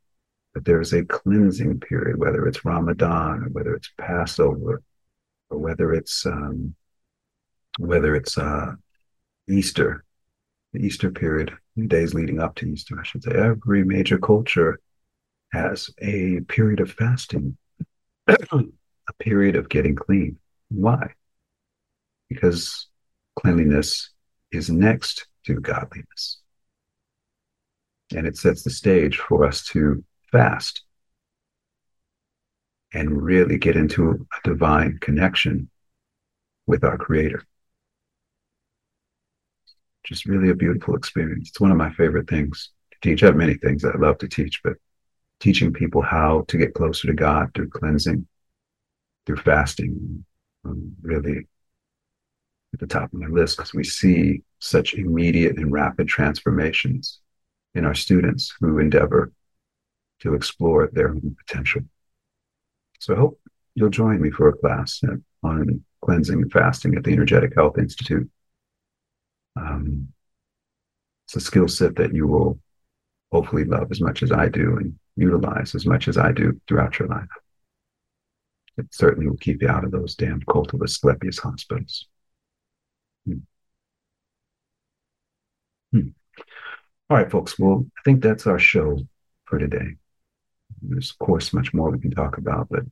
That 0.53 0.63
there 0.63 0.79
is 0.79 0.93
a 0.93 1.03
cleansing 1.03 1.79
period, 1.81 2.17
whether 2.17 2.47
it's 2.47 2.63
Ramadan 2.63 3.43
or 3.43 3.49
whether 3.49 3.73
it's 3.73 3.91
Passover 3.97 4.81
or 5.49 5.57
whether 5.57 5.93
it's 5.93 6.25
um, 6.25 6.75
whether 7.79 8.13
it's 8.13 8.37
uh, 8.37 8.73
Easter, 9.47 10.03
the 10.73 10.85
Easter 10.85 11.09
period, 11.09 11.51
days 11.87 12.13
leading 12.13 12.39
up 12.39 12.55
to 12.55 12.67
Easter, 12.67 12.99
I 12.99 13.03
should 13.03 13.23
say. 13.23 13.31
Every 13.31 13.85
major 13.85 14.17
culture 14.17 14.79
has 15.53 15.89
a 16.01 16.41
period 16.41 16.81
of 16.81 16.91
fasting, 16.91 17.57
a 18.27 19.13
period 19.19 19.55
of 19.55 19.69
getting 19.69 19.95
clean. 19.95 20.37
Why? 20.67 21.13
Because 22.27 22.87
cleanliness 23.39 24.11
is 24.51 24.69
next 24.69 25.27
to 25.45 25.55
godliness. 25.55 26.41
And 28.13 28.27
it 28.27 28.35
sets 28.35 28.63
the 28.63 28.69
stage 28.71 29.17
for 29.17 29.45
us 29.45 29.63
to 29.67 30.03
fast 30.31 30.83
and 32.93 33.21
really 33.21 33.57
get 33.57 33.77
into 33.77 34.11
a 34.11 34.47
divine 34.47 34.97
connection 34.99 35.69
with 36.67 36.83
our 36.83 36.97
Creator. 36.97 37.43
Just 40.03 40.25
really 40.25 40.49
a 40.49 40.55
beautiful 40.55 40.95
experience. 40.95 41.49
It's 41.49 41.59
one 41.59 41.71
of 41.71 41.77
my 41.77 41.91
favorite 41.91 42.29
things 42.29 42.71
to 42.91 42.97
teach. 43.01 43.23
I 43.23 43.27
have 43.27 43.35
many 43.35 43.55
things 43.55 43.81
that 43.81 43.95
I 43.95 43.99
love 43.99 44.17
to 44.19 44.27
teach, 44.27 44.61
but 44.63 44.73
teaching 45.39 45.73
people 45.73 46.01
how 46.01 46.45
to 46.47 46.57
get 46.57 46.73
closer 46.73 47.07
to 47.07 47.13
God 47.13 47.51
through 47.53 47.69
cleansing, 47.69 48.27
through 49.25 49.37
fasting, 49.37 50.25
um, 50.65 50.95
really 51.01 51.47
at 52.73 52.79
the 52.79 52.87
top 52.87 53.11
of 53.13 53.19
my 53.19 53.27
list 53.27 53.57
because 53.57 53.73
we 53.73 53.83
see 53.83 54.41
such 54.59 54.93
immediate 54.93 55.57
and 55.57 55.71
rapid 55.71 56.07
transformations 56.07 57.19
in 57.73 57.85
our 57.85 57.95
students 57.95 58.53
who 58.59 58.79
endeavor 58.79 59.31
to 60.21 60.33
explore 60.33 60.89
their 60.91 61.09
own 61.09 61.35
potential. 61.45 61.81
So 62.99 63.13
I 63.13 63.17
hope 63.17 63.39
you'll 63.75 63.89
join 63.89 64.21
me 64.21 64.29
for 64.31 64.49
a 64.49 64.57
class 64.57 65.01
on 65.43 65.83
cleansing 66.03 66.41
and 66.41 66.51
fasting 66.51 66.95
at 66.95 67.03
the 67.03 67.13
Energetic 67.13 67.55
Health 67.55 67.77
Institute. 67.77 68.29
Um, 69.55 70.09
it's 71.25 71.35
a 71.35 71.39
skill 71.39 71.67
set 71.67 71.95
that 71.97 72.13
you 72.13 72.27
will 72.27 72.59
hopefully 73.31 73.65
love 73.65 73.91
as 73.91 74.01
much 74.01 74.23
as 74.23 74.31
I 74.31 74.49
do 74.49 74.77
and 74.77 74.97
utilize 75.15 75.75
as 75.75 75.85
much 75.85 76.07
as 76.07 76.17
I 76.17 76.31
do 76.31 76.59
throughout 76.67 76.97
your 76.97 77.07
life. 77.07 77.27
It 78.77 78.87
certainly 78.91 79.29
will 79.29 79.37
keep 79.37 79.61
you 79.61 79.67
out 79.67 79.83
of 79.83 79.91
those 79.91 80.15
damn 80.15 80.41
cult 80.41 80.73
of 80.73 80.81
Asclepius 80.81 81.37
hospitals. 81.37 82.07
Hmm. 83.27 83.39
Hmm. 85.91 86.07
All 87.09 87.17
right, 87.17 87.29
folks. 87.29 87.59
Well, 87.59 87.85
I 87.97 88.01
think 88.05 88.23
that's 88.23 88.47
our 88.47 88.59
show 88.59 88.99
for 89.45 89.59
today. 89.59 89.95
There's, 90.81 91.11
of 91.11 91.19
course, 91.19 91.53
much 91.53 91.73
more 91.73 91.91
we 91.91 91.99
can 91.99 92.11
talk 92.11 92.37
about, 92.37 92.69
but 92.69 92.83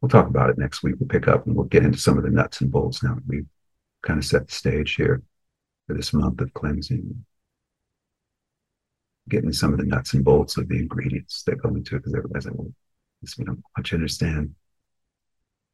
we'll 0.00 0.10
talk 0.10 0.26
about 0.26 0.50
it 0.50 0.58
next 0.58 0.82
week. 0.82 0.96
We'll 1.00 1.08
pick 1.08 1.26
up 1.26 1.46
and 1.46 1.56
we'll 1.56 1.66
get 1.66 1.84
into 1.84 1.98
some 1.98 2.18
of 2.18 2.24
the 2.24 2.30
nuts 2.30 2.60
and 2.60 2.70
bolts 2.70 3.02
now 3.02 3.16
we've 3.26 3.46
kind 4.02 4.18
of 4.18 4.24
set 4.24 4.46
the 4.46 4.54
stage 4.54 4.94
here 4.94 5.22
for 5.88 5.94
this 5.94 6.12
month 6.12 6.40
of 6.40 6.54
cleansing. 6.54 7.24
Getting 9.28 9.52
some 9.52 9.72
of 9.72 9.78
the 9.78 9.86
nuts 9.86 10.14
and 10.14 10.24
bolts 10.24 10.56
of 10.56 10.68
the 10.68 10.76
ingredients 10.76 11.42
that 11.44 11.60
go 11.60 11.70
into 11.70 11.96
it 11.96 11.98
because 11.98 12.14
everybody's 12.14 12.46
like, 12.46 12.54
well, 12.54 12.72
we 13.36 13.44
don't 13.44 13.64
understand 13.92 14.54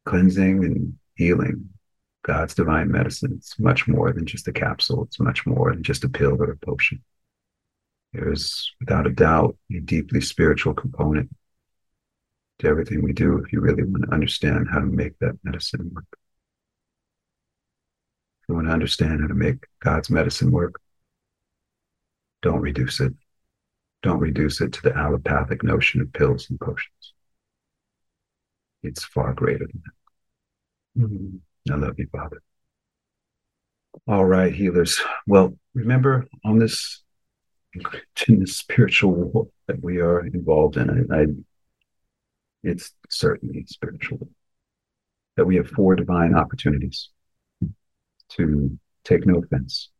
cleansing 0.07 0.65
and 0.65 0.95
healing. 1.17 1.69
God's 2.23 2.55
divine 2.55 2.91
medicine. 2.91 3.35
It's 3.37 3.59
much 3.59 3.87
more 3.87 4.13
than 4.13 4.25
just 4.25 4.49
a 4.49 4.53
capsule. 4.53 5.05
It's 5.05 5.21
much 5.21 5.45
more 5.47 5.73
than 5.73 5.83
just 5.83 6.05
a 6.05 6.09
pill 6.09 6.41
or 6.41 6.51
a 6.51 6.57
potion. 6.57 7.03
There's, 8.13 8.73
without 8.81 9.07
a 9.07 9.11
doubt, 9.11 9.57
a 9.71 9.81
deeply 9.81 10.21
spiritual 10.21 10.75
component 10.75 11.29
to 12.61 12.69
everything 12.69 13.03
we 13.03 13.13
do 13.13 13.39
if 13.39 13.53
you 13.53 13.61
really 13.61 13.83
want 13.83 14.05
to 14.05 14.15
understand 14.15 14.69
how 14.71 14.79
to 14.79 14.87
make 14.87 15.19
that 15.19 15.37
medicine 15.43 15.91
work. 15.93 16.07
You 18.49 18.55
want 18.55 18.67
to 18.67 18.73
understand 18.73 19.21
how 19.21 19.29
to 19.29 19.35
make 19.35 19.65
God's 19.81 20.11
medicine 20.11 20.51
work, 20.51 20.81
don't 22.43 22.61
reduce 22.61 23.01
it. 23.01 23.15
Don't 24.03 24.21
reduce 24.21 24.61
it 24.61 24.73
to 24.75 24.83
the 24.83 24.95
allopathic 24.95 25.63
notion 25.63 26.03
of 26.03 26.13
pills 26.13 26.51
and 26.51 26.61
potions. 26.61 27.15
It's 28.83 29.03
far 29.03 29.33
greater 29.33 29.67
than 29.67 29.83
that. 29.85 31.05
Mm-hmm. 31.07 31.73
I 31.73 31.77
love 31.77 31.95
you, 31.99 32.07
Father. 32.13 32.43
All 34.07 34.27
right, 34.27 34.55
healers. 34.55 35.01
Well, 35.27 35.57
remember 35.73 36.27
on 36.45 36.59
this 36.59 37.03
in 38.29 38.41
the 38.41 38.47
spiritual 38.47 39.13
war 39.13 39.49
that 39.67 39.83
we 39.83 40.01
are 40.01 40.27
involved 40.27 40.77
in. 40.77 41.09
I, 41.11 41.23
I, 41.23 41.27
it's 42.63 42.93
certainly 43.09 43.65
spiritual 43.67 44.29
that 45.37 45.47
we 45.47 45.57
have 45.57 45.69
four 45.69 45.97
divine 45.97 46.35
opportunities 46.35 47.09
to 48.37 48.79
take 49.05 49.27
no 49.27 49.37
offense, 49.39 49.91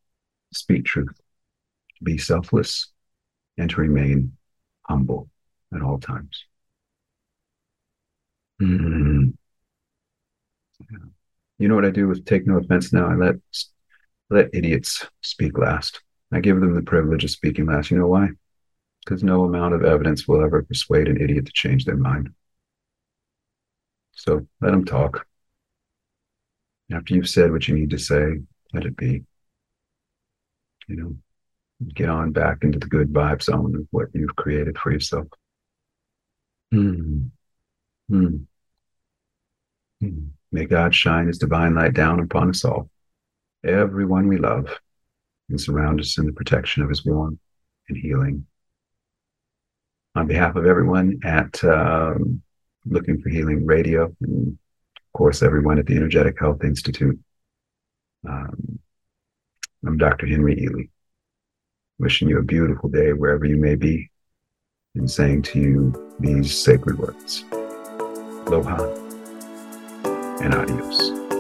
speak 0.53 0.85
truth, 0.85 1.15
be 2.03 2.19
selfless, 2.19 2.93
and 3.59 3.71
to 3.71 3.81
remain 3.81 4.37
humble 4.83 5.29
at 5.75 5.83
all 5.83 5.99
times. 5.99 6.45
Mm-hmm. 8.61 9.31
You 11.59 11.69
know 11.69 11.75
what 11.75 11.85
I 11.85 11.91
do 11.91 12.09
with 12.09 12.25
take 12.25 12.47
no 12.47 12.59
offense 12.59 12.93
now? 12.93 13.09
I 13.09 13.15
let 13.15 13.37
let 14.31 14.51
idiots 14.53 15.07
speak 15.23 15.59
last. 15.59 16.01
I 16.33 16.41
give 16.41 16.61
them 16.61 16.75
the 16.75 16.83
privilege 16.83 17.25
of 17.25 17.31
speaking 17.31 17.67
last. 17.67 17.91
You 17.91 17.99
know 17.99 18.09
why? 18.09 18.31
Because 19.05 19.23
no 19.23 19.45
amount 19.45 19.75
of 19.75 19.85
evidence 19.85 20.27
will 20.27 20.43
ever 20.43 20.63
persuade 20.63 21.09
an 21.09 21.21
idiot 21.21 21.47
to 21.47 21.53
change 21.53 21.85
their 21.85 21.97
mind. 21.97 22.31
So 24.13 24.47
let 24.61 24.71
them 24.71 24.85
talk. 24.85 25.27
After 26.93 27.15
you've 27.15 27.29
said 27.29 27.51
what 27.51 27.67
you 27.67 27.75
need 27.75 27.91
to 27.91 27.99
say, 27.99 28.41
let 28.73 28.85
it 28.85 28.97
be. 28.97 29.25
You 30.89 30.97
know, 30.97 31.17
get 31.95 32.09
on 32.09 32.33
back 32.33 32.59
into 32.63 32.79
the 32.79 32.87
good 32.87 33.13
vibe 33.13 33.43
zone 33.43 33.75
of 33.77 33.87
what 33.91 34.09
you've 34.13 34.37
created 34.37 34.79
for 34.79 34.93
yourself. 34.93 35.27
Mm. 36.73 37.31
Mm. 38.11 38.45
Mm. 40.03 40.29
May 40.53 40.67
God 40.67 40.95
shine 40.95 41.29
his 41.29 41.39
divine 41.39 41.75
light 41.75 41.95
down 41.95 42.21
upon 42.21 42.51
us 42.51 42.65
all, 42.65 42.91
everyone 43.65 44.29
we 44.29 44.39
love 44.39 44.69
and 45.49 45.61
surround 45.61 46.01
us 46.01 46.19
in 46.19 46.27
the 46.27 46.33
protection 46.33 46.83
of 46.83 46.89
his 46.89 47.05
warmth 47.05 47.39
and 47.89 47.99
healing. 47.99 48.47
On 50.15 50.27
behalf 50.27 50.55
of 50.57 50.67
everyone 50.67 51.19
at 51.25 51.63
um, 51.65 52.43
Looking 52.87 53.21
for 53.21 53.31
Healing 53.31 53.67
Radio, 53.67 54.15
and 54.21 54.59
course, 55.15 55.43
everyone 55.43 55.79
at 55.79 55.87
the 55.87 55.97
Energetic 55.97 56.39
Health 56.39 56.63
Institute, 56.65 57.19
um, 58.29 58.79
I'm 59.87 59.97
Dr. 59.97 60.27
Henry 60.27 60.57
Ealy, 60.57 60.91
wishing 61.99 62.29
you 62.29 62.39
a 62.39 62.43
beautiful 62.43 62.89
day 62.89 63.13
wherever 63.13 63.45
you 63.45 63.57
may 63.57 63.77
be, 63.77 64.11
and 64.95 65.11
saying 65.11 65.43
to 65.43 65.61
you 65.61 66.17
these 66.21 66.57
sacred 66.57 66.99
words 66.99 67.45
Aloha 68.47 68.93
and 70.43 70.55
adios. 70.55 71.34